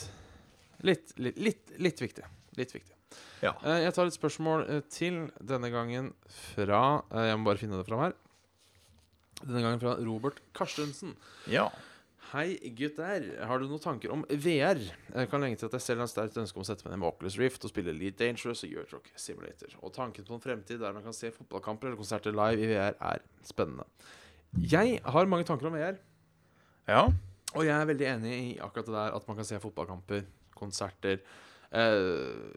Litt, 0.82 1.12
litt, 1.22 1.36
litt, 1.38 1.72
litt 1.78 2.00
viktig. 2.02 2.24
Litt 2.58 2.72
viktig. 2.74 2.94
Ja. 3.44 3.52
Eh, 3.62 3.82
jeg 3.84 3.94
tar 3.94 4.08
et 4.08 4.16
spørsmål 4.16 4.64
eh, 4.68 4.80
til, 4.90 5.28
denne 5.38 5.68
gangen 5.70 6.12
fra 6.54 7.02
eh, 7.12 7.28
Jeg 7.28 7.38
må 7.38 7.46
bare 7.50 7.60
finne 7.60 7.78
det 7.78 7.86
fram 7.86 8.02
her. 8.02 8.14
Denne 9.42 9.62
gangen 9.62 9.80
fra 9.82 9.94
Robert 10.02 10.40
Karstensen. 10.54 11.14
ja. 11.50 11.68
Hei, 12.32 12.54
gutter. 12.78 13.24
Har 13.44 13.60
du 13.60 13.66
noen 13.68 13.82
tanker 13.82 14.12
om 14.14 14.22
VR? 14.30 14.78
Jeg 15.12 15.28
kan 15.28 15.42
lenge 15.42 15.58
til 15.60 15.68
at 15.68 15.74
jeg 15.76 15.84
selv 15.84 16.00
har 16.00 16.08
sterkt 16.08 16.38
ønske 16.40 16.56
om 16.56 16.64
å 16.64 16.68
sette 16.68 16.86
meg 16.86 16.94
ned 16.94 17.02
med 17.02 17.10
Oculus 17.10 17.34
Rift 17.36 17.66
og 17.66 17.72
spille 17.74 17.92
Elite 17.92 18.22
Dangerous 18.22 18.62
og 18.64 18.70
Eurotrock 18.72 19.10
Simulator. 19.20 19.74
Og 19.84 19.92
tanken 19.92 20.24
på 20.24 20.38
en 20.38 20.40
fremtid 20.40 20.80
der 20.80 20.94
man 20.96 21.04
kan 21.04 21.12
se 21.16 21.28
fotballkamper 21.34 21.90
eller 21.90 22.00
konserter 22.00 22.32
live 22.32 22.64
i 22.64 22.70
VR, 22.70 22.96
er 22.96 23.20
spennende. 23.44 23.84
Jeg 24.56 24.96
har 25.04 25.28
mange 25.28 25.44
tanker 25.48 25.68
om 25.68 25.76
VR, 25.76 26.00
Ja. 26.88 27.04
og 27.52 27.66
jeg 27.66 27.74
er 27.76 27.84
veldig 27.92 28.08
enig 28.14 28.32
i 28.32 28.58
akkurat 28.64 28.88
det 28.88 28.96
der 28.96 29.18
at 29.20 29.28
man 29.28 29.36
kan 29.36 29.44
se 29.44 29.60
fotballkamper, 29.60 30.24
konserter, 30.56 31.20
eh, 31.72 32.56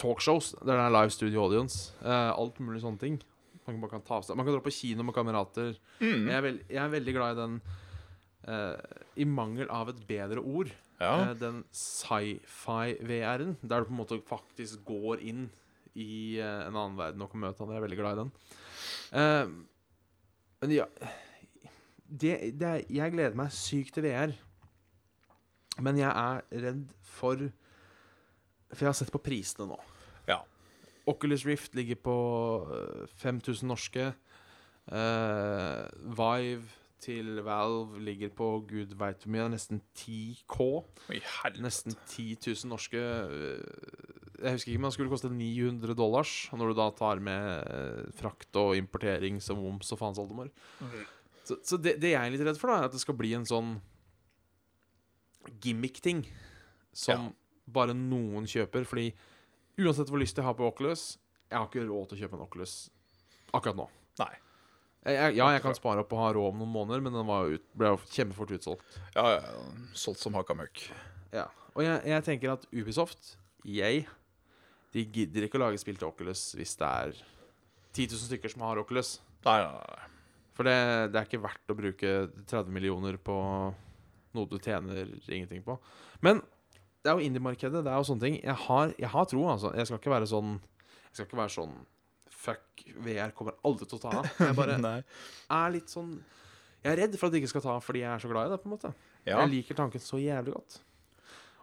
talkshows 0.00 0.54
der 0.64 0.72
det 0.72 0.80
er 0.80 0.96
live 0.96 1.10
studio 1.10 1.44
audience, 1.44 1.92
eh, 2.02 2.32
alt 2.32 2.56
mulig 2.58 2.80
sånne 2.80 2.98
ting. 2.98 3.20
Man 3.66 3.74
kan, 3.74 3.80
man 3.80 3.90
kan 3.90 4.02
ta 4.02 4.14
av 4.16 4.24
seg 4.24 4.36
Man 4.36 4.46
kan 4.46 4.54
dra 4.54 4.60
på 4.64 4.72
kino 4.72 5.02
med 5.02 5.14
kamerater. 5.14 5.76
Mm. 6.00 6.26
Jeg, 6.28 6.36
er 6.36 6.40
veld, 6.42 6.60
jeg 6.68 6.84
er 6.84 6.88
veldig 7.00 7.12
glad 7.14 7.32
i 7.36 7.40
den 7.40 7.60
I 8.44 9.24
mangel 9.24 9.70
av 9.72 9.88
et 9.88 10.00
bedre 10.08 10.40
ord 10.44 10.68
Ja. 11.00 11.30
eh, 11.30 11.34
Den 11.40 11.62
sci-fi-VR-en 11.74 13.56
Der 13.62 13.80
du 13.80 13.88
på 13.88 13.94
en 13.94 14.00
måte 14.02 14.18
faktisk 14.28 14.84
går 14.84 15.22
inn 15.24 15.46
I 15.96 16.38
eh, 16.38 16.66
en 16.66 16.76
annen 16.76 16.98
verden 16.98 17.22
og 17.24 17.30
kan 17.32 17.40
møte 17.40 17.62
han. 17.64 17.70
Jeg 17.72 17.80
er 17.80 17.86
veldig 17.86 18.00
glad 18.02 18.12
i 18.18 18.22
den 18.22 18.32
Eh, 19.14 19.46
Men 20.62 20.70
ja 20.74 20.84
det, 22.04 22.34
det 22.60 22.72
Jeg 22.92 23.12
gleder 23.14 23.34
meg 23.38 23.50
sykt 23.56 23.94
til 23.96 24.04
VR 24.06 24.32
Men 25.82 25.96
jeg 25.98 26.10
er 26.10 26.44
redd 26.66 26.84
for 27.02 27.36
For 28.74 28.84
jeg 28.84 28.90
har 28.92 28.98
sett 29.00 29.12
på 29.14 29.22
prisene 29.24 29.66
nå 29.72 29.80
Ja. 30.28 30.42
Oculus 31.06 31.44
Rift 31.48 31.74
ligger 31.76 31.96
på 32.00 32.14
eh, 32.72 33.06
5000 33.20 33.68
norske. 33.68 34.06
Uh, 34.88 35.84
Vive 36.16 36.64
til 37.04 37.40
Valve 37.46 38.00
ligger 38.02 38.32
på 38.34 38.48
gud 38.68 38.94
veit 38.98 39.22
hvor 39.22 39.32
mye, 39.34 39.46
nesten 39.52 39.82
10K. 39.98 40.66
Oi. 41.12 41.20
Nesten 41.62 41.96
10 42.08 42.26
000 42.40 42.70
norske 42.72 43.00
eh, 43.00 43.64
Jeg 44.40 44.56
husker 44.56 44.72
ikke, 44.72 44.80
men 44.82 44.88
det 44.88 44.96
skulle 44.96 45.12
koste 45.12 45.30
900 45.32 45.96
dollars. 45.98 46.32
Når 46.52 46.72
du 46.72 46.78
da 46.80 46.88
tar 46.96 47.22
med 47.24 47.50
eh, 47.62 48.12
frakt 48.18 48.60
og 48.60 48.74
importering 48.80 49.40
som 49.44 49.60
moms 49.62 49.92
og 49.94 50.00
faens 50.00 50.20
oldemor. 50.22 50.50
Så, 51.44 51.58
så 51.60 51.76
det, 51.76 51.98
det 52.00 52.14
jeg 52.14 52.20
er 52.22 52.32
litt 52.32 52.44
redd 52.46 52.60
for, 52.60 52.72
da 52.72 52.80
er 52.80 52.88
at 52.88 52.96
det 52.96 53.02
skal 53.04 53.18
bli 53.20 53.34
en 53.36 53.44
sånn 53.48 53.76
gimmick-ting 55.64 56.24
som 56.96 57.30
bare 57.66 57.96
noen 57.96 58.48
kjøper. 58.48 58.86
Fordi 58.88 59.10
uansett 59.80 60.10
hvor 60.10 60.22
lyst 60.22 60.40
jeg 60.40 60.46
har 60.46 60.56
på 60.56 60.66
Oculus, 60.68 61.14
jeg 61.50 61.58
har 61.60 61.68
ikke 61.68 61.84
råd 61.86 62.10
til 62.10 62.18
å 62.18 62.22
kjøpe 62.24 62.38
en 62.38 62.46
Oculus 62.46 62.76
akkurat 63.54 63.78
nå. 63.78 63.86
Nei. 64.22 64.32
Jeg, 65.04 65.34
ja, 65.36 65.50
jeg 65.52 65.60
kan 65.60 65.76
spare 65.76 66.00
opp 66.00 66.12
og 66.16 66.20
ha 66.22 66.30
råd 66.32 66.54
om 66.54 66.62
noen 66.62 66.72
måneder, 66.72 67.02
men 67.04 67.12
den 67.12 67.26
var 67.28 67.50
ut, 67.52 67.64
ble 67.76 67.90
jo 67.92 67.98
kjempefort 68.08 68.54
utsolgt. 68.56 68.96
Ja, 69.12 69.36
ja. 69.36 69.64
Solgt 70.00 70.22
som 70.22 70.36
hakka 70.38 70.56
møkk. 70.56 70.86
Ja. 71.34 71.50
Og 71.74 71.84
jeg, 71.84 72.00
jeg 72.08 72.24
tenker 72.24 72.54
at 72.54 72.64
Ubisoft, 72.72 73.34
jeg, 73.68 74.06
de 74.94 75.04
gidder 75.12 75.44
ikke 75.44 75.58
å 75.60 75.64
lage 75.66 75.80
spill 75.82 75.98
til 75.98 76.08
Oculus 76.08 76.52
hvis 76.56 76.76
det 76.80 76.88
er 76.88 77.14
10 77.94 78.14
000 78.14 78.26
stykker 78.30 78.52
som 78.52 78.64
har 78.64 78.80
Oculus. 78.80 79.18
Nei, 79.44 79.58
nei, 79.60 79.86
nei. 79.92 80.10
For 80.54 80.68
det, 80.68 80.76
det 81.12 81.18
er 81.18 81.28
ikke 81.28 81.42
verdt 81.42 81.72
å 81.72 81.76
bruke 81.76 82.12
30 82.46 82.72
millioner 82.72 83.18
på 83.18 83.36
noe 84.34 84.50
du 84.50 84.56
tjener 84.62 85.10
ingenting 85.28 85.64
på. 85.66 85.76
Men 86.24 86.40
det 87.04 87.10
er 87.10 87.18
jo 87.18 87.26
indie-markedet. 87.26 87.82
Det 87.84 87.90
er 87.90 88.00
jo 88.00 88.06
sånne 88.08 88.24
ting. 88.24 88.38
Jeg 88.40 88.56
har, 88.64 88.94
jeg 88.96 89.10
har 89.12 89.26
tro, 89.28 89.42
altså. 89.50 89.74
Jeg 89.76 89.90
skal 89.90 90.00
ikke 90.00 90.14
være 90.14 90.30
sånn 90.30 90.54
Jeg 90.56 91.18
skal 91.18 91.28
ikke 91.28 91.42
være 91.42 91.54
sånn 91.54 91.74
Fuck, 92.44 92.82
VR 93.06 93.32
kommer 93.36 93.56
aldri 93.64 93.86
til 93.88 93.96
å 93.98 94.02
ta 94.02 94.10
av. 94.20 94.26
Jeg 94.44 94.56
bare 94.58 94.76
er 95.00 95.70
litt 95.72 95.88
sånn 95.92 96.10
Jeg 96.84 96.90
er 96.92 96.98
redd 97.04 97.14
for 97.16 97.28
at 97.30 97.32
det 97.36 97.40
ikke 97.40 97.52
skal 97.54 97.64
ta 97.64 97.76
fordi 97.80 98.02
jeg 98.04 98.10
er 98.12 98.20
så 98.20 98.28
glad 98.28 98.50
i 98.50 98.52
det. 98.52 98.58
på 98.60 98.68
en 98.68 98.74
måte 98.76 98.90
Ja. 99.24 99.38
Jeg 99.40 99.52
liker 99.54 99.78
tanken 99.78 100.02
så 100.04 100.20
jævlig 100.20 100.52
godt. 100.58 100.76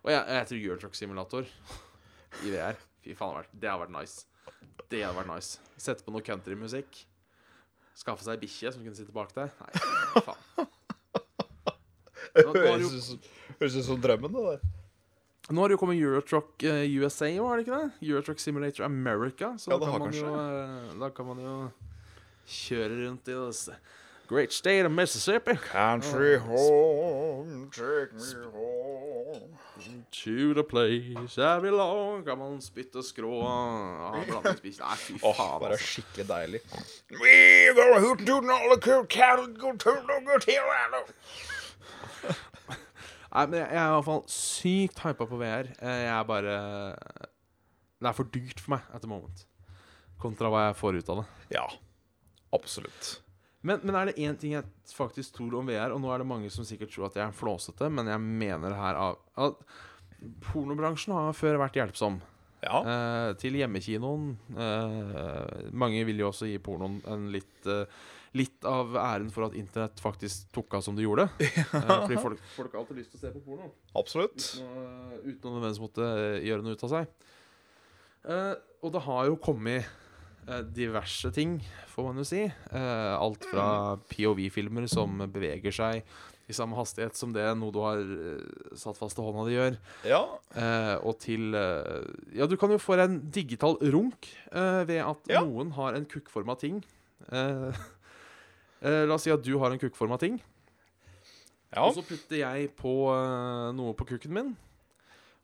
Og 0.01 0.09
jeg, 0.09 0.23
jeg 0.33 0.47
tror 0.49 0.61
Eurotruck 0.65 0.97
Simulator 0.97 1.45
i 2.41 2.53
VR 2.55 2.79
Fy 3.05 3.13
faen, 3.17 3.45
det 3.53 3.69
har 3.69 3.77
vært- 3.81 3.93
nice. 3.93 4.25
Det 4.89 4.99
hadde 5.05 5.15
vært 5.17 5.29
nice. 5.35 5.59
Sette 5.77 6.03
på 6.05 6.11
noe 6.13 6.21
countrymusikk. 6.25 6.99
Skaffe 7.97 8.25
seg 8.25 8.41
bikkje 8.41 8.73
som 8.75 8.83
kunne 8.83 8.97
sitte 8.97 9.13
bak 9.15 9.31
deg. 9.37 9.49
Nei, 9.61 10.21
faen. 10.25 10.37
Har 12.31 12.55
høres 12.55 13.75
ut 13.75 13.85
som 13.85 14.01
drømmen, 14.01 14.31
det 14.35 14.43
der. 14.47 14.80
Nå 15.53 15.63
har 15.63 15.71
det 15.71 15.77
jo 15.77 15.81
kommet 15.81 16.01
Eurotruck 16.01 16.63
eh, 16.67 16.83
USA 17.01 17.29
òg, 17.31 17.47
har 17.47 17.59
det 17.59 17.65
ikke 17.67 17.79
det? 17.79 18.09
Eurotruck 18.09 18.39
Simulator 18.39 18.85
America. 18.87 19.55
Så 19.57 19.71
Ja, 19.71 19.79
da, 19.81 19.91
kan 19.91 20.05
man 20.05 20.13
jo, 20.15 20.35
eh, 20.35 20.99
da 21.01 21.09
kan 21.15 21.31
man 21.31 21.41
jo 21.43 21.55
kjøre 22.47 23.01
rundt 23.05 23.27
i 23.31 23.37
det 23.37 23.79
great 24.31 24.53
state 24.53 24.85
of 24.85 24.91
Mississippi. 24.91 25.55
Country 25.55 26.37
home, 26.37 27.69
take 27.71 28.13
me 28.13 28.43
home. 28.53 29.57
To 30.11 30.53
the 30.53 30.63
place 30.63 31.37
I 31.37 31.59
belong 31.59 32.23
Kan 32.25 32.37
man 32.37 32.61
spytte 32.61 33.01
skrå 33.03 33.41
av 33.41 34.19
blandingsbikkje? 34.27 34.83
Nei, 34.83 34.97
fy 35.01 35.15
faen, 35.23 35.55
bare 35.63 35.77
altså. 35.77 35.87
skikkelig 35.95 36.27
deilig. 36.29 36.61
We 37.17 37.73
go 37.73 38.15
to 38.15 38.41
the 38.75 39.05
cattle 39.09 39.47
go 39.47 39.75
til 39.77 39.97
and 42.27 42.35
Nei, 43.31 43.45
men 43.47 43.59
jeg 43.61 43.69
er 43.79 43.87
i 43.87 43.93
hvert 43.95 44.07
fall 44.09 44.23
sykt 44.31 44.99
hypa 45.05 45.27
på 45.29 45.37
VR. 45.39 45.69
Eh, 45.79 46.01
Jeg 46.05 46.11
er 46.17 46.25
bare 46.27 46.55
Det 48.01 48.09
er 48.09 48.17
for 48.17 48.27
dyrt 48.33 48.59
for 48.59 48.73
meg 48.75 48.87
at 48.93 49.01
the 49.05 49.07
moment. 49.11 49.45
Kontra 50.21 50.49
hva 50.51 50.65
jeg 50.67 50.79
får 50.81 50.97
ut 50.99 51.09
av 51.13 51.21
det. 51.21 51.27
Ja, 51.55 51.65
absolutt. 52.53 53.11
Men, 53.63 53.79
men 53.85 53.95
er 53.95 54.09
det 54.09 54.17
én 54.17 54.35
ting 54.41 54.55
jeg 54.55 54.65
faktisk 54.97 55.35
tror 55.37 55.53
om 55.59 55.67
VR, 55.69 55.93
og 55.93 56.01
nå 56.01 56.09
er 56.13 56.21
det 56.23 56.27
mange 56.29 56.49
som 56.53 56.65
sikkert 56.65 56.91
tror 56.93 57.07
at 57.11 57.17
jeg 57.19 57.27
er 57.27 57.35
flåsete, 57.37 57.89
men 57.93 58.09
jeg 58.09 58.19
mener 58.25 58.73
her 58.73 58.97
av 58.97 59.55
Pornobransjen 60.45 61.13
har 61.15 61.33
før 61.37 61.59
vært 61.61 61.77
hjelpsom. 61.79 62.19
Ja. 62.61 62.77
eh, 62.85 63.33
til 63.41 63.55
hjemmekinoen. 63.57 64.35
Eh, 64.53 65.69
mange 65.73 66.03
vil 66.05 66.19
jo 66.21 66.27
også 66.29 66.45
gi 66.49 66.59
pornoen 66.61 66.99
en 67.09 67.23
litt 67.33 67.65
eh, 67.65 67.87
Litt 68.33 68.63
av 68.63 68.93
æren 68.95 69.27
for 69.33 69.49
at 69.49 69.55
internett 69.59 69.99
faktisk 69.99 70.47
tok 70.55 70.77
av 70.77 70.83
som 70.85 70.95
det 70.95 71.03
gjorde. 71.03 71.25
Ja. 71.73 71.97
fordi 72.05 72.17
folk, 72.23 72.43
folk 72.55 72.71
har 72.75 72.83
alltid 72.85 73.01
lyst 73.01 73.11
til 73.11 73.19
å 73.19 73.23
se 73.25 73.31
på 73.35 73.41
porno. 73.43 73.71
Absolutt. 73.99 74.39
Uten 74.55 74.69
å, 74.71 74.85
uten 75.25 75.49
å 75.49 75.55
nødvendigvis 75.57 75.81
måtte 75.83 76.07
eh, 76.07 76.37
gjøre 76.47 76.63
noe 76.63 76.77
ut 76.77 76.85
av 76.87 76.93
seg. 76.93 77.11
Uh, 78.21 78.53
og 78.85 78.91
det 78.93 79.01
har 79.01 79.27
jo 79.31 79.35
kommet 79.41 79.87
uh, 80.47 80.61
diverse 80.77 81.31
ting, 81.33 81.55
får 81.89 82.05
man 82.07 82.21
jo 82.21 82.25
si. 82.29 82.43
Uh, 82.69 83.15
alt 83.17 83.47
fra 83.49 83.65
POV-filmer 84.13 84.85
som 84.91 85.23
beveger 85.33 85.73
seg 85.73 86.05
i 86.51 86.55
samme 86.55 86.75
hastighet 86.75 87.15
som 87.15 87.31
det 87.31 87.45
noe 87.55 87.71
du 87.71 87.77
har 87.79 87.99
eh, 88.01 88.41
satt 88.75 88.97
fast 88.99 89.15
til 89.15 89.23
hånda 89.23 89.45
di 89.47 89.53
gjør, 89.55 89.75
Ja. 90.09 90.17
eh, 90.59 90.95
og 91.07 91.15
til 91.23 91.53
eh, 91.55 92.01
Ja, 92.35 92.43
du 92.49 92.57
kan 92.59 92.73
jo 92.73 92.79
få 92.81 92.97
en 92.99 93.21
digital 93.31 93.77
runk 93.93 94.27
eh, 94.51 94.81
ved 94.89 94.99
at 95.05 95.31
Ja. 95.31 95.45
noen 95.45 95.71
har 95.77 95.95
en 95.95 96.03
kukkforma 96.11 96.57
ting. 96.59 96.81
Eh, 98.81 99.03
la 99.05 99.13
oss 99.15 99.23
si 99.27 99.31
at 99.33 99.43
du 99.45 99.53
har 99.61 99.71
en 99.71 99.79
kukkforma 99.81 100.17
ting. 100.21 100.39
ja. 101.75 101.83
Og 101.85 101.93
så 101.95 102.03
putter 102.03 102.37
jeg 102.41 102.71
på 102.75 102.93
uh, 103.13 103.71
noe 103.77 103.93
på 103.95 104.07
kukken 104.09 104.33
min. 104.33 104.53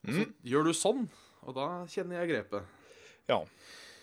Og 0.08 0.14
så 0.14 0.24
Mm. 0.26 0.34
gjør 0.46 0.64
du 0.70 0.74
sånn, 0.78 1.08
og 1.44 1.56
da 1.58 1.68
kjenner 1.92 2.22
jeg 2.22 2.30
grepet. 2.32 2.64
Ja. 3.28 3.42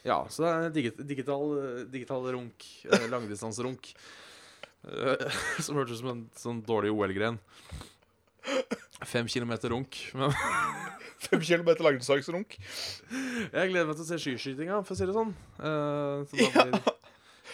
Ja, 0.04 0.18
så 0.28 0.42
det 0.44 0.50
er 0.52 0.70
digi 0.74 0.90
digital, 1.08 1.86
digital 1.90 2.26
runk. 2.34 2.66
Uh, 2.84 3.06
Langdistanserunk. 3.08 3.94
Eh, 4.84 5.30
som 5.64 5.76
hørtes 5.78 5.96
ut 5.96 6.02
som 6.02 6.10
en 6.12 6.24
sånn 6.36 6.60
dårlig 6.66 6.92
OL-gren. 6.92 7.38
Fem 9.04 9.26
kilometer 9.26 9.70
runk. 9.72 9.96
Fem 11.24 11.40
kilometer 11.40 11.80
langdistanserunk. 11.86 12.58
jeg 12.60 13.70
gleder 13.70 13.86
meg 13.88 13.96
til 13.96 14.04
å 14.04 14.08
se 14.10 14.18
skiskytinga, 14.20 14.82
for 14.84 14.92
å 14.92 14.98
si 14.98 15.06
det 15.08 15.14
sånn. 15.16 15.30
Så 15.56 16.36
da 16.36 16.64
blir 16.66 16.82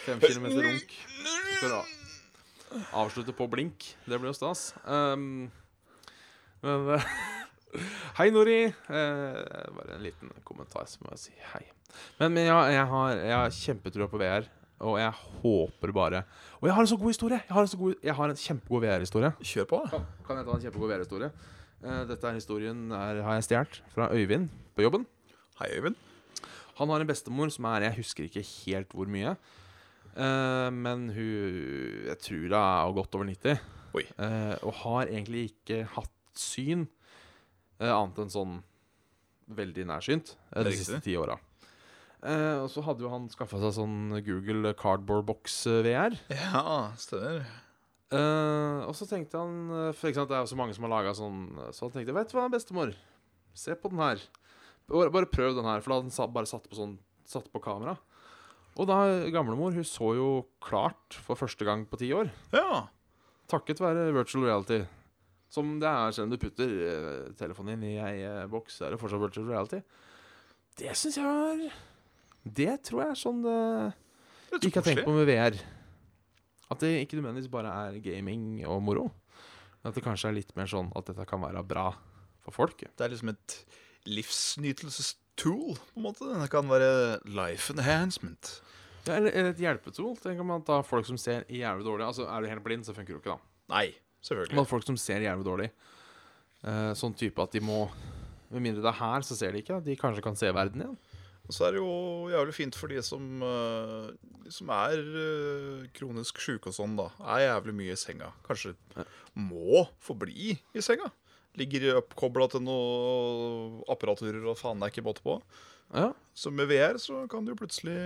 fem 0.02 0.18
kilometer 0.24 0.64
runk. 0.66 0.96
Skal 1.60 1.74
da 1.74 1.80
avslutte 2.96 3.34
på 3.36 3.44
blink. 3.52 3.90
Det 4.08 4.16
blir 4.16 4.30
jo 4.30 4.32
stas. 4.32 4.70
Um, 4.88 5.50
men 6.64 6.86
eh, 6.94 7.04
Hei, 8.16 8.30
Nori. 8.32 8.62
Eh, 8.64 9.66
bare 9.76 9.98
en 9.98 10.06
liten 10.06 10.32
kommentar, 10.48 10.88
så 10.88 11.04
må 11.04 11.12
jeg 11.12 11.20
si 11.26 11.34
hei. 11.50 11.60
Men, 12.16 12.32
men 12.32 12.48
ja, 12.48 12.56
jeg 12.72 12.88
har, 12.94 13.20
jeg 13.20 13.36
har 13.36 13.52
kjempetrua 13.58 14.08
på 14.08 14.22
VR, 14.24 14.48
og 14.88 14.96
jeg 15.02 15.12
håper 15.42 15.92
bare 15.92 16.24
Og 16.62 16.70
jeg 16.70 16.78
har 16.78 16.86
en 16.86 16.92
så 16.94 17.00
god 17.04 17.12
historie! 17.12 17.42
Jeg 17.44 17.58
har 17.58 17.68
en, 17.68 17.72
så 17.74 17.82
god, 17.84 17.94
jeg 18.08 18.18
har 18.22 18.32
en 18.32 18.42
kjempegod 18.46 18.86
VR-historie. 18.88 19.34
Kjør 19.52 19.70
på. 19.76 19.84
Kan, 19.92 20.10
kan 20.24 20.40
jeg 20.40 20.48
ta 20.48 20.56
en 20.56 20.66
kjempegod 20.68 20.94
VR-historie? 20.94 21.32
Eh, 21.84 22.02
dette 22.08 22.30
er 22.32 22.40
historien 22.40 22.84
er, 22.88 23.20
har 23.28 23.42
jeg 23.42 23.50
stjålet 23.50 23.82
fra 23.92 24.08
Øyvind 24.16 24.48
på 24.72 24.88
jobben. 24.88 25.04
Hei, 25.60 25.74
Øyvind. 25.76 26.00
Han 26.80 26.88
har 26.88 27.04
en 27.04 27.12
bestemor 27.12 27.52
som 27.52 27.68
er 27.68 27.90
Jeg 27.90 28.00
husker 28.00 28.32
ikke 28.32 28.48
helt 28.48 28.96
hvor 28.96 29.12
mye. 29.12 29.36
Eh, 29.36 29.59
men 30.14 31.04
hun 31.14 32.06
Jeg 32.08 32.16
tror 32.24 32.40
hun 32.42 32.56
er 32.58 32.96
godt 32.96 33.14
over 33.18 33.28
90. 33.28 33.60
Oi. 33.98 34.04
Uh, 34.18 34.54
og 34.66 34.74
har 34.84 35.10
egentlig 35.10 35.44
ikke 35.50 35.84
hatt 35.96 36.16
syn 36.38 36.86
uh, 37.82 37.90
annet 37.90 38.20
enn 38.22 38.32
sånn 38.34 38.58
veldig 39.56 39.86
nærsynt 39.90 40.34
eh, 40.54 40.64
de 40.66 40.74
siste 40.78 41.00
ti 41.04 41.16
åra. 41.18 41.36
Eh, 42.20 42.58
og 42.60 42.68
så 42.72 42.84
hadde 42.84 43.04
jo 43.04 43.10
han 43.12 43.28
skaffa 43.32 43.60
seg 43.62 43.74
sånn 43.78 44.20
Google 44.26 44.74
Cardboard 44.78 45.26
Box 45.30 45.62
eh, 45.70 45.80
VR. 45.86 46.16
Ja, 46.34 46.92
stemmer. 47.00 47.46
Eh, 48.10 48.80
og 48.84 48.92
så 48.98 49.06
tenkte 49.06 49.38
han 49.38 49.70
eh, 49.70 49.92
For 49.94 50.10
sant, 50.10 50.28
det 50.32 50.34
er 50.36 50.42
jo 50.42 50.50
så 50.50 50.58
mange 50.58 50.74
som 50.74 50.82
har 50.82 50.90
laga 50.90 51.12
sånn 51.14 51.44
Så 51.70 51.84
han 51.84 51.92
tenkte 51.94 52.14
Vet 52.16 52.32
du 52.32 52.34
hva, 52.34 52.48
bestemor? 52.50 52.90
Se 53.54 53.76
på 53.78 53.92
den 53.92 54.02
her. 54.02 54.24
Bare, 54.90 55.12
bare 55.14 55.28
prøv 55.30 55.54
den 55.54 55.68
her. 55.68 55.78
For 55.78 55.92
da 55.92 56.00
hadde 56.00 56.10
den 56.10 56.34
bare 56.34 56.50
satt 56.50 56.66
på 56.66 56.78
sånn 56.78 56.96
Satt 57.30 57.46
på 57.54 57.62
kamera. 57.62 57.94
Og 58.80 58.88
da 58.88 59.28
gamlemor 59.32 59.74
Hun 59.76 59.84
så 59.84 60.14
jo 60.16 60.30
klart 60.64 61.18
for 61.26 61.36
første 61.36 61.66
gang 61.68 61.84
på 61.88 61.98
ti 62.00 62.08
år. 62.16 62.30
Ja. 62.54 62.86
Takket 63.50 63.82
være 63.82 64.08
virtual 64.14 64.46
reality. 64.48 64.80
Som 65.50 65.78
det 65.82 65.90
er 65.90 66.14
selv 66.14 66.28
om 66.28 66.32
du 66.32 66.38
putter 66.40 66.70
eh, 66.86 67.32
telefonen 67.38 67.74
inn 67.74 67.88
i 67.88 67.96
ei 67.98 68.22
eh, 68.22 68.46
boks, 68.48 68.78
er 68.86 68.94
det 68.94 69.00
fortsatt 69.02 69.20
virtual 69.20 69.50
reality. 69.50 69.80
Det 70.78 70.94
syns 70.96 71.18
jeg 71.18 71.26
var 71.26 71.64
Det 72.60 72.76
tror 72.86 73.02
jeg 73.02 73.12
er 73.16 73.18
sånn 73.18 73.42
det 73.44 73.56
Litt 74.54 74.68
ikke 74.68 74.80
har 74.80 74.86
tenkt 74.86 75.04
på 75.06 75.14
med 75.14 75.28
VR. 75.28 75.58
At 76.70 76.82
det 76.82 76.92
ikke 77.02 77.18
nødvendigvis 77.18 77.50
bare 77.52 77.74
er 77.88 77.98
gaming 78.02 78.62
og 78.70 78.80
moro. 78.86 79.08
Men 79.82 79.90
at 79.90 79.98
det 79.98 80.04
kanskje 80.06 80.30
er 80.30 80.38
litt 80.38 80.54
mer 80.58 80.70
sånn 80.70 80.90
at 80.96 81.10
dette 81.10 81.26
kan 81.28 81.42
være 81.42 81.62
bra 81.66 81.88
for 82.44 82.54
folk. 82.54 82.86
Det 82.86 83.04
er 83.04 83.12
liksom 83.12 83.32
et 83.34 83.56
livsnytelsestool, 85.40 85.78
på 85.94 86.00
en 86.00 86.04
måte. 86.04 86.28
Det 86.42 86.50
kan 86.50 86.68
være 86.68 87.20
life 87.24 87.72
enhancement. 87.72 88.52
Ja, 89.06 89.16
eller 89.16 89.50
et 89.50 89.60
hjelpetool. 89.60 90.16
Tenk 90.20 90.40
om 90.40 90.46
man 90.46 90.62
tar 90.62 90.82
folk 90.84 91.06
som 91.06 91.16
ser 91.18 91.46
jævlig 91.48 91.86
dårlig 91.86 92.04
Altså, 92.04 92.26
er 92.28 92.40
du 92.40 92.48
helt 92.48 92.64
blind, 92.64 92.84
så 92.84 92.94
funker 92.94 93.14
det 93.14 93.22
ikke, 93.22 93.36
da. 93.36 93.38
Nei, 93.72 93.86
selvfølgelig. 94.22 94.56
Men 94.56 94.66
folk 94.68 94.84
som 94.86 94.96
ser 95.00 95.20
jævlig 95.20 95.46
dårlig, 95.46 95.70
Uh, 96.60 96.92
sånn 96.92 97.14
type 97.16 97.40
at 97.40 97.54
de 97.56 97.60
må 97.64 97.86
Med 98.52 98.60
mindre 98.60 98.82
det 98.84 98.90
er 98.90 98.98
her, 98.98 99.22
så 99.24 99.32
ser 99.32 99.54
de 99.54 99.62
ikke. 99.62 99.78
De 99.80 99.94
kanskje 99.96 100.20
kan 100.20 100.34
se 100.36 100.50
verden 100.52 100.82
igjen. 100.82 100.96
Og 101.46 101.54
så 101.54 101.64
er 101.64 101.72
det 101.72 101.78
jo 101.80 102.26
jævlig 102.28 102.52
fint 102.52 102.76
for 102.76 102.90
de 102.92 103.00
som, 103.00 103.22
uh, 103.40 104.10
som 104.50 104.68
er 104.74 104.98
uh, 104.98 105.86
kronisk 105.94 106.42
sjuke 106.42 106.68
og 106.68 106.74
sånn, 106.74 106.98
da. 106.98 107.06
Er 107.22 107.46
jævlig 107.46 107.76
mye 107.78 107.94
i 107.94 107.98
senga. 107.98 108.32
Kanskje 108.44 108.74
må 109.38 109.86
forbli 110.02 110.58
i 110.74 110.84
senga. 110.84 111.08
Ligger 111.58 111.96
oppkobla 111.98 112.46
til 112.52 112.62
noe 112.62 113.82
apparaturer 113.90 114.44
og 114.46 114.58
faen 114.60 114.82
er 114.84 114.92
ikke 114.92 115.02
båt 115.06 115.18
på. 115.24 115.40
Ja, 115.90 116.12
Så 116.38 116.52
med 116.54 116.68
VR 116.70 117.00
så 117.02 117.24
kan 117.30 117.42
du 117.44 117.50
jo 117.50 117.58
plutselig 117.58 117.96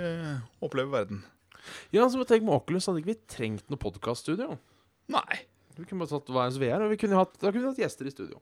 oppleve 0.64 0.88
verden. 0.94 1.24
ja 1.92 2.06
så 2.08 2.24
tenk 2.24 2.46
med 2.46 2.56
Oculus 2.56 2.86
hadde 2.88 3.02
ikke 3.02 3.12
vi 3.12 3.18
trengt 3.28 3.68
noe 3.68 3.80
podkaststudio. 3.80 4.56
Nei. 5.12 5.42
Vi 5.76 5.84
kunne 5.84 6.04
bare 6.04 6.14
tatt 6.14 6.30
Værens 6.30 6.56
VR, 6.62 6.84
og 6.86 6.92
vi 6.92 6.98
kunne 7.02 7.18
hatt, 7.18 7.34
da 7.42 7.50
kunne 7.50 7.66
vi 7.66 7.72
hatt 7.72 7.82
gjester 7.82 8.06
i 8.08 8.12
studio. 8.14 8.38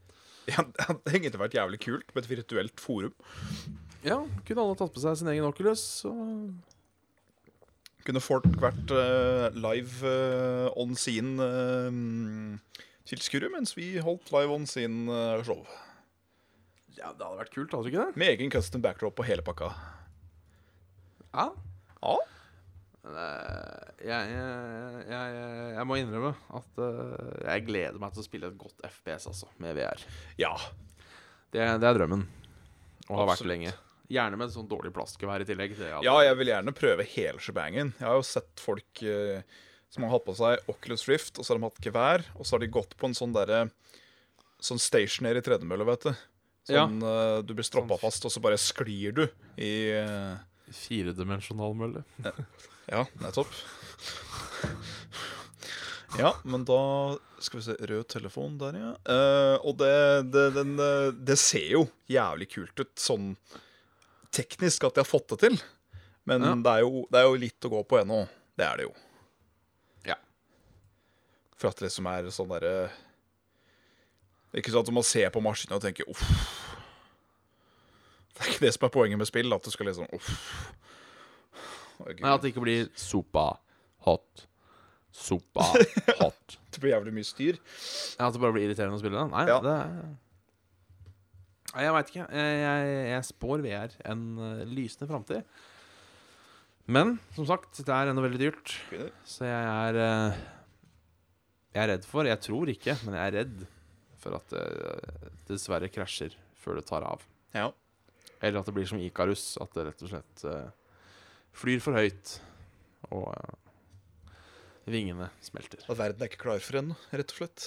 Ja, 0.51 0.63
det 0.67 0.85
hadde 0.85 1.13
egentlig 1.15 1.41
vært 1.41 1.55
jævlig 1.57 1.79
kult 1.83 2.09
med 2.15 2.25
et 2.25 2.31
virtuelt 2.33 2.83
forum. 2.83 3.15
Ja, 4.05 4.19
kunne 4.47 4.63
alle 4.65 4.77
tatt 4.79 4.93
på 4.95 5.03
seg 5.03 5.17
sin 5.21 5.31
egen 5.33 5.47
Oculus. 5.47 5.85
Og 6.11 6.53
Kunne 8.03 8.23
folk 8.23 8.49
vært 8.59 8.91
uh, 8.91 9.47
live 9.55 10.03
uh, 10.03 10.67
on 10.83 10.97
scene 10.99 11.39
uh, 11.39 11.95
tilskuere 13.09 13.49
mens 13.53 13.75
vi 13.77 13.95
holdt 14.03 14.31
live 14.35 14.53
on 14.55 14.67
scene 14.71 15.11
eh, 15.11 15.43
show. 15.47 15.63
ja, 16.97 17.11
det 17.13 17.25
hadde 17.25 17.39
vært 17.41 17.55
kult, 17.55 17.73
hadde 17.75 17.89
det 17.89 17.93
ikke 17.95 18.05
det? 18.11 18.17
Med 18.23 18.35
egen 18.37 18.53
custom 18.53 18.83
backdrop 18.85 19.19
og 19.23 19.27
hele 19.29 19.43
pakka. 19.47 19.73
Ja. 21.33 21.49
Ja. 22.03 22.17
Eh, 23.03 23.89
Jeg, 24.03 24.31
jeg, 24.35 25.07
jeg, 25.11 25.41
jeg 25.77 25.87
må 25.89 25.97
innrømme 25.99 26.33
at 26.59 26.83
eh, 26.83 27.33
jeg 27.49 27.65
gleder 27.69 27.99
meg 28.03 28.15
til 28.15 28.23
å 28.23 28.27
spille 28.27 28.51
et 28.53 28.59
godt 28.61 28.83
FPS 28.89 29.29
altså, 29.31 29.49
med 29.63 29.77
VR. 29.79 30.05
ja. 30.41 30.53
Det, 31.53 31.61
det 31.83 31.85
er 31.85 31.97
drømmen. 31.99 32.23
Og 33.11 33.19
har 33.19 33.27
vært 33.29 33.43
lenge. 33.45 33.75
Gjerne 34.13 34.39
med 34.41 34.47
et 34.49 34.55
sånt 34.55 34.71
dårlig 34.71 34.89
plastgevær 34.97 35.43
i 35.45 35.47
tillegg. 35.49 35.75
Ja, 36.05 36.15
jeg 36.25 36.37
vil 36.39 36.49
gjerne 36.49 36.73
prøve 36.77 37.05
hele 37.13 37.41
shebangen. 37.45 37.91
Jeg 37.99 38.07
har 38.09 38.17
jo 38.17 38.25
sett 38.25 38.63
folk 38.63 39.03
eh, 39.05 39.43
som 39.93 40.07
har 40.07 40.14
hatt 40.14 40.24
på 40.24 40.34
seg 40.38 40.70
Oculus 40.72 41.05
Rift, 41.11 41.36
og 41.38 41.45
så 41.45 41.53
har 41.53 41.61
de 41.61 41.66
hatt 41.68 41.84
gevær, 41.84 42.22
og 42.38 42.47
så 42.49 42.57
har 42.57 42.62
de 42.64 42.70
gått 42.72 42.95
på 42.97 43.11
en 43.11 43.16
sånn 43.18 43.34
derre 43.36 43.66
Sånn 44.62 44.78
stationary 44.78 45.40
tredemølle, 45.43 45.82
vet 45.88 46.05
du. 46.07 46.12
Sånn 46.70 47.01
eh, 47.03 47.40
du 47.43 47.49
blir 47.59 47.66
stroppa 47.66 47.97
Sånn. 47.97 48.03
fast, 48.05 48.26
og 48.28 48.30
så 48.30 48.38
bare 48.45 48.55
sklir 48.62 49.11
du 49.16 49.24
i 49.59 49.72
uh, 49.99 50.36
Firedimensjonal 50.70 51.74
mølle. 51.74 52.05
Ja, 52.86 53.03
nettopp. 53.18 53.51
Ja, 56.20 56.30
men 56.45 56.62
da 56.68 56.78
Skal 57.43 57.59
vi 57.59 57.64
se 57.66 57.74
Rød 57.90 58.07
telefon 58.12 58.55
der, 58.61 58.76
ja. 58.78 58.93
Uh, 59.09 59.57
og 59.66 59.78
det, 59.80 59.93
det, 60.30 60.47
den, 60.55 60.74
det 61.26 61.38
ser 61.40 61.66
jo 61.74 61.86
jævlig 62.12 62.51
kult 62.55 62.84
ut, 62.84 62.93
sånn 63.01 63.32
teknisk 64.32 64.86
at 64.86 64.95
de 64.95 65.03
har 65.03 65.09
fått 65.11 65.34
det 65.34 65.40
til. 65.49 65.57
Men 66.30 66.45
Ja. 66.47 66.55
det, 66.55 66.76
er 66.78 66.84
jo, 66.86 67.03
det 67.11 67.18
er 67.18 67.26
jo 67.26 67.40
litt 67.49 67.66
å 67.66 67.72
gå 67.74 67.82
på 67.90 67.99
ennå. 67.99 68.22
Det 68.57 68.64
er 68.68 68.78
det 68.78 68.86
jo. 68.86 68.95
For 71.63 71.71
at 71.71 71.79
det 71.79 71.87
liksom 71.87 72.09
er 72.11 72.27
sånn 72.35 72.51
derre 72.51 72.75
Det 74.51 74.59
er 74.59 74.63
ikke 74.65 74.73
sånn 74.75 74.83
at 74.89 74.95
man 74.99 75.07
ser 75.07 75.31
på 75.33 75.43
maskinen 75.45 75.77
og 75.79 75.85
tenker 75.85 76.09
uff. 76.11 76.23
Det 78.33 78.43
er 78.43 78.51
ikke 78.51 78.65
det 78.67 78.73
som 78.75 78.87
er 78.89 78.93
poenget 78.97 79.21
med 79.21 79.29
spill. 79.31 79.55
At 79.55 79.63
du 79.65 79.71
skal 79.71 79.87
liksom 79.89 80.09
uff. 80.17 80.33
Okay. 82.03 82.19
Nei, 82.19 82.33
at 82.35 82.43
det 82.43 82.51
ikke 82.51 82.65
blir 82.65 82.89
sopa 82.99 83.47
hot. 84.09 84.47
Sopa 85.15 85.69
hot. 86.23 86.57
Det 86.73 86.81
blir 86.83 86.95
jævlig 86.97 87.15
mye 87.15 87.29
styr. 87.29 87.59
Ja, 88.19 88.27
At 88.27 88.35
det 88.35 88.43
bare 88.43 88.57
blir 88.57 88.67
irriterende 88.67 88.99
å 88.99 89.03
spille 89.03 89.21
den? 89.21 89.31
Nei, 89.33 89.47
Ja. 89.53 89.61
det 89.63 89.75
er 89.79 89.93
Nei, 91.73 91.85
Jeg 91.87 91.93
veit 91.97 92.11
ikke. 92.13 92.25
Jeg, 92.37 92.57
jeg, 92.61 92.97
jeg 93.13 93.29
spår 93.31 93.63
VR 93.65 93.95
en 94.13 94.25
uh, 94.37 94.65
lysende 94.69 95.07
framtid. 95.09 95.47
Men 96.93 97.15
som 97.37 97.47
sagt, 97.49 97.79
det 97.79 97.95
er 97.95 98.11
ennå 98.11 98.25
veldig 98.27 98.41
dyrt. 98.43 98.75
Så 99.25 99.47
jeg 99.47 99.71
er 99.71 99.99
eh, 100.03 100.41
Jeg 101.73 101.83
er 101.87 101.91
redd 101.95 102.05
for 102.09 102.29
Jeg 102.29 102.41
tror 102.45 102.68
ikke, 102.73 102.97
men 103.07 103.16
jeg 103.16 103.31
er 103.31 103.37
redd 103.41 103.62
for 104.23 104.37
at 104.37 104.53
det 104.53 105.31
dessverre 105.49 105.89
krasjer 105.93 106.35
før 106.62 106.79
det 106.79 106.87
tar 106.87 107.05
av. 107.07 107.25
Ja. 107.57 107.70
Eller 108.43 108.61
at 108.61 108.68
det 108.68 108.75
blir 108.77 108.87
som 108.89 109.01
Ikarus, 109.03 109.57
at 109.62 109.73
det 109.75 109.87
rett 109.89 110.05
og 110.05 110.12
slett 110.12 110.45
eh, 110.51 110.68
flyr 111.59 111.83
for 111.83 111.99
høyt, 111.99 112.37
og 113.11 113.33
eh, 113.35 114.37
vingene 114.91 115.31
smelter. 115.43 115.83
At 115.89 115.99
verden 115.99 116.23
er 116.23 116.31
ikke 116.31 116.45
klar 116.45 116.62
for 116.62 116.81
ennå, 116.83 116.99
rett 117.14 117.35
og 117.35 117.41
slett. 117.43 117.66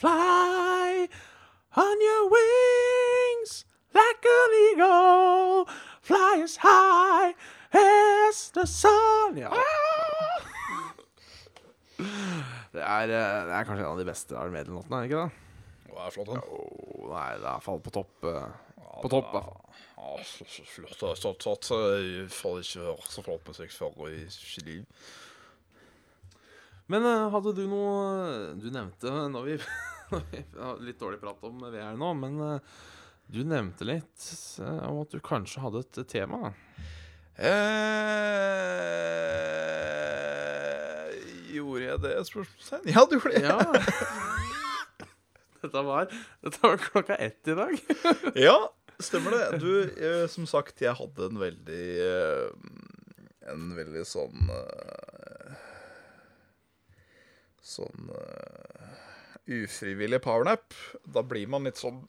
Fly 0.00 1.08
on 1.80 2.04
your 2.06 2.30
wings 2.32 3.64
like 3.96 4.32
an 4.36 4.56
eagle. 4.64 5.66
Fly 6.00 6.40
as 6.44 6.56
high 6.60 7.34
as 7.72 8.48
the 8.54 8.66
sun. 8.66 9.36
Ja. 9.36 9.52
Det 12.70 12.82
er, 12.86 13.10
eh, 13.10 13.44
det 13.48 13.54
er 13.56 13.64
kanskje 13.66 13.82
en 13.84 13.92
av 13.92 13.98
de 13.98 14.04
beste 14.06 14.36
Armeden-låtene, 14.38 14.96
er 15.00 15.02
det 15.02 15.08
ikke 15.10 15.22
det? 15.24 15.32
Det 15.90 15.96
er 16.04 16.12
flott, 16.14 16.28
den. 16.30 16.42
Oh, 16.54 17.08
nei, 17.10 17.30
det 17.42 17.48
er 17.50 17.64
fall 17.64 17.80
på 17.82 17.90
topp. 17.96 18.14
eh, 18.30 18.52
På 19.00 19.08
topp, 19.10 19.32
i 19.32 19.34
hvert 19.34 19.48
fall. 19.48 19.60
Ja, 19.96 20.10
flott. 20.22 21.00
Jeg 21.02 21.08
har 21.08 21.16
jeg 21.98 22.28
får 22.36 22.54
ikke 22.62 22.84
hørt 22.86 23.10
så 23.10 23.20
flott 23.26 23.42
musikk 23.50 23.72
før 23.74 23.90
i 24.14 24.16
sitt 24.30 24.62
liv. 24.68 24.84
Men 26.90 27.02
eh, 27.06 27.26
hadde 27.34 27.50
du 27.54 27.64
noe 27.70 27.94
Du 28.58 28.66
nevnte 28.74 29.10
når 29.34 29.42
vi, 29.50 29.54
når 30.14 30.22
vi 30.32 30.40
har 30.58 30.74
Litt 30.86 30.98
dårlig 31.02 31.20
prat 31.22 31.38
om 31.46 31.54
VR 31.66 31.94
nå, 31.98 32.08
men 32.18 32.34
du 33.30 33.44
nevnte 33.46 33.86
litt 33.86 34.24
om 34.64 34.96
at 35.04 35.12
du 35.14 35.20
kanskje 35.22 35.60
hadde 35.62 35.78
et 35.84 35.98
tema. 36.10 36.50
Eh, 37.38 37.54
gjorde 41.54 41.84
jeg 41.84 42.02
det? 42.04 42.14
Spørsmålstegn? 42.28 42.88
Ja, 42.94 43.04
du 43.08 43.16
gjorde 43.18 43.34
det. 43.36 43.44
Ja. 43.46 43.58
Dette 45.60 45.82
var, 45.84 46.08
dette 46.40 46.60
var 46.64 46.78
klokka 46.80 47.16
ett 47.20 47.48
i 47.48 47.54
dag. 47.58 47.74
Ja, 48.46 48.56
stemmer 49.02 49.34
det. 49.36 49.58
Du, 49.60 49.72
jeg, 50.00 50.28
som 50.32 50.46
sagt, 50.48 50.80
jeg 50.80 50.96
hadde 50.96 51.26
en 51.28 51.40
veldig 51.40 51.84
eh, 52.06 52.46
En 53.52 53.66
veldig 53.76 54.04
sånn 54.08 54.48
eh, 54.54 55.58
Sånn 57.60 58.08
eh, 58.16 58.86
ufrivillig 59.50 60.20
powernap. 60.24 60.72
Da 61.04 61.22
blir 61.26 61.48
man 61.50 61.66
litt 61.68 61.78
sånn 61.80 62.00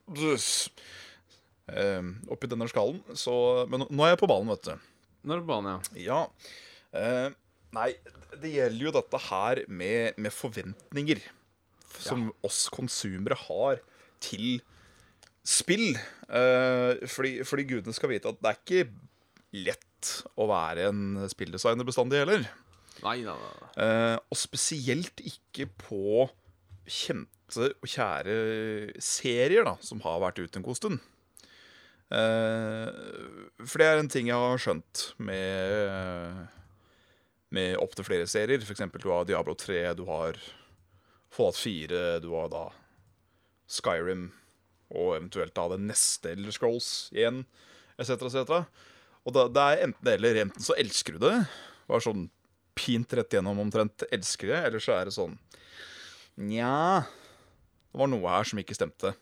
eh, 1.66 2.02
oppi 2.32 2.48
denne 2.50 2.68
skallen. 2.70 3.02
Så, 3.18 3.34
men 3.70 3.84
nå 3.88 4.06
er 4.06 4.14
jeg 4.14 4.22
på 4.22 4.30
ballen, 4.30 4.50
vet 4.52 4.64
du. 4.70 4.88
Nå 5.22 5.34
er 5.36 5.42
du 5.42 5.46
på 5.46 5.52
banen, 5.52 5.82
ja. 5.98 6.22
Ja. 6.96 7.30
Nei, 7.72 7.92
det 8.42 8.52
gjelder 8.52 8.84
jo 8.86 8.92
dette 8.98 9.20
her 9.28 9.62
med, 9.68 10.18
med 10.20 10.34
forventninger 10.34 11.22
som 11.92 12.28
oss 12.44 12.66
konsumere 12.72 13.36
har 13.46 13.80
til 14.22 14.60
spill. 15.44 15.96
Eh, 16.28 17.02
fordi, 17.10 17.38
fordi 17.48 17.66
gudene 17.70 17.96
skal 17.96 18.12
vite 18.12 18.30
at 18.32 18.40
det 18.42 18.52
er 18.52 18.60
ikke 18.60 18.84
lett 19.52 20.12
å 20.40 20.48
være 20.50 20.88
en 20.90 21.22
spilldesigner 21.30 21.86
bestandig 21.86 22.22
heller. 22.22 22.46
Nei, 23.02 23.18
nei, 23.24 23.36
nei. 23.36 23.70
Eh, 23.82 24.16
og 24.20 24.38
spesielt 24.38 25.22
ikke 25.24 25.68
på 25.80 26.28
kjente 26.88 27.72
og 27.72 27.88
kjære 27.88 28.36
serier 29.02 29.66
da, 29.68 29.76
som 29.84 30.00
har 30.04 30.22
vært 30.22 30.40
ute 30.42 30.60
en 30.60 30.66
god 30.66 30.78
stund. 30.78 31.02
Eh, 32.12 32.88
for 33.64 33.80
det 33.80 33.88
er 33.88 34.00
en 34.00 34.10
ting 34.12 34.28
jeg 34.28 34.36
har 34.36 34.60
skjønt 34.60 35.06
med 35.24 36.61
Med 37.52 37.76
opptil 37.80 38.06
flere 38.06 38.28
serier. 38.30 38.62
For 38.64 38.74
eksempel 38.74 39.02
du 39.02 39.10
har 39.12 39.26
Diablo 39.28 39.54
3, 39.58 39.82
du 39.98 40.06
har 40.08 40.38
Fallout 41.32 41.58
4, 41.60 42.20
du 42.24 42.30
har 42.34 42.48
da 42.52 42.66
Skyrim, 43.72 44.30
og 44.92 45.14
eventuelt 45.16 45.54
da 45.56 45.68
det 45.72 45.80
neste 45.84 46.34
Elder 46.34 46.52
Scrolls 46.52 46.88
igjen, 47.14 47.44
etc., 48.00 48.26
etc. 48.28 48.62
Og 49.22 49.36
da, 49.36 49.46
det 49.48 49.64
er 49.64 49.84
enten 49.86 50.12
eller. 50.16 50.40
Enten 50.44 50.64
så 50.64 50.76
elsker 50.80 51.16
du 51.16 51.26
det, 51.26 51.34
og 51.88 51.96
er 51.96 52.04
sånn 52.04 52.28
pint 52.76 53.12
rett 53.16 53.36
gjennom 53.36 53.60
omtrent 53.62 54.04
elsker 54.12 54.52
det, 54.52 54.60
eller 54.68 54.82
så 54.82 54.96
er 54.96 55.08
det 55.08 55.16
sånn 55.16 55.34
Nja 56.40 57.04
Det 57.04 58.00
var 58.00 58.08
noe 58.08 58.30
her 58.32 58.48
som 58.48 58.60
ikke 58.62 58.76
stemte. 58.76 59.12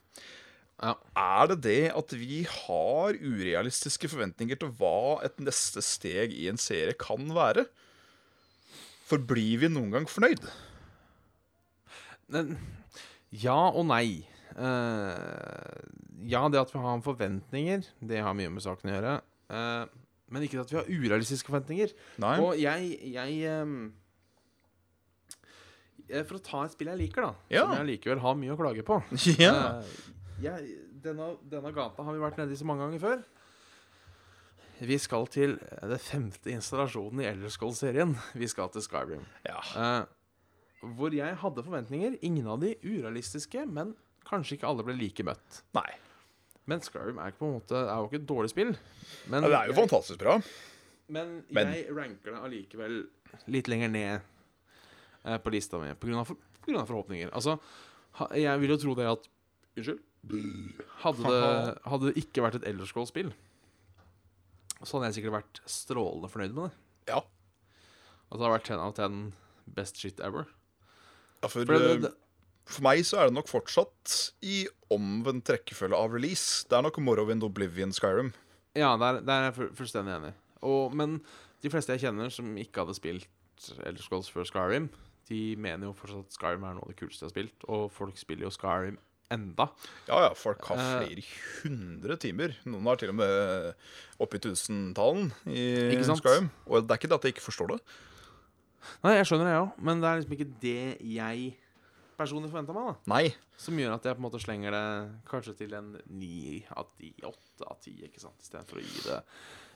Ja. 0.81 0.95
Er 1.19 1.49
det 1.51 1.57
det 1.65 1.81
at 1.93 2.13
vi 2.15 2.45
har 2.47 3.17
urealistiske 3.19 4.07
forventninger 4.09 4.57
til 4.57 4.71
hva 4.79 5.19
et 5.27 5.35
neste 5.43 5.83
steg 5.83 6.31
i 6.33 6.47
en 6.49 6.59
serie 6.59 6.95
kan 6.97 7.27
være? 7.35 7.67
For 9.11 9.19
blir 9.27 9.59
vi 9.59 9.67
noen 9.71 9.91
gang 9.91 10.05
fornøyd? 10.07 10.45
Ja 13.35 13.57
og 13.75 13.83
nei. 13.89 14.21
Eh, 14.55 15.81
ja, 16.31 16.43
det 16.51 16.59
at 16.61 16.71
vi 16.71 16.79
har 16.83 17.01
forventninger, 17.03 17.83
det 18.07 18.21
har 18.23 18.35
mye 18.37 18.51
med 18.53 18.63
saken 18.63 18.91
å 18.91 18.93
gjøre. 18.95 19.13
Eh, 19.51 19.83
men 20.31 20.45
ikke 20.47 20.61
at 20.63 20.71
vi 20.71 20.79
har 20.79 20.87
urealistiske 20.87 21.51
forventninger. 21.51 21.91
Nei. 22.23 22.37
Og 22.43 22.55
jeg, 22.59 22.79
jeg 23.11 23.31
eh, 26.07 26.23
For 26.27 26.37
å 26.39 26.43
ta 26.45 26.63
et 26.65 26.73
spill 26.75 26.91
jeg 26.93 27.01
liker, 27.05 27.21
da, 27.27 27.33
Ja. 27.51 27.65
som 27.67 27.75
jeg 27.81 27.89
likevel 27.97 28.23
har 28.23 28.35
mye 28.39 28.55
å 28.55 28.59
klage 28.59 28.83
på 28.87 28.95
Ja. 29.43 29.81
Jeg, 30.41 30.57
denne, 31.03 31.33
denne 31.51 31.71
gata 31.75 32.03
har 32.07 32.15
vi 32.15 32.23
vært 32.23 32.39
nede 32.39 32.55
i 32.55 32.59
så 32.59 32.65
mange 32.67 32.83
ganger 32.87 33.01
før. 33.03 33.19
Vi 34.81 34.97
skal 34.97 35.27
til 35.29 35.57
det 35.85 35.99
femte 36.01 36.49
installasjonen 36.49 37.21
i 37.21 37.27
Elderscroll-serien. 37.29 38.15
Vi 38.33 38.47
skal 38.49 38.71
til 38.73 38.81
Skyrim. 38.81 39.25
ja. 39.45 39.59
Eh, 39.77 40.05
hvor 40.97 41.13
jeg 41.13 41.35
hadde 41.37 41.61
forventninger. 41.61 42.15
Ingen 42.25 42.47
av 42.49 42.57
de 42.63 42.71
urealistiske, 42.81 43.67
men 43.69 43.91
kanskje 44.25 44.55
ikke 44.57 44.65
alle 44.71 44.81
ble 44.87 44.95
like 44.97 45.21
møtt. 45.27 45.59
Nei. 45.77 45.91
Men 46.65 46.81
Skyrim 46.81 47.19
er, 47.21 47.29
ikke 47.29 47.37
på 47.43 47.49
en 47.51 47.53
måte, 47.59 47.77
er 47.77 47.99
jo 48.01 48.07
ikke 48.09 48.17
et 48.23 48.25
dårlig 48.31 48.49
spill. 48.49 48.71
Men, 49.29 49.43
Ja, 49.45 49.49
det 49.49 49.59
er 49.59 49.67
jo 49.69 49.73
jeg, 49.75 49.79
fantastisk 49.83 50.19
bra. 50.23 50.39
men, 51.07 51.43
Men- 51.51 51.73
jeg 51.75 51.93
ranker 51.95 52.31
det 52.33 52.41
allikevel 52.41 52.97
litt 53.47 53.67
lenger 53.67 53.89
ned 53.93 54.21
eh, 55.25 55.37
på 55.37 55.51
lista 55.53 55.77
mi 55.77 55.93
på 55.93 56.07
grunn 56.09 56.19
av, 56.23 56.25
for, 56.31 56.35
på 56.35 56.65
grunn 56.71 56.81
av 56.81 56.87
forhåpninger. 56.89 57.29
Altså, 57.31 57.59
ha, 58.17 58.27
jeg 58.33 58.59
vil 58.59 58.69
jo 58.73 58.77
tro 58.77 58.95
det 58.95 59.05
at 59.11 59.29
Unnskyld. 59.77 60.01
Hadde 61.05 61.23
det, 61.29 61.77
hadde 61.91 62.09
det 62.09 62.17
ikke 62.25 62.41
vært 62.43 62.55
et 62.57 62.65
Elderscroll-spill, 62.73 63.29
så 64.85 64.97
hadde 64.97 65.11
jeg 65.11 65.19
sikkert 65.19 65.37
vært 65.39 65.61
strålende 65.69 66.29
fornøyd 66.31 66.55
med 66.57 66.67
det. 66.69 67.13
Ja. 67.13 67.21
At 68.31 68.39
det 68.39 68.45
har 68.45 68.55
vært 68.55 68.67
ten 68.69 68.81
av 68.81 68.95
ten 68.97 69.21
best 69.71 69.99
shit 70.01 70.19
ever. 70.23 70.47
ja 71.43 71.49
for, 71.49 71.65
For 71.65 71.73
det, 71.77 71.91
eh, 71.91 72.01
det, 72.05 72.13
for 72.71 72.85
meg 72.85 73.03
så 73.07 73.19
er 73.19 73.29
det 73.29 73.35
nok 73.37 73.49
fortsatt 73.51 74.15
i 74.45 74.63
omvendt 74.93 75.51
rekkefølge 75.53 75.97
av 75.97 76.15
release. 76.15 76.65
Det 76.69 76.77
er 76.77 76.85
nok 76.85 76.99
Morrowind, 77.03 77.43
Oblivion, 77.43 77.93
Skyrim. 77.95 78.33
Ja, 78.77 78.95
der, 78.99 79.19
der 79.25 79.47
er 79.47 79.49
jeg 79.49 79.71
fullstendig 79.75 80.15
enig. 80.15 80.33
Og, 80.61 80.95
men 80.95 81.19
de 81.63 81.71
fleste 81.73 81.95
jeg 81.95 82.05
kjenner 82.05 82.31
som 82.33 82.53
ikke 82.57 82.85
hadde 82.85 82.95
spilt 82.97 83.29
Elder 83.85 84.01
Scrolls 84.01 84.29
før 84.31 84.47
Skyrim, 84.47 84.89
de 85.29 85.55
mener 85.61 85.89
jo 85.89 85.95
fortsatt 85.95 86.25
at 86.25 86.37
Skyrim 86.37 86.63
er 86.65 86.77
noe 86.77 86.87
av 86.87 86.93
det 86.93 86.97
kuleste 86.99 87.25
jeg 87.25 87.29
har 87.29 87.35
spilt. 87.35 87.65
Og 87.69 87.89
folk 87.93 88.17
spiller 88.19 88.47
jo 88.47 88.53
Skyrim 88.55 88.97
enda. 89.31 89.69
Ja, 90.09 90.19
ja, 90.27 90.31
folk 90.37 90.63
har 90.69 90.77
Eh. 90.77 91.07
flere 91.07 91.25
hundre 91.63 92.17
timer. 92.21 92.55
Noen 92.65 92.85
har 92.91 92.99
til 93.01 93.09
og 93.13 93.15
med 93.15 93.73
oppi 94.21 94.39
tusentallen 94.43 95.31
i 95.47 95.97
Skyrim. 96.03 96.49
Og 96.67 96.85
det 96.87 96.91
er 96.95 97.01
ikke 97.01 97.09
det 97.11 97.19
at 97.19 97.27
jeg 97.29 97.35
ikke 97.37 97.47
forstår 97.49 97.75
det. 97.75 97.79
Nei, 99.05 99.15
jeg 99.19 99.27
skjønner 99.29 99.45
det, 99.45 99.53
jeg 99.55 99.65
òg, 99.67 99.73
men 99.85 100.01
det 100.01 100.09
er 100.09 100.19
liksom 100.21 100.37
ikke 100.37 100.51
det 100.61 100.77
jeg 101.05 101.51
personlig 102.21 102.49
forventa 102.51 102.73
meg. 102.73 102.91
da 103.05 103.13
Nei. 103.13 103.35
Som 103.61 103.77
gjør 103.77 103.93
at 103.95 104.05
jeg 104.05 104.15
på 104.17 104.21
en 104.21 104.25
måte 104.27 104.41
slenger 104.41 104.71
det 104.75 104.85
kanskje 105.29 105.55
til 105.57 105.73
en 105.77 105.91
ni 106.09 106.63
av 106.77 106.87
ti, 106.97 107.11
åtte 107.25 107.65
av 107.69 107.77
ti, 107.81 107.93
ikke 108.05 108.21
sant? 108.21 108.37
Istedenfor 108.41 108.81
å 108.81 108.85
gi 108.85 109.03
det 109.09 109.19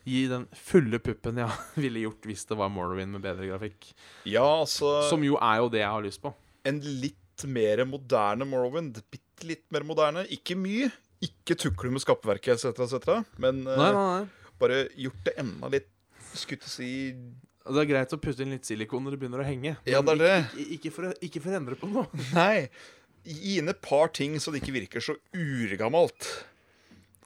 Gi 0.06 0.28
den 0.30 0.44
fulle 0.54 1.00
puppen 1.02 1.40
jeg 1.42 1.50
ville 1.82 2.04
gjort 2.04 2.22
hvis 2.30 2.44
det 2.46 2.58
var 2.60 2.70
Morrowind 2.70 3.16
med 3.16 3.24
bedre 3.26 3.48
grafikk. 3.50 3.88
Ja, 4.30 4.44
altså 4.62 5.00
Som 5.10 5.24
jo 5.26 5.38
er 5.42 5.64
jo 5.64 5.70
det 5.74 5.82
jeg 5.82 5.90
har 5.90 6.04
lyst 6.06 6.22
på. 6.22 6.30
En 6.66 6.78
litt 7.02 7.46
mer 7.50 7.82
moderne 7.90 8.46
Morrowind. 8.46 9.02
Bitte 9.10 9.25
litt 9.44 9.66
mer 9.74 9.84
moderne. 9.84 10.24
Ikke 10.32 10.56
mye. 10.56 10.88
Ikke 11.26 11.56
tukle 11.60 11.92
med 11.92 12.04
skapverket 12.04 12.56
etc., 12.56 12.86
etc. 12.86 13.24
Men 13.42 13.64
eh, 13.68 13.78
Nei, 13.80 13.92
nei, 13.96 14.06
nei. 14.22 14.50
bare 14.62 14.80
gjort 15.00 15.22
det 15.26 15.34
enda 15.42 15.70
litt 15.72 15.88
Skulle 16.36 16.60
ikke 16.60 16.70
si 16.70 16.90
Det 17.66 17.80
er 17.82 17.88
greit 17.90 18.12
å 18.14 18.20
putte 18.20 18.44
inn 18.44 18.52
litt 18.52 18.68
silikon 18.68 19.04
når 19.08 19.16
det 19.16 19.20
begynner 19.22 19.42
å 19.42 19.46
henge. 19.48 19.76
Ja, 19.88 20.02
det 20.06 20.16
er 20.18 20.20
det. 20.22 20.34
Ikke, 20.60 20.66
ikke, 20.76 20.92
for, 20.98 21.08
å- 21.10 21.20
ikke 21.24 21.42
for 21.42 21.54
å 21.54 21.60
endre 21.62 21.78
på 21.80 21.88
noe. 21.90 22.06
Nei. 22.36 22.68
Gi 23.26 23.56
inn 23.62 23.72
et 23.72 23.80
par 23.82 24.12
ting 24.14 24.36
så 24.40 24.52
det 24.54 24.60
ikke 24.62 24.76
virker 24.76 25.02
så 25.02 25.16
urgammelt. 25.34 26.28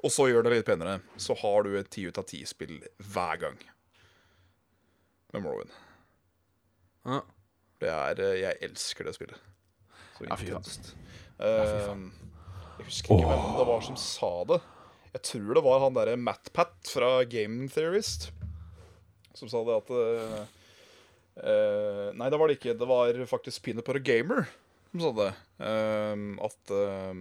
Og 0.05 0.13
så 0.15 0.29
gjør 0.29 0.45
det 0.47 0.53
litt 0.53 0.69
penere. 0.69 1.01
Så 1.19 1.35
har 1.41 1.65
du 1.67 1.73
et 1.75 1.89
ti 1.91 2.05
ut 2.07 2.17
av 2.21 2.23
ti-spill 2.29 2.77
hver 3.11 3.41
gang. 3.41 3.57
Med 5.33 5.43
Morrowind. 5.43 5.73
Ja. 7.09 7.19
Det 7.79 7.89
er 7.91 8.21
eh, 8.23 8.37
Jeg 8.45 8.57
elsker 8.69 9.09
det 9.09 9.17
spillet. 9.17 9.43
Så 10.17 10.25
Ja, 10.29 10.37
intenst. 10.39 10.93
fy 10.93 11.08
faen. 11.39 12.03
Eh, 12.09 12.79
jeg 12.79 12.89
husker 12.89 13.15
ikke 13.15 13.31
hvem 13.31 13.47
det 13.57 13.67
var 13.71 13.81
som 13.85 13.97
sa 13.99 14.31
det. 14.49 14.59
Jeg 15.13 15.25
tror 15.25 15.57
det 15.57 15.65
var 15.65 15.83
han 15.85 15.95
derre 15.97 16.19
MatPat 16.19 16.91
fra 16.93 17.11
Game 17.25 17.67
Theorist 17.73 18.29
som 19.39 19.49
sa 19.49 19.61
det 19.63 19.77
at 19.77 19.91
eh, 19.95 20.41
Nei, 22.19 22.27
det 22.27 22.39
var 22.39 22.49
det 22.49 22.57
ikke. 22.57 22.75
Det 22.75 22.87
var 22.89 23.15
faktisk 23.29 23.63
Peanut 23.63 23.85
Butter 23.87 24.03
Gamer 24.03 24.49
som 24.91 25.03
sa 25.05 25.11
det. 25.19 25.29
Eh, 25.63 26.15
at 26.45 26.73
eh, 26.75 27.13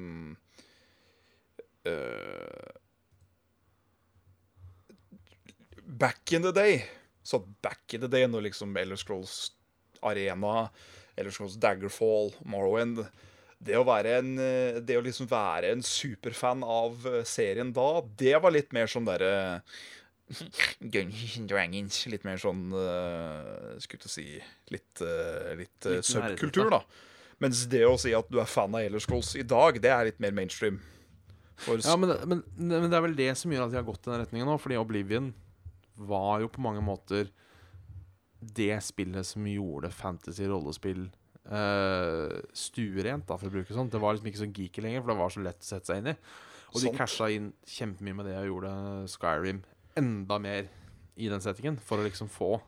uh, 1.89 2.71
back 5.85 6.33
in 6.33 6.43
the 6.43 6.53
day 6.53 6.85
Så 7.23 7.39
back 7.63 7.95
in 7.95 8.01
the 8.01 8.09
day 8.09 8.27
når 8.27 8.49
liksom 8.49 8.77
Elder 8.77 8.97
Scrolls 8.97 9.53
Arena, 10.03 10.69
Elder 11.17 11.33
Scrolls 11.33 11.57
Daggerfall, 11.57 12.33
Morrowind 12.45 13.07
Det 13.59 13.75
å 13.75 13.87
være 13.87 14.19
en 14.21 14.35
eh, 14.39 14.79
Det 14.87 14.99
å 14.99 15.03
liksom 15.03 15.27
være 15.31 15.73
en 15.75 15.83
superfan 15.85 16.63
av 16.63 17.07
eh, 17.11 17.23
serien 17.27 17.73
da, 17.75 17.89
det 18.21 18.37
var 18.43 18.55
litt 18.55 18.75
mer 18.77 18.91
sånn 18.91 19.09
derre 19.09 19.33
Dungeons 20.79 21.39
and 21.41 21.49
Dragons. 21.49 22.03
Litt 22.13 22.27
mer 22.29 22.41
sånn 22.41 22.69
uh, 22.75 23.79
Skulle 23.81 24.03
til 24.05 24.11
å 24.11 24.13
si 24.13 24.27
Litt, 24.75 25.01
uh, 25.01 25.55
litt 25.57 25.89
uh, 25.89 25.99
Litt 25.99 26.09
subkultur, 26.09 26.69
da. 26.75 26.83
Mens 27.43 27.65
det 27.71 27.85
å 27.87 27.97
si 28.01 28.13
at 28.17 28.29
du 28.29 28.41
er 28.43 28.51
fan 28.51 28.75
av 28.75 28.83
Elder 28.83 29.03
Scrolls 29.03 29.33
i 29.39 29.47
dag, 29.47 29.79
det 29.81 29.91
er 29.95 30.09
litt 30.09 30.19
mer 30.21 30.35
mainstream. 30.35 30.81
For 31.63 31.79
Ja, 31.81 31.95
men, 31.97 32.11
men, 32.27 32.43
men 32.59 32.89
det 32.91 32.99
er 32.99 33.05
vel 33.05 33.15
det 33.19 33.31
som 33.39 33.53
gjør 33.55 33.69
at 33.69 33.75
de 33.75 33.79
har 33.79 33.87
gått 33.87 34.09
i 34.09 34.11
den 34.11 34.25
retningen 34.25 34.51
nå. 34.51 34.57
Fordi 34.59 34.79
Oblivion 34.81 35.31
var 35.95 36.43
jo 36.43 36.51
på 36.51 36.65
mange 36.67 36.83
måter 36.85 37.31
det 38.39 38.75
spillet 38.87 39.27
som 39.27 39.47
gjorde 39.47 39.91
fantasy-rollespill 39.95 41.07
uh, 41.49 42.39
stuerent, 42.57 43.27
da, 43.29 43.37
for 43.41 43.49
å 43.49 43.55
bruke 43.55 43.75
sånn. 43.75 43.91
Det 43.93 44.01
var 44.03 44.15
liksom 44.17 44.29
ikke 44.31 44.43
så 44.43 44.49
geeky 44.51 44.85
lenger, 44.85 45.03
for 45.05 45.13
det 45.15 45.19
var 45.23 45.35
så 45.35 45.45
lett 45.45 45.61
å 45.65 45.69
sette 45.69 45.91
seg 45.91 46.03
inn 46.03 46.13
i. 46.13 46.17
Og 46.69 46.81
de 46.83 46.87
Sant. 46.91 46.99
casha 47.01 47.31
inn 47.33 47.53
kjempemye 47.65 48.17
med 48.19 48.27
det 48.29 48.35
og 48.43 48.49
gjorde 48.51 48.73
Skyrim 49.09 49.63
enda 49.97 50.37
mer 50.45 50.67
i 51.17 51.29
den 51.33 51.41
settingen. 51.43 51.79
For 51.81 51.99
å 52.01 52.05
liksom 52.07 52.29
få 52.31 52.59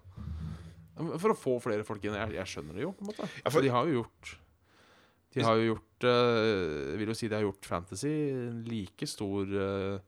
For 1.20 1.32
å 1.32 1.36
få 1.38 1.58
flere 1.64 1.84
folk 1.84 2.04
inn. 2.04 2.16
Jeg, 2.16 2.34
jeg 2.36 2.48
skjønner 2.54 2.76
det 2.76 2.82
jo, 2.86 2.92
på 2.96 3.04
en 3.04 3.10
måte. 3.12 3.28
Ja, 3.28 3.44
for- 3.48 3.58
for 3.58 3.64
de 3.64 3.72
har 3.72 3.86
jo 3.88 3.98
gjort 4.02 4.32
De 5.36 5.44
har 5.46 5.56
jo 5.60 5.66
gjort 5.74 6.04
uh, 6.10 6.96
Vil 6.98 7.12
jo 7.12 7.14
si 7.14 7.28
de 7.30 7.36
har 7.38 7.44
gjort 7.44 7.68
fantasy 7.68 8.10
en 8.34 8.64
like 8.66 9.06
stor 9.06 9.46
uh, 9.46 10.00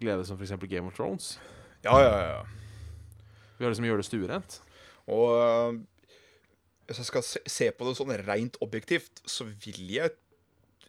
glede 0.00 0.24
som 0.28 0.38
f.eks. 0.38 0.54
Game 0.70 0.86
of 0.88 0.94
Thrones. 0.96 1.38
Ja, 1.84 1.96
ja, 2.00 2.12
ja. 2.36 2.44
Vi 3.58 3.64
har 3.64 3.72
liksom 3.72 3.84
gjør 3.88 4.00
det 4.00 4.06
stuerent. 4.08 4.60
Og 5.10 5.80
hvis 6.86 7.00
jeg 7.02 7.08
skal 7.08 7.24
se, 7.24 7.70
på 7.72 7.86
det 7.86 7.96
sånn 7.98 8.14
rent 8.26 8.58
objektivt, 8.64 9.22
så 9.28 9.46
vil 9.46 9.80
jeg 9.92 10.14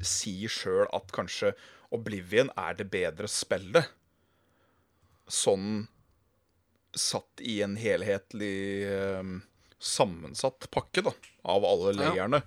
si 0.04 0.36
sjøl 0.52 0.88
at 0.96 1.14
kanskje 1.16 1.54
Oblivion 1.94 2.50
er 2.58 2.74
det 2.80 2.88
bedre 2.90 3.28
spillet. 3.30 3.92
Sånn 5.30 5.86
satt 6.98 7.42
i 7.42 7.60
en 7.66 7.76
helhetlig 7.78 8.86
øh, 8.90 9.36
sammensatt 9.78 10.70
pakke, 10.74 11.06
da, 11.06 11.14
av 11.54 11.66
alle 11.70 12.12
Ja. 12.18 12.42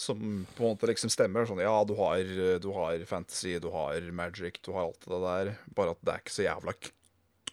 Som 0.00 0.46
på 0.56 0.64
en 0.64 0.72
måte 0.72 0.88
liksom 0.88 1.10
stemmer. 1.12 1.44
Sånn, 1.44 1.60
ja, 1.60 1.74
du 1.84 1.92
har, 1.98 2.24
du 2.62 2.70
har 2.72 3.02
fantasy, 3.04 3.58
du 3.60 3.68
har 3.74 4.00
magic, 4.16 4.56
du 4.64 4.72
har 4.72 4.86
alt 4.86 5.04
det 5.04 5.18
der. 5.26 5.50
Bare 5.76 5.92
at 5.92 6.00
det 6.00 6.14
er 6.14 6.22
ikke 6.22 6.32
så 6.32 6.46
jævla 6.46 6.74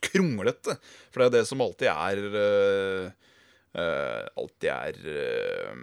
kronglete. 0.08 0.78
For 1.12 1.20
det 1.20 1.28
er 1.28 1.36
det 1.36 1.48
som 1.50 1.64
alltid 1.66 1.90
er 1.92 2.22
øh, 2.40 3.27
øh, 3.82 4.26
Alltid 4.42 4.70
er 4.74 4.98
uh, 5.06 5.78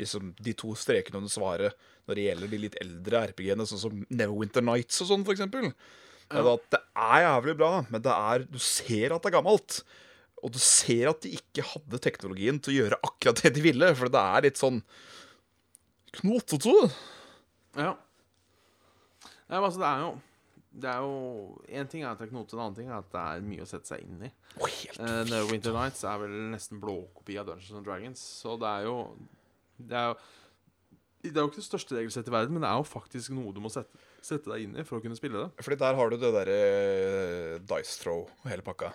liksom 0.00 0.32
de 0.40 0.54
to 0.58 0.74
strekene 0.78 1.20
under 1.20 1.32
svaret 1.32 1.86
når 2.06 2.18
det 2.18 2.26
gjelder 2.28 2.50
de 2.52 2.62
litt 2.62 2.80
eldre 2.82 3.22
RPG-ene, 3.32 3.66
sånn 3.66 3.82
som 3.82 4.02
Neverwinter 4.10 4.64
Nights 4.64 5.00
og 5.02 5.10
sånn, 5.10 5.24
for 5.26 5.34
eksempel. 5.34 5.72
Det, 6.26 6.42
at 6.42 6.66
det 6.74 6.80
er 7.06 7.22
jævlig 7.24 7.54
bra, 7.58 7.70
men 7.90 8.02
det 8.02 8.12
er, 8.14 8.44
du 8.50 8.58
ser 8.62 9.14
at 9.14 9.22
det 9.22 9.30
er 9.30 9.36
gammelt. 9.38 9.80
Og 10.44 10.52
du 10.54 10.58
ser 10.62 11.10
at 11.10 11.22
de 11.24 11.32
ikke 11.38 11.64
hadde 11.66 12.00
teknologien 12.02 12.58
til 12.62 12.74
å 12.74 12.78
gjøre 12.80 13.00
akkurat 13.08 13.42
det 13.42 13.54
de 13.56 13.64
ville, 13.64 13.90
for 13.98 14.12
det 14.12 14.22
er 14.22 14.46
litt 14.46 14.60
sånn 14.60 14.80
knotete. 16.20 16.74
Ja. 17.76 17.92
ja 17.94 19.56
men 19.56 19.66
altså, 19.66 19.80
det 19.82 19.90
er 19.90 20.04
jo 20.04 20.12
Det 20.76 20.88
er 20.90 21.04
jo 21.04 21.56
En 21.72 21.88
ting 21.88 22.02
er 22.04 22.18
knotete, 22.20 22.56
en 22.56 22.64
annen 22.66 22.76
ting 22.76 22.90
er 22.90 22.98
at 22.98 23.12
det 23.12 23.20
er 23.22 23.44
mye 23.46 23.64
å 23.64 23.68
sette 23.68 23.88
seg 23.88 24.02
inn 24.04 24.26
i. 24.28 24.32
Oh, 24.60 24.72
Uh, 24.96 25.44
Winter 25.50 25.74
Nights 25.76 26.04
er 26.08 26.18
vel 26.22 26.34
nesten 26.52 26.80
blåkopi 26.80 27.36
av 27.40 27.48
Dungeons 27.48 27.78
and 27.78 27.86
Dragons, 27.86 28.22
så 28.42 28.56
det 28.60 28.68
er 28.70 28.88
jo 28.88 28.98
Det 29.76 29.96
er 29.96 30.10
jo 30.12 30.18
det 31.26 31.40
er 31.40 31.42
jo 31.42 31.50
ikke 31.50 31.58
det 31.58 31.66
største 31.66 31.96
regelsettet 31.96 32.30
i 32.30 32.34
verden, 32.34 32.54
men 32.54 32.62
det 32.62 32.68
er 32.70 32.76
jo 32.78 32.84
faktisk 32.86 33.32
noe 33.34 33.50
du 33.50 33.58
må 33.58 33.70
sette, 33.72 33.98
sette 34.22 34.46
deg 34.46 34.62
inn 34.62 34.76
i 34.78 34.84
for 34.86 35.00
å 35.00 35.02
kunne 35.02 35.16
spille 35.18 35.40
det. 35.40 35.64
Fordi 35.64 35.78
der 35.80 35.96
har 35.98 36.12
du 36.12 36.16
det 36.22 36.30
derre 36.36 36.58
dice 37.66 37.96
throw 37.98 38.28
og 38.28 38.46
hele 38.46 38.62
pakka. 38.62 38.92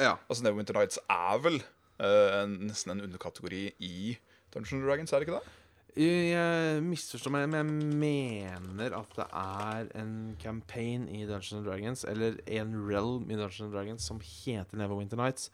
Ja. 0.00 0.14
Altså 0.28 0.46
Neverwinter 0.46 0.78
Nights 0.78 1.02
er 1.02 1.42
vel 1.44 1.58
uh, 1.60 2.30
en, 2.40 2.56
nesten 2.70 2.94
en 2.94 3.04
underkategori 3.04 3.66
i 3.84 4.16
Dungeons 4.54 4.78
and 4.78 4.86
Dragons, 4.88 5.12
er 5.12 5.20
det 5.20 5.28
ikke 5.28 5.42
det? 5.42 5.58
Jeg 5.94 6.80
misforstår 6.82 7.30
meg, 7.30 7.44
men 7.52 7.58
jeg 7.60 7.90
mener 8.02 8.96
at 8.98 9.12
det 9.14 9.26
er 9.30 9.90
en 10.00 10.14
campaign 10.42 11.04
i 11.06 11.20
Dungeons 11.22 11.52
and 11.60 11.68
Dragons, 11.68 12.02
eller 12.10 12.40
en 12.50 12.72
realm 12.88 13.28
i 13.30 13.36
Dungeons 13.38 13.60
and 13.68 13.76
Dragons, 13.76 14.02
som 14.10 14.18
heter 14.24 14.80
Neverwinter 14.80 15.20
Nights. 15.20 15.52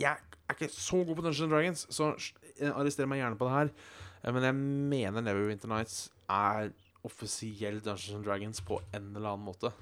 Jeg 0.00 0.16
er 0.16 0.56
ikke 0.56 0.70
så 0.72 1.02
god 1.04 1.18
på 1.18 1.26
Dungeons 1.26 1.42
and 1.44 1.52
Dragons, 1.52 1.84
så 1.92 2.08
eh, 2.56 2.72
arrester 2.72 3.10
meg 3.10 3.20
gjerne 3.20 3.38
på 3.40 3.50
det 3.50 3.58
her. 3.58 3.74
Eh, 4.22 4.32
Men 4.32 4.48
jeg 4.48 4.56
mener 4.56 5.20
Neverwinter 5.28 5.68
Nights 5.68 5.98
er 6.32 6.72
offisiell 7.04 7.82
Dungeons 7.84 8.16
and 8.16 8.24
Dragons 8.24 8.64
på 8.64 8.80
en 8.96 9.10
eller 9.12 9.34
annen 9.34 9.44
måte. 9.50 9.74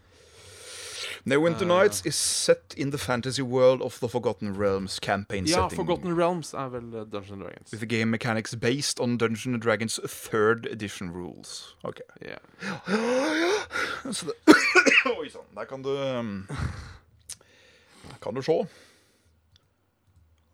Neverwinter 1.24 1.62
Eh. 1.62 1.68
Nights 1.68 2.00
is 2.04 2.16
set 2.16 2.74
in 2.76 2.90
the 2.90 2.98
fantasy 2.98 3.42
world 3.42 3.80
of 3.80 3.98
the 4.00 4.08
Forgotten 4.08 4.56
Realms 4.58 4.98
campaign 4.98 5.46
Ja, 5.46 5.68
setting. 5.68 5.76
Forgotten 5.76 6.16
Realms 6.18 6.52
er 6.52 6.68
vel 6.72 7.06
Dungeon 7.06 7.38
Dragons. 7.40 7.70
With 7.72 7.80
the 7.80 7.86
game 7.86 8.10
mechanics 8.10 8.54
based 8.56 8.98
on 9.00 9.18
Dungeon 9.18 9.54
and 9.54 9.62
Dragons 9.62 10.00
third 10.08 10.66
edition 10.66 11.10
rules. 11.12 11.76
Ok. 11.84 12.00
Ja. 12.20 12.38
Så 14.12 14.26
det 14.26 14.32
Oi 15.18 15.28
sann. 15.30 15.46
Der 15.54 15.64
kan 15.64 15.82
du 15.82 15.90
um, 15.90 16.48
Der 18.08 18.18
kan 18.22 18.34
du 18.34 18.42
se. 18.42 18.52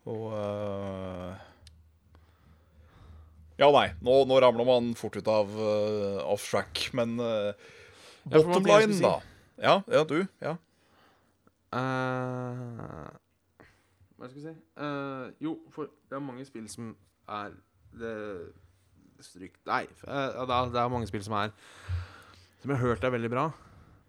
Og 0.09 0.33
uh, 0.33 1.35
Ja, 3.59 3.71
nei. 3.75 3.89
Nå, 4.01 4.25
nå 4.29 4.39
ramler 4.41 4.65
man 4.69 4.93
fort 4.95 5.17
ut 5.17 5.27
av 5.29 5.49
uh, 5.59 6.21
off 6.31 6.45
track, 6.51 6.91
men 6.95 7.17
uh, 7.21 7.53
Ja, 8.31 8.43
bottom 8.45 8.65
line, 8.69 9.01
da. 9.03 9.17
Ja, 9.59 9.81
ja, 9.91 10.05
du. 10.07 10.21
Ja. 10.41 10.57
Uh, 11.69 13.09
hva 14.19 14.29
skal 14.29 14.39
vi 14.39 14.45
si? 14.47 14.53
uh, 14.81 15.29
jo, 15.45 15.57
for 15.75 15.91
det 16.09 16.17
er 16.17 16.23
mange 16.25 16.47
spill 16.49 16.65
som 16.73 16.95
er 17.29 17.53
det, 17.99 18.13
Stryk 19.21 19.59
Nei, 19.69 19.83
uh, 20.07 20.47
det, 20.47 20.55
er, 20.55 20.71
det 20.73 20.81
er 20.81 20.93
mange 20.93 21.09
spill 21.11 21.25
som 21.27 21.35
er 21.37 21.53
Som 22.63 22.73
jeg 22.73 22.79
har 22.81 22.87
hørt 22.87 23.05
er 23.05 23.13
veldig 23.15 23.31
bra, 23.35 23.45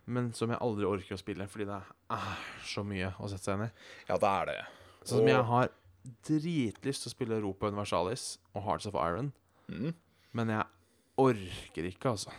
men 0.09 0.31
som 0.37 0.49
jeg 0.53 0.61
aldri 0.63 0.87
orker 0.87 1.17
å 1.17 1.21
spille 1.21 1.47
fordi 1.51 1.67
det 1.69 1.81
er 2.15 2.39
så 2.65 2.85
mye 2.87 3.11
å 3.19 3.29
sette 3.29 3.49
seg 3.49 3.59
inn 3.59 3.67
i. 3.67 3.71
ja, 4.09 4.17
det 4.17 4.31
er 4.31 4.49
det. 4.49 4.57
Sånn 5.03 5.19
som 5.21 5.29
jeg 5.29 5.43
har 5.51 5.69
dritlyst 6.25 7.03
til 7.05 7.11
å 7.11 7.13
spille 7.13 7.37
Europa 7.41 7.69
Universalis 7.69 8.37
og 8.55 8.63
Hearts 8.65 8.87
of 8.89 8.97
Iron, 9.03 9.33
Mm. 9.69 9.91
men 10.33 10.49
jeg 10.49 10.63
orker 11.21 11.85
ikke, 11.91 12.09
altså. 12.15 12.31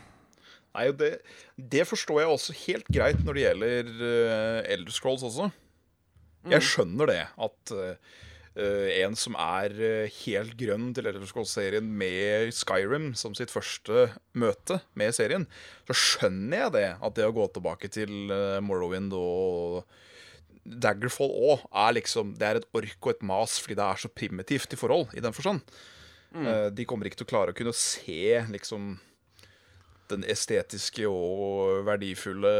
Nei, 0.70 0.86
det, 0.94 1.10
det 1.58 1.86
forstår 1.88 2.22
jeg 2.22 2.32
også 2.32 2.56
helt 2.64 2.90
greit 2.94 3.22
når 3.26 3.36
det 3.36 3.46
gjelder 3.46 3.88
uh, 3.98 4.70
Elder 4.70 4.94
Scrolls 4.94 5.26
også. 5.26 5.50
Jeg 6.50 6.64
skjønner 6.64 7.10
det, 7.10 7.22
at 7.42 7.72
uh, 7.74 8.10
en 8.60 9.16
som 9.18 9.36
er 9.38 9.74
helt 10.24 10.54
grønn 10.58 10.90
til 10.94 11.08
Elder 11.10 11.26
Scrolls-serien 11.26 11.86
med 11.86 12.54
Skyrim 12.54 13.10
som 13.18 13.34
sitt 13.36 13.52
første 13.52 14.08
møte 14.38 14.80
med 14.98 15.14
serien, 15.16 15.46
så 15.90 15.96
skjønner 15.96 16.64
jeg 16.64 16.74
det, 16.78 16.86
at 16.98 17.18
det 17.18 17.26
å 17.26 17.34
gå 17.34 17.50
tilbake 17.54 17.90
til 17.92 18.30
uh, 18.30 18.62
Morrowind 18.62 19.14
og 19.16 19.82
Daggerfall 20.60 21.30
òg 21.32 21.62
er 21.72 21.94
liksom 21.96 22.34
Det 22.38 22.46
er 22.46 22.58
et 22.58 22.66
ork 22.76 23.06
og 23.06 23.14
et 23.14 23.22
mas 23.26 23.56
fordi 23.62 23.78
det 23.78 23.86
er 23.86 24.02
så 24.02 24.10
primitivt 24.12 24.74
i 24.76 24.78
forhold, 24.78 25.08
i 25.16 25.22
den 25.24 25.34
forstand. 25.34 25.62
Uh, 26.30 26.68
de 26.70 26.86
kommer 26.86 27.08
ikke 27.08 27.18
til 27.22 27.26
å 27.26 27.32
klare 27.32 27.54
å 27.54 27.58
kunne 27.58 27.74
se 27.74 28.38
liksom 28.52 28.92
den 30.10 30.26
estetiske 30.28 31.06
og 31.08 31.84
verdifulle 31.88 32.50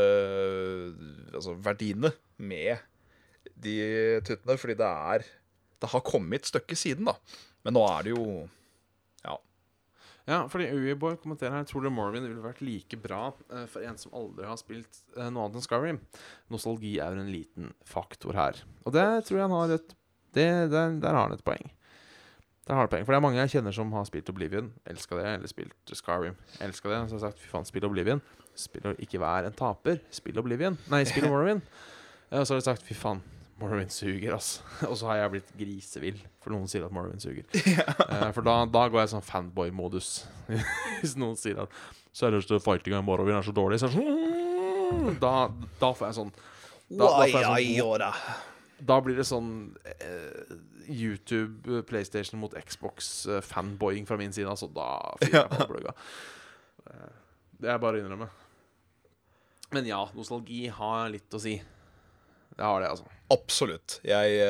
Altså 1.34 1.56
verdiene 1.60 2.12
med 2.40 2.80
de 3.60 3.76
tuttene, 4.26 4.56
fordi 4.60 4.78
det 4.80 4.88
er 4.88 5.26
Det 5.80 5.92
har 5.92 6.04
kommet 6.06 6.42
et 6.42 6.50
stykke 6.50 6.76
siden, 6.76 7.08
da. 7.08 7.16
Men 7.64 7.76
nå 7.76 7.84
er 7.88 8.06
det 8.06 8.14
jo 8.16 8.24
Ja. 9.26 9.36
Ja, 10.28 10.40
fordi 10.48 10.70
Uiboy 10.72 11.16
kommenterer 11.20 11.58
her 11.58 11.68
Tror 11.68 11.84
du 11.84 11.90
Morrowind 11.92 12.28
ville 12.28 12.44
vært 12.44 12.62
like 12.64 12.96
bra 13.00 13.30
uh, 13.52 13.66
for 13.70 13.84
en 13.84 13.98
som 14.00 14.14
aldri 14.16 14.48
har 14.48 14.60
spilt 14.60 15.02
uh, 15.16 15.28
noe 15.28 15.46
annet 15.46 15.60
enn 15.60 15.66
Skyrim? 15.66 16.02
Nostalgi 16.52 16.98
er 17.02 17.16
en 17.16 17.32
liten 17.32 17.74
faktor 17.88 18.36
her. 18.38 18.60
Og 18.84 18.94
det 18.96 19.08
tror 19.26 19.40
jeg 19.40 19.48
han 19.48 19.58
har 19.58 19.76
et 19.78 19.96
det, 20.30 20.50
der, 20.70 20.92
der 21.02 21.16
har 21.16 21.26
han 21.26 21.34
et 21.34 21.42
poeng. 21.42 21.72
Der 22.70 22.76
er 22.76 22.84
harde 22.84 23.00
For 23.02 23.10
det 23.10 23.18
er 23.18 23.22
mange 23.24 23.40
jeg 23.40 23.50
kjenner 23.56 23.74
som 23.74 23.90
har 23.96 24.04
spilt 24.06 24.28
Oblivion. 24.30 24.68
Elska 24.86 25.16
det. 25.18 25.26
Eller 25.26 25.50
spilt 25.50 25.90
Skyrim. 25.90 26.36
Elska 26.62 26.86
det. 26.92 26.98
Så 27.10 27.16
har 27.16 27.18
jeg 27.18 27.24
sagt 27.24 27.40
fy 27.42 27.48
faen, 27.50 27.64
spill 27.66 27.86
Oblivion. 27.88 28.20
Spill 28.54 28.92
ikke 29.02 29.18
vær 29.18 29.48
en 29.48 29.56
taper. 29.58 29.98
Spill 30.14 30.38
Oblivion. 30.38 30.76
Nei, 30.92 31.00
spill 31.08 31.26
Morrowind. 31.32 31.64
Og 32.30 32.44
så 32.46 32.54
har 32.54 32.60
de 32.60 32.66
sagt 32.68 32.86
fy 32.86 32.94
faen, 32.94 33.24
Morrowind 33.58 33.90
suger, 33.90 34.36
ass. 34.36 34.60
Og 34.90 34.94
så 35.00 35.10
har 35.10 35.18
jeg 35.18 35.32
blitt 35.32 35.50
grisevill, 35.58 36.20
for 36.38 36.54
noen 36.54 36.70
sier 36.70 36.86
at 36.86 36.94
Morrowind 36.94 37.24
suger. 37.24 37.42
Eh, 38.10 38.30
for 38.34 38.46
da, 38.46 38.54
da 38.70 38.84
går 38.90 39.02
jeg 39.04 39.12
sånn 39.16 39.26
fanboy-modus. 39.26 40.12
Hvis 41.00 41.16
noen 41.18 41.34
sier 41.38 41.64
at 41.64 41.74
seriøst 42.14 42.54
fightinga 42.62 43.02
i 43.02 43.06
Morrowind 43.06 43.40
er 43.40 43.46
så 43.46 43.54
dårlig, 43.54 43.80
så 43.82 43.90
er 43.90 43.96
det 43.96 43.98
sånn 43.98 45.18
Da, 45.22 45.34
da 45.82 45.90
får 45.94 46.08
jeg 46.08 46.18
sånn 46.20 46.32
Da, 46.34 47.02
da, 47.02 47.10
får 47.18 47.34
jeg 47.34 47.50
sånn. 47.50 48.48
Da 48.86 48.96
blir 49.04 49.16
det 49.18 49.26
sånn 49.28 49.50
eh, 49.84 50.54
YouTube, 50.90 51.64
eh, 51.78 51.82
PlayStation 51.86 52.40
mot 52.40 52.54
Xbox, 52.56 53.10
eh, 53.30 53.40
fanboying 53.44 54.06
fra 54.08 54.16
min 54.20 54.32
side. 54.32 54.48
Altså, 54.50 54.68
da 54.72 54.86
fyrer 55.20 55.42
jeg 55.42 55.50
på 55.58 55.68
plugga. 55.74 55.94
Eh, 56.90 57.10
Det 57.60 57.68
er 57.68 57.78
bare 57.82 57.98
å 57.98 58.00
innrømme. 58.04 58.30
Men 59.70 59.86
ja, 59.86 60.00
nostalgi 60.16 60.64
har 60.72 61.10
litt 61.12 61.30
å 61.36 61.40
si. 61.42 61.58
Det 62.56 62.64
har 62.66 62.80
det, 62.82 62.88
altså. 62.90 63.06
Absolutt. 63.30 63.98
Jeg, 64.02 64.40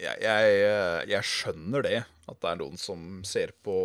jeg, 0.00 0.16
jeg, 0.20 0.58
jeg 1.14 1.24
skjønner 1.30 1.86
det. 1.86 2.00
At 2.30 2.40
det 2.42 2.50
er 2.52 2.60
noen 2.60 2.76
som 2.80 3.22
ser 3.26 3.54
på 3.64 3.76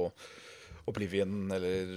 Oblivion 0.90 1.48
eller 1.56 1.94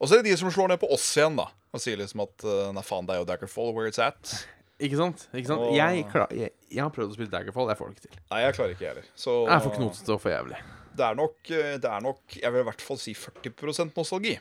Og 0.00 0.08
så 0.10 0.16
er 0.18 0.20
det 0.24 0.32
de 0.32 0.36
som 0.40 0.50
slår 0.52 0.72
ned 0.74 0.80
på 0.82 0.90
oss 0.92 1.06
igjen, 1.16 1.38
da. 1.38 1.46
Og 1.76 1.82
sier 1.82 1.98
liksom 2.00 2.24
at 2.24 2.44
eh, 2.48 2.68
Nei, 2.76 2.84
faen, 2.86 3.08
det 3.08 3.16
er 3.16 3.20
jo 3.22 3.28
Daggerfall 3.28 3.74
where 3.76 3.90
it's 3.92 4.00
at. 4.02 4.32
Ikke 4.82 4.98
sant? 5.00 5.26
Ikke 5.32 5.50
sant? 5.50 5.66
Og... 5.68 5.76
Jeg, 5.76 6.06
klar, 6.12 6.32
jeg, 6.36 6.52
jeg 6.68 6.82
har 6.82 6.92
prøvd 6.92 7.14
å 7.14 7.18
spille 7.18 7.32
Daggerfall. 7.32 7.70
Jeg 7.72 7.80
får 7.80 7.92
det 7.92 7.98
ikke 8.00 8.08
til. 8.08 8.22
Nei, 8.32 8.40
jeg 8.44 8.56
klarer 8.58 8.74
ikke, 8.74 8.84
jeg 8.84 8.94
heller. 8.94 9.10
Så 9.16 9.36
Jeg 9.44 9.54
er 9.56 9.64
for 9.64 9.76
knotete 9.78 10.16
og 10.16 10.22
for 10.24 10.34
jævlig. 10.34 10.62
det 10.96 11.06
er 11.06 11.20
nok, 11.20 11.36
eh, 11.52 11.74
det 11.84 11.92
er 11.92 12.06
nok 12.08 12.38
Jeg 12.40 12.54
vil 12.54 12.64
i 12.64 12.68
hvert 12.70 12.88
fall 12.88 13.00
si 13.00 13.14
40% 13.16 14.00
nostalgi. 14.00 14.34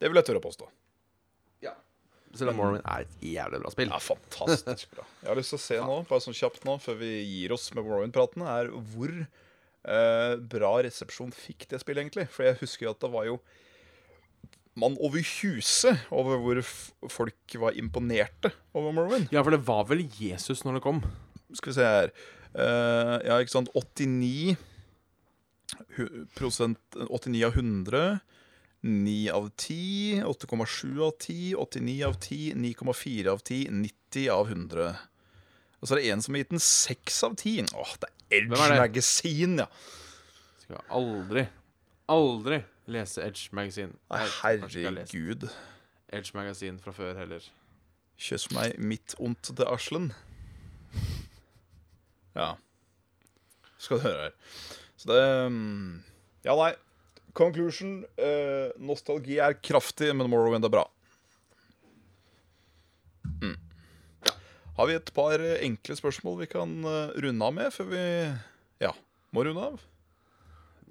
Det 0.00 0.08
vil 0.08 0.20
jeg 0.20 0.30
tørre 0.30 0.44
å 0.44 0.46
påstå. 0.48 0.70
Selv 2.38 2.52
om 2.52 2.60
Morrowind 2.60 2.84
er 2.86 3.04
et 3.04 3.22
jævlig 3.26 3.58
bra 3.62 3.70
spill. 3.74 3.90
Ja, 3.90 3.98
fantastisk 4.04 4.92
bra. 4.94 5.04
Jeg 5.22 5.30
har 5.32 5.38
lyst 5.38 5.50
til 5.50 5.58
å 5.58 5.62
se 5.64 5.78
nå, 5.82 5.96
bare 6.06 6.22
sånn 6.22 6.36
kjapt 6.36 6.66
nå, 6.68 6.76
før 6.82 7.00
vi 7.00 7.10
gir 7.26 7.54
oss 7.56 7.66
med 7.74 7.82
Morrowind-pratene, 7.86 8.52
er 8.60 8.70
hvor 8.92 9.14
eh, 9.18 10.34
bra 10.52 10.70
resepsjon 10.86 11.34
fikk 11.34 11.66
det 11.72 11.80
spillet, 11.82 12.04
egentlig. 12.04 12.28
For 12.30 12.46
jeg 12.46 12.60
husker 12.62 12.86
jo 12.86 12.92
at 12.94 13.02
det 13.02 13.10
var 13.16 13.26
jo 13.26 13.40
mann 14.80 14.96
over 15.00 15.22
huset 15.22 16.06
over 16.14 16.40
hvor 16.42 16.60
folk 17.12 17.56
var 17.62 17.76
imponerte 17.78 18.52
over 18.74 18.94
Morrowind. 18.96 19.30
Ja, 19.34 19.44
for 19.44 19.54
det 19.54 19.62
var 19.66 19.86
vel 19.90 20.06
Jesus 20.18 20.64
når 20.64 20.78
det 20.78 20.84
kom. 20.86 21.02
Skal 21.52 21.72
vi 21.72 21.78
se 21.78 21.86
her 21.86 22.10
uh, 22.54 23.16
Ja, 23.26 23.38
ikke 23.38 23.54
sant. 23.54 23.70
89 23.76 24.56
prosent 26.38 27.00
89 27.08 27.46
av 27.46 27.56
100. 27.58 28.18
9 28.80 29.32
av 29.36 29.50
10, 29.60 30.24
8,7 30.24 31.02
av 31.04 31.10
10, 31.18 31.56
89 31.56 32.06
av 32.06 32.14
10, 32.16 32.54
9,4 32.54 33.28
av 33.28 33.42
10, 33.44 33.70
90 33.70 34.30
av 34.32 34.48
100. 34.48 34.86
Og 35.80 35.88
så 35.88 35.96
er 35.96 36.00
det 36.00 36.12
en 36.14 36.24
som 36.24 36.36
har 36.36 36.42
gitt 36.42 36.54
den 36.54 36.62
6 36.64 37.18
av 37.28 37.36
10. 37.36 37.68
Åh, 37.76 37.92
det 38.00 38.08
er 38.08 38.38
Edge 38.38 38.56
det? 38.56 38.78
Magazine, 38.80 39.66
ja. 39.66 39.68
Skal 40.62 40.80
aldri, 40.96 41.44
aldri 42.08 42.62
lese 42.92 43.22
Edge 43.24 43.48
Magazine. 43.56 43.94
Nei, 44.10 44.24
herregud. 44.42 45.48
Edge 46.12 46.32
Magazine 46.34 46.78
fra 46.82 46.92
før 46.96 47.14
heller. 47.20 47.44
Kjøss 48.20 48.48
meg 48.52 48.76
midt 48.82 49.14
ondt 49.22 49.52
til 49.56 49.66
Aslen. 49.70 50.10
Ja. 52.36 52.52
Skal 53.80 53.98
du 54.00 54.04
høre 54.04 54.26
her. 54.28 54.34
Så 55.00 55.08
det 55.10 55.20
mm, 55.52 56.02
Ja, 56.44 56.54
nei. 56.58 56.72
Conclusion. 57.36 58.00
eh, 58.18 58.72
nostalgi 58.82 59.38
er 59.38 59.54
kraftig, 59.62 60.10
men 60.16 60.28
Morrowind 60.32 60.66
er 60.66 60.72
bra. 60.74 60.82
Mm. 63.40 63.54
Har 64.76 64.88
vi 64.90 64.96
et 64.98 65.12
par 65.14 65.38
enkle 65.60 65.96
spørsmål 65.96 66.40
vi 66.42 66.48
kan 66.50 66.72
eh, 66.84 67.14
runde 67.22 67.46
av 67.46 67.54
med 67.56 67.70
før 67.74 67.88
vi 67.92 68.02
Ja, 68.82 68.92
må 69.32 69.44
runde 69.46 69.62
av? 69.72 69.80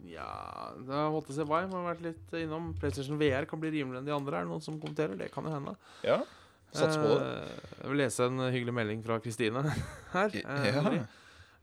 Ja, 0.08 0.72
det 0.80 0.94
har 0.96 1.10
holdt 1.12 1.32
seg 1.36 1.48
må 1.50 1.58
har 1.60 1.88
vært 1.94 2.04
litt 2.06 2.34
innom. 2.40 2.72
PlayStation 2.80 3.20
VR 3.20 3.46
kan 3.50 3.60
bli 3.60 3.72
rimeligere 3.74 4.00
enn 4.04 4.08
de 4.08 4.16
andre. 4.16 4.38
Er 4.40 4.48
det 4.48 4.52
noen 4.54 4.64
som 4.64 4.80
kommenterer? 4.80 5.18
Det 5.20 5.28
kan 5.34 5.44
jo 5.44 5.52
hende. 5.54 5.76
Ja? 6.08 6.22
Sats 6.72 6.96
på 7.02 7.08
det. 7.10 7.26
Eh, 7.26 7.76
Jeg 7.82 7.90
vil 7.92 7.98
lese 8.04 8.26
en 8.30 8.40
hyggelig 8.54 8.74
melding 8.78 9.04
fra 9.06 9.20
Kristine 9.24 9.64
her. 10.16 10.30
Eh, 10.40 10.70
Ja. 10.70 11.06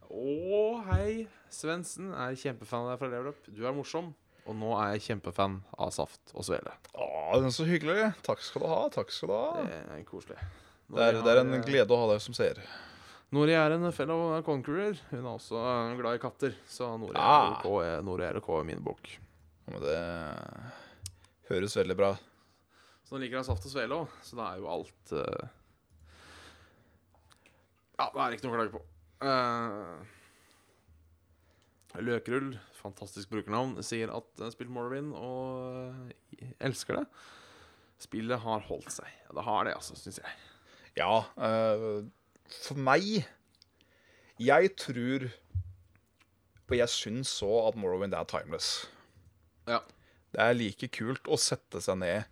Å, 0.06 0.66
hei. 0.92 1.26
Svendsen 1.50 2.12
er 2.14 2.36
kjempefan 2.38 2.84
av 2.84 2.92
deg 2.92 3.00
fra 3.00 3.08
Level 3.10 3.32
Up. 3.32 3.48
Du 3.50 3.64
er 3.66 3.74
morsom. 3.74 4.12
Og 4.46 4.54
nå 4.54 4.68
er 4.78 4.92
jeg 4.94 5.02
kjempefan 5.08 5.56
av 5.82 5.90
Saft 5.94 6.30
og 6.36 6.44
Svele. 6.46 6.70
Å, 6.94 7.06
den 7.40 7.48
er 7.48 7.54
så 7.56 7.66
hyggelig. 7.66 8.12
Takk 8.26 8.44
skal 8.46 8.62
du 8.62 8.68
ha. 8.70 8.82
Takk 8.94 9.10
skal 9.10 9.32
du 9.32 9.34
ha. 9.34 9.64
Det 9.66 9.80
er 9.96 10.04
koselig. 10.06 10.36
Det 10.86 11.02
er, 11.02 11.18
det 11.18 11.32
er 11.32 11.40
en 11.42 11.64
glede 11.66 11.90
å 11.90 11.98
ha 12.04 12.12
deg 12.12 12.22
som 12.22 12.36
seer. 12.38 12.60
Nori 13.34 13.54
er 13.58 13.74
en 13.74 13.88
fellow 13.92 14.36
conqueror. 14.46 14.98
Hun 15.10 15.24
er 15.24 15.30
også 15.32 15.58
eh, 15.58 15.94
glad 15.98 16.18
i 16.18 16.22
katter. 16.22 16.54
Så 16.70 16.92
Nori 17.00 17.16
Ah. 17.18 17.56
OK, 17.58 17.66
er- 17.82 18.02
Nori 18.06 18.24
er 18.28 18.38
min 18.64 18.82
bok. 18.84 19.08
Ja, 19.66 19.78
det 19.82 19.98
høres 21.48 21.74
veldig 21.76 21.96
bra 21.98 22.12
Så 23.02 23.16
hun 23.16 23.20
liker 23.24 23.40
av 23.40 23.46
Saft 23.48 23.66
og 23.66 23.72
Svele 23.72 23.94
òg, 23.98 24.08
så 24.22 24.36
da 24.38 24.44
er 24.52 24.60
jo 24.62 24.68
alt 24.70 25.12
uh... 25.14 25.48
Ja, 27.98 28.06
det 28.12 28.22
er 28.22 28.36
ikke 28.36 28.46
noe 28.46 28.54
å 28.54 28.58
klage 28.60 28.74
på. 28.76 28.82
Uh... 29.22 29.96
Løkrull, 32.02 32.50
fantastisk 32.76 33.30
brukernavn, 33.32 33.78
sier 33.86 34.10
at 34.14 34.42
uh, 34.42 34.50
spilt 34.52 34.70
Morrowind 34.74 35.14
og 35.16 36.02
uh, 36.10 36.50
elsker 36.66 37.00
det. 37.00 37.06
Spillet 38.02 38.42
har 38.42 38.66
holdt 38.68 38.90
seg. 38.92 39.08
Det 39.32 39.46
har 39.46 39.64
det, 39.66 39.74
altså, 39.78 39.96
syns 39.96 40.18
jeg. 40.20 40.34
Ja, 40.96 41.24
eh, 41.36 42.04
for 42.52 42.78
meg 42.78 43.24
Jeg 44.42 44.70
tror 44.76 45.26
Og 46.68 46.74
jeg 46.76 46.88
syns 46.92 47.28
så 47.40 47.50
at 47.68 47.76
Morrowind 47.78 48.14
er 48.14 48.26
timeless. 48.28 48.86
Ja. 49.70 49.80
Det 50.34 50.40
er 50.42 50.56
like 50.58 50.88
kult 50.92 51.28
å 51.30 51.38
sette 51.40 51.80
seg 51.82 52.00
ned 52.02 52.24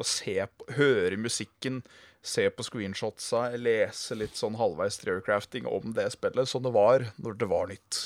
og 0.00 0.06
se 0.08 0.34
på, 0.48 0.66
høre 0.76 1.18
musikken, 1.20 1.82
se 2.24 2.46
på 2.50 2.64
screenshotsa, 2.64 3.42
lese 3.60 4.16
litt 4.16 4.38
sånn 4.38 4.56
halvveis 4.58 4.96
theorycrafting 5.02 5.66
om 5.68 5.92
det 5.96 6.06
spillet 6.14 6.48
som 6.48 6.64
det 6.64 6.72
var 6.74 7.04
når 7.22 7.36
det 7.38 7.48
var 7.50 7.68
nytt. 7.70 7.98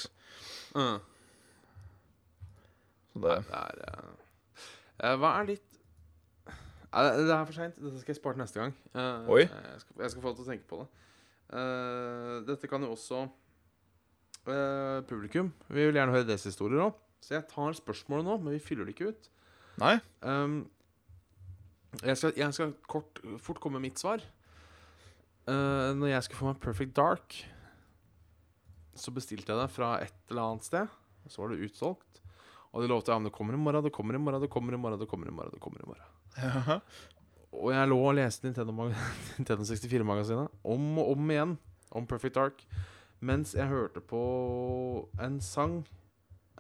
Mm. 0.75 0.99
Så 3.15 3.23
det, 3.23 3.37
Det 3.47 3.61
er 3.63 3.85
eh, 3.87 5.17
Hva 5.23 5.31
er 5.41 5.51
ditt 5.53 5.67
Eh, 6.97 7.17
Det 7.27 7.33
er 7.35 7.45
for 7.45 7.53
seint. 7.57 7.75
Dette 7.77 7.99
skal 8.01 8.15
jeg 8.15 8.21
spare 8.21 8.37
til 8.37 8.43
neste 8.45 8.61
gang. 8.63 8.75
Oi. 9.29 9.43
Jeg 9.45 9.81
skal, 9.83 9.97
jeg 10.01 10.11
skal 10.15 10.23
få 10.23 10.31
deg 10.33 10.39
til 10.39 10.47
å 10.47 10.51
tenke 10.53 10.69
på 10.71 10.79
det. 10.81 10.87
Eh, 11.47 12.37
dette 12.47 12.67
kan 12.67 12.83
jo 12.83 12.91
også 12.97 13.21
uh, 14.51 14.99
publikum 15.07 15.53
Vi 15.71 15.85
vil 15.85 15.95
gjerne 15.95 16.11
høre 16.11 16.27
deres 16.27 16.47
historier 16.49 16.89
òg. 16.89 16.97
Så 17.23 17.37
jeg 17.37 17.47
tar 17.51 17.77
spørsmålet 17.79 18.27
nå, 18.27 18.39
men 18.43 18.57
vi 18.57 18.63
fyller 18.63 18.87
det 18.87 18.97
ikke 18.97 19.13
ut. 19.15 19.29
nei? 19.81 19.97
Um, 20.21 20.65
jeg, 22.03 22.19
skal, 22.19 22.35
jeg 22.37 22.55
skal 22.55 22.75
kort, 22.91 23.23
fort 23.43 23.61
komme 23.63 23.81
med 23.81 23.91
mitt 23.91 24.03
svar. 24.03 24.23
Uh, 25.47 25.95
når 25.97 26.13
jeg 26.13 26.27
skulle 26.27 26.43
få 26.43 26.51
meg 26.51 26.61
Perfect 26.63 26.95
Dark, 26.99 27.39
så 28.97 29.13
bestilte 29.15 29.53
jeg 29.53 29.63
det 29.63 29.73
fra 29.75 29.97
et 30.05 30.15
eller 30.31 30.53
annet 30.53 30.69
sted. 30.69 30.95
Så 31.31 31.43
var 31.43 31.53
det 31.53 31.67
utsolgt. 31.67 32.23
Og 32.75 32.85
de 32.85 32.91
lovte 32.91 33.11
ja, 33.11 33.19
men 33.19 33.31
det 33.31 33.35
kommer 33.35 33.57
i 33.57 33.61
morgen, 33.61 33.85
det 33.87 33.95
kommer 33.95 34.19
i 34.19 34.21
morgen, 34.21 34.43
det 34.43 34.51
kommer 34.53 34.75
i 34.75 34.79
morgen. 34.79 35.01
det 35.01 35.09
kommer 35.09 35.31
i 35.31 35.35
morgen, 35.35 35.55
det 35.55 35.63
kommer 35.65 35.83
i 35.83 35.89
morgen. 35.89 36.83
Og 37.57 37.73
jeg 37.73 37.89
lå 37.89 37.97
og 37.99 38.17
leste 38.19 38.47
Nintendo, 38.47 38.91
Nintendo 39.39 39.65
64-magasinet 39.65 40.61
om 40.65 40.99
og 41.01 41.15
om 41.17 41.31
igjen 41.33 41.57
om 41.97 42.07
Perfect 42.09 42.37
Dark 42.37 42.67
mens 43.25 43.55
jeg 43.57 43.69
hørte 43.71 44.03
på 44.05 44.21
en 45.23 45.39
sang 45.41 45.79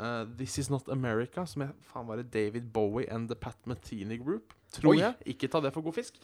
uh, 0.01 0.25
This 0.39 0.59
Is 0.59 0.71
Not 0.73 0.89
America, 0.93 1.45
som 1.47 1.67
jeg 1.67 1.75
faen 1.91 2.09
var 2.09 2.21
det 2.21 2.31
David 2.33 2.71
Bowie 2.73 3.11
and 3.13 3.29
The 3.29 3.37
Pat 3.37 3.59
Metheny 3.69 4.19
Group. 4.23 4.55
Tror 4.73 4.95
Oi. 4.95 5.01
jeg. 5.03 5.15
Ikke 5.35 5.51
ta 5.53 5.61
det 5.61 5.75
for 5.75 5.85
god 5.85 5.99
fisk. 5.99 6.17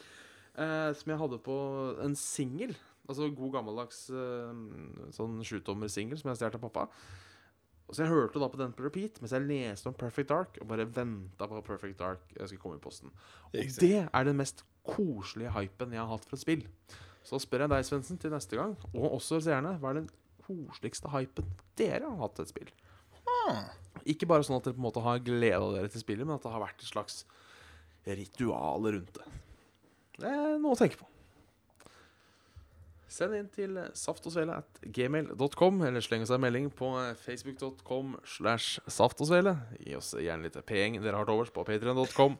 Uh, 0.57 0.93
som 0.97 1.13
jeg 1.13 1.21
hadde 1.21 1.39
på 1.45 1.57
en 2.03 2.15
singel. 2.17 2.75
Altså 3.09 3.29
god 3.35 3.57
gammeldags 3.57 4.07
uh, 4.13 4.53
sånn 5.13 5.41
sjutommer-singel 5.45 6.19
som 6.19 6.31
jeg 6.31 6.41
stjal 6.41 6.57
av 6.57 6.65
pappa. 6.65 6.87
Og 7.93 7.97
Så 7.97 8.07
jeg 8.07 8.09
hørte 8.09 8.39
da 8.41 8.47
på 8.49 8.57
den 8.57 8.71
på 8.73 8.81
repeat 8.87 9.19
mens 9.21 9.35
jeg 9.35 9.45
leste 9.45 9.85
om 9.85 9.93
Perfect 9.93 10.31
Dark, 10.31 10.55
og 10.57 10.65
bare 10.71 10.87
venta 10.89 11.45
på 11.45 11.59
Perfect 11.61 11.99
Dark 11.99 12.31
jeg 12.33 12.49
skulle 12.49 12.63
komme 12.63 12.79
i 12.79 12.81
posten. 12.81 13.11
Og 13.51 13.53
det 13.83 13.99
er 14.01 14.25
den 14.25 14.39
mest 14.39 14.63
koselige 14.81 15.51
hypen 15.53 15.93
jeg 15.93 16.01
har 16.01 16.09
hatt 16.09 16.25
for 16.25 16.33
et 16.33 16.41
spill. 16.41 16.63
Så 17.21 17.37
spør 17.43 17.67
jeg 17.67 17.71
deg, 17.75 17.85
Svendsen, 17.85 18.17
til 18.17 18.33
neste 18.33 18.57
gang, 18.57 18.73
og 18.95 19.05
også 19.19 19.37
seerne, 19.45 19.75
hva 19.77 19.93
er 19.93 19.99
den 20.01 20.09
koseligste 20.41 21.13
hypen 21.13 21.53
dere 21.77 22.09
har 22.09 22.17
hatt 22.23 22.33
til 22.39 22.47
et 22.47 22.55
spill? 22.55 22.73
Ikke 24.09 24.25
bare 24.33 24.41
sånn 24.47 24.57
at 24.57 24.65
dere 24.65 24.73
på 24.73 24.81
en 24.81 24.87
måte 24.89 25.05
har 25.05 25.21
gleda 25.21 25.69
dere 25.77 25.93
til 25.93 26.01
spillet, 26.01 26.25
men 26.25 26.39
at 26.39 26.49
det 26.49 26.55
har 26.55 26.65
vært 26.65 26.81
et 26.81 26.89
slags 26.89 27.21
ritual 28.09 28.89
rundt 28.89 29.21
det. 29.21 29.29
Det 30.17 30.33
er 30.33 30.57
noe 30.57 30.73
å 30.73 30.81
tenke 30.81 30.97
på. 30.97 31.12
Send 33.13 33.35
inn 33.37 33.49
til 33.53 33.75
saftogsvele 33.93 34.55
at 34.63 34.79
gmail.com, 34.95 35.83
eller 35.85 36.01
sleng 36.01 36.23
oss 36.25 36.31
en 36.33 36.41
melding 36.41 36.71
på 36.73 36.87
facebook.com 37.21 38.15
slash 38.25 38.79
saftogsvele. 38.89 39.53
Gi 39.83 39.93
oss 39.99 40.15
gjerne 40.17 40.47
litt 40.47 40.57
penger 40.65 41.03
dere 41.03 41.19
har 41.19 41.27
til 41.29 41.35
overs 41.35 41.51
på 41.53 41.65
patrion.com 41.67 42.39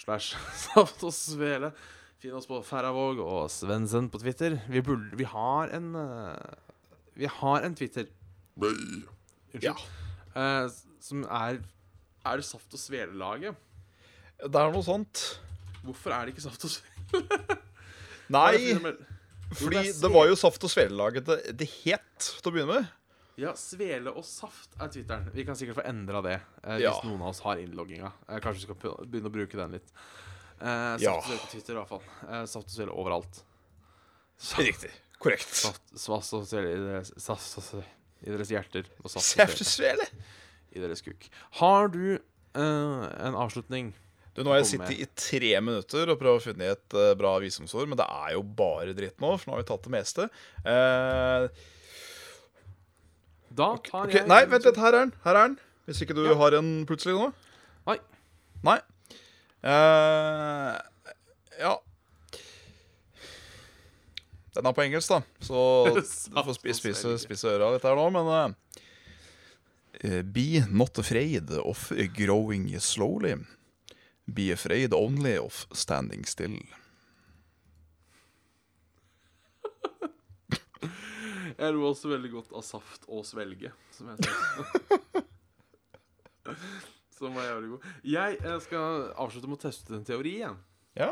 slash 0.00 0.38
saftogsvele. 0.64 1.74
Finn 2.18 2.34
oss 2.34 2.48
på 2.50 2.62
Færavåg 2.66 3.20
og 3.22 3.50
Svendsen 3.52 4.08
på 4.10 4.22
Twitter. 4.22 4.56
Vi, 4.72 4.80
burde, 4.82 5.12
vi 5.20 5.28
har 5.28 5.70
en 5.76 5.92
eh, 6.00 6.56
Vi 7.20 7.28
har 7.30 7.66
en 7.66 7.76
Twitter. 7.78 8.08
Unnskyld. 8.56 9.62
Ja. 9.62 9.76
Eh, 10.32 10.64
som 11.04 11.22
er 11.28 11.60
Er 12.26 12.40
det 12.40 12.44
Saft 12.48 12.72
og 12.74 12.80
Svele-laget? 12.80 13.54
Det 14.38 14.58
er 14.58 14.72
noe 14.72 14.82
sånt. 14.86 15.26
Hvorfor 15.84 16.16
er 16.16 16.26
det 16.26 16.34
ikke 16.34 16.48
saft 16.48 16.64
og 16.66 16.72
svele? 16.72 17.60
Nei, 18.34 18.74
fordi 19.56 19.82
det 20.00 20.10
var 20.12 20.26
jo 20.28 20.36
Saft 20.36 20.64
og 20.64 20.70
Svele-laget 20.72 21.24
det, 21.28 21.38
det 21.58 21.68
het 21.84 22.28
til 22.42 22.50
å 22.50 22.54
begynne 22.54 22.78
med. 22.80 22.94
Ja, 23.38 23.52
svele 23.54 24.10
og 24.18 24.24
saft 24.26 24.72
er 24.82 24.88
Twitteren. 24.90 25.28
Vi 25.30 25.44
kan 25.46 25.54
sikkert 25.54 25.76
få 25.78 25.84
endra 25.86 26.18
det 26.26 26.40
eh, 26.64 26.78
Ja. 26.82 26.90
hvis 26.90 27.04
noen 27.06 27.20
av 27.22 27.28
oss 27.30 27.40
har 27.44 27.60
innlogginga. 27.62 28.10
Eh, 28.28 28.40
kanskje 28.42 28.64
vi 28.64 28.66
skal 28.66 29.04
begynne 29.06 29.30
å 29.30 29.34
bruke 29.36 29.56
den 29.60 29.76
litt. 29.76 29.92
Eh, 30.58 30.64
saft 30.66 31.04
Ja. 31.04 31.12
og 31.14 31.22
svele 31.28 31.38
på 31.44 31.50
Twitter, 31.52 31.72
i 31.72 31.78
hvert 31.78 31.92
fall. 31.92 32.02
Eh, 32.26 32.42
saft 32.50 32.66
og 32.66 32.74
svele 32.74 32.96
overalt. 32.98 33.38
Saft. 34.38 34.64
Riktig. 34.66 34.90
Korrekt. 35.22 35.54
Saft, 35.54 35.82
saft 35.98 36.34
og 36.34 36.48
svele 36.50 36.72
i 36.74 36.82
deres, 36.82 37.12
saft, 37.22 37.46
og 37.58 37.64
svele 37.68 37.86
i 38.26 38.34
deres 38.34 38.50
hjerter. 38.50 38.90
Og 39.04 39.10
saft 39.14 39.38
og 39.38 39.54
svele 39.54 39.70
Svele. 39.70 40.08
i 40.74 40.82
deres 40.82 41.00
kuk. 41.06 41.28
Har 41.62 41.88
du 41.94 42.16
eh, 42.18 42.58
en 42.58 43.38
avslutning? 43.38 43.94
Du, 44.38 44.44
nå 44.46 44.52
har 44.52 44.60
jeg 44.60 44.68
sittet 44.70 45.00
i 45.02 45.06
tre 45.18 45.48
minutter 45.66 46.12
og 46.12 46.18
prøvd 46.20 46.38
å 46.38 46.42
finne 46.44 46.66
et 46.70 46.94
uh, 46.94 47.08
bra 47.18 47.32
visdomsord, 47.42 47.88
men 47.90 47.98
det 47.98 48.04
er 48.06 48.36
jo 48.36 48.44
bare 48.60 48.92
dritt 48.94 49.16
nå, 49.18 49.32
for 49.34 49.50
nå 49.50 49.56
har 49.56 49.64
vi 49.64 49.66
tatt 49.66 49.88
det 49.88 49.90
meste. 49.96 50.26
Uh, 50.62 51.48
Da 53.58 53.72
tar 53.82 54.04
okay. 54.04 54.20
jeg 54.20 54.30
Nei, 54.30 54.44
vent 54.46 54.68
litt. 54.68 54.78
Her 54.78 54.92
er 54.92 55.00
den. 55.00 55.12
Her 55.24 55.40
er 55.40 55.48
den. 55.48 55.58
Hvis 55.90 56.04
ikke 56.04 56.14
du 56.14 56.22
Ja. 56.28 56.36
har 56.38 56.54
en 56.54 56.70
plutselig 56.86 57.16
nå. 57.18 57.32
Nei. 57.90 57.98
Nei. 58.68 58.78
Uh, 59.66 60.78
ja. 61.58 61.74
Den 64.54 64.70
er 64.70 64.78
på 64.78 64.86
engelsk, 64.86 65.16
da, 65.16 65.20
så 65.42 65.66
du 65.98 66.00
får 66.04 66.54
spise, 66.60 66.78
spise, 66.78 67.18
spise 67.26 67.56
øra 67.58 67.74
litt 67.74 67.82
her 67.90 67.98
nå, 67.98 68.06
men 68.14 68.54
eh, 69.98 70.22
Be 70.22 70.62
not 70.70 70.98
afraid 71.02 71.50
of 71.58 71.88
growing 72.14 72.70
slowly. 72.78 73.34
Be 74.28 74.52
afraid 74.52 74.92
only 74.92 75.38
of 75.40 75.66
standing 75.72 76.26
still. 76.28 76.58
Jeg 81.58 81.74
lo 81.74 81.88
også 81.88 82.08
veldig 82.12 82.30
godt 82.36 82.52
av 82.54 82.62
saft 82.66 83.08
og 83.08 83.24
svelge, 83.26 83.72
som 83.96 84.12
jeg 84.12 84.16
sa. 84.28 84.32
Som 87.18 87.34
var 87.34 87.48
jævlig 87.48 87.68
god. 87.72 87.86
Jeg 88.06 88.36
jeg 88.44 88.60
skal 88.62 89.08
avslutte 89.18 89.48
med 89.50 89.58
å 89.58 89.64
teste 89.64 89.90
en 89.96 90.04
teori 90.06 90.36
igjen. 90.38 90.54
Ja. 90.94 91.10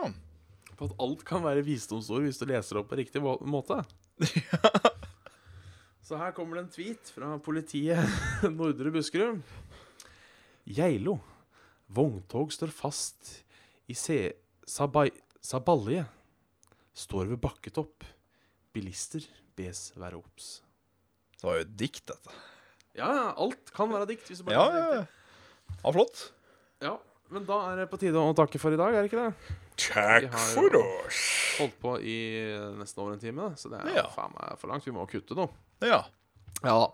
På 0.79 0.87
at 0.87 0.95
alt 1.03 1.25
kan 1.27 1.43
være 1.43 1.65
visdomsord 1.67 2.23
hvis 2.29 2.39
du 2.39 2.45
leser 2.47 2.79
opp 2.79 2.89
på 2.93 2.99
riktig 3.01 3.19
måte. 3.25 3.43
måte. 3.51 3.81
Så 6.07 6.15
her 6.21 6.31
kommer 6.37 6.61
det 6.61 6.63
en 6.63 6.71
tweet 6.77 7.11
fra 7.11 7.33
politiet 7.43 7.99
Nordre 8.55 8.93
Buskerud. 8.95 9.43
Geilo. 10.79 11.19
Vogntog 11.95 12.51
står 12.55 12.73
fast 12.75 13.43
i 13.89 13.95
se 13.95 14.33
sabai 14.67 15.11
Sabalje. 15.47 16.03
Står 16.97 17.29
ved 17.31 17.39
bakketopp. 17.45 18.03
Bilister 18.75 19.23
bes 19.57 19.93
være 19.97 20.19
obs. 20.19 20.61
Det 21.37 21.45
var 21.47 21.59
jo 21.61 21.67
et 21.67 21.75
dikt, 21.79 22.03
dette. 22.09 22.33
Ja, 22.97 23.11
alt 23.37 23.71
kan 23.77 23.93
være 23.93 24.09
dikt. 24.11 24.27
hvis 24.27 24.41
du 24.41 24.45
bare 24.49 24.57
Ja, 24.57 24.65
ja, 24.73 24.95
ja. 24.97 25.05
Ja, 25.85 25.93
flott. 25.93 26.33
ja. 26.83 26.97
Men 27.31 27.45
da 27.45 27.57
er 27.73 27.77
det 27.81 27.89
på 27.91 27.99
tide 27.99 28.15
å 28.23 28.35
takke 28.39 28.59
for 28.63 28.71
i 28.71 28.79
dag, 28.79 28.95
er 28.95 29.03
det 29.03 29.11
ikke 29.11 29.23
det? 29.25 29.55
Takk 29.83 30.23
Vi 30.23 30.29
har 30.31 30.45
for 30.55 30.77
oss. 30.79 31.23
Holdt 31.59 31.79
på 31.83 31.95
i 32.01 32.19
nesten 32.79 33.03
over 33.03 33.13
en 33.17 33.23
time, 33.23 33.49
så 33.59 33.69
det 33.73 33.81
er 33.83 33.97
Ja. 33.97 34.05
faen 34.15 34.31
meg 34.35 34.59
for 34.59 34.69
langt. 34.71 34.85
Vi 34.87 34.93
må 34.95 35.07
kutte 35.11 35.35
nå. 35.35 35.49
Ja. 35.83 36.05
Ja 36.65 36.87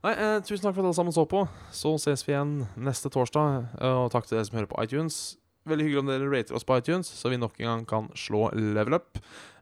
Nei, 0.00 0.12
eh, 0.16 0.38
Tusen 0.40 0.64
takk 0.64 0.74
for 0.74 0.80
at 0.80 0.86
alle 0.88 0.96
sammen 0.96 1.12
så 1.12 1.26
på. 1.28 1.42
Så 1.76 1.92
ses 2.00 2.22
vi 2.24 2.32
igjen 2.32 2.54
neste 2.80 3.10
torsdag. 3.12 3.66
eh, 3.80 3.96
Og 4.04 4.10
takk 4.14 4.26
til 4.26 4.38
dere 4.38 4.46
som 4.48 4.56
hører 4.58 4.70
på 4.70 4.82
iTunes. 4.84 5.36
Veldig 5.68 5.84
hyggelig 5.84 6.00
om 6.00 6.06
dere 6.08 6.30
rater 6.32 6.56
oss 6.56 6.64
på 6.64 6.78
iTunes, 6.80 7.06
så 7.12 7.28
vi 7.28 7.36
nok 7.36 7.58
en 7.60 7.66
gang 7.68 7.82
kan 7.86 8.08
slå 8.16 8.46
Level 8.56 8.94
Up 8.96 9.18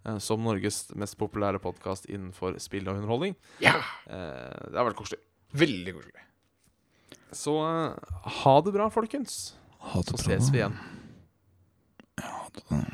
eh, 0.06 0.18
som 0.22 0.44
Norges 0.46 0.94
mest 0.94 1.18
populære 1.18 1.58
podkast 1.58 2.06
innenfor 2.06 2.54
spill 2.62 2.86
og 2.88 3.00
underholdning. 3.00 3.34
ja. 3.60 3.74
Eh, 4.06 4.70
det 4.70 4.78
har 4.78 4.86
vært 4.86 4.96
koselig. 5.00 5.18
Veldig 5.58 5.94
koselig. 5.98 6.22
Så 7.34 7.56
eh, 7.66 8.14
ha 8.44 8.54
det 8.62 8.72
bra, 8.78 8.86
folkens. 8.94 9.54
Ha 9.90 10.00
det 10.06 10.14
Så 10.14 10.22
ses 10.30 10.52
vi 10.54 10.62
igjen. 10.62 10.78
Ha 12.22 12.46
det. 12.54 12.84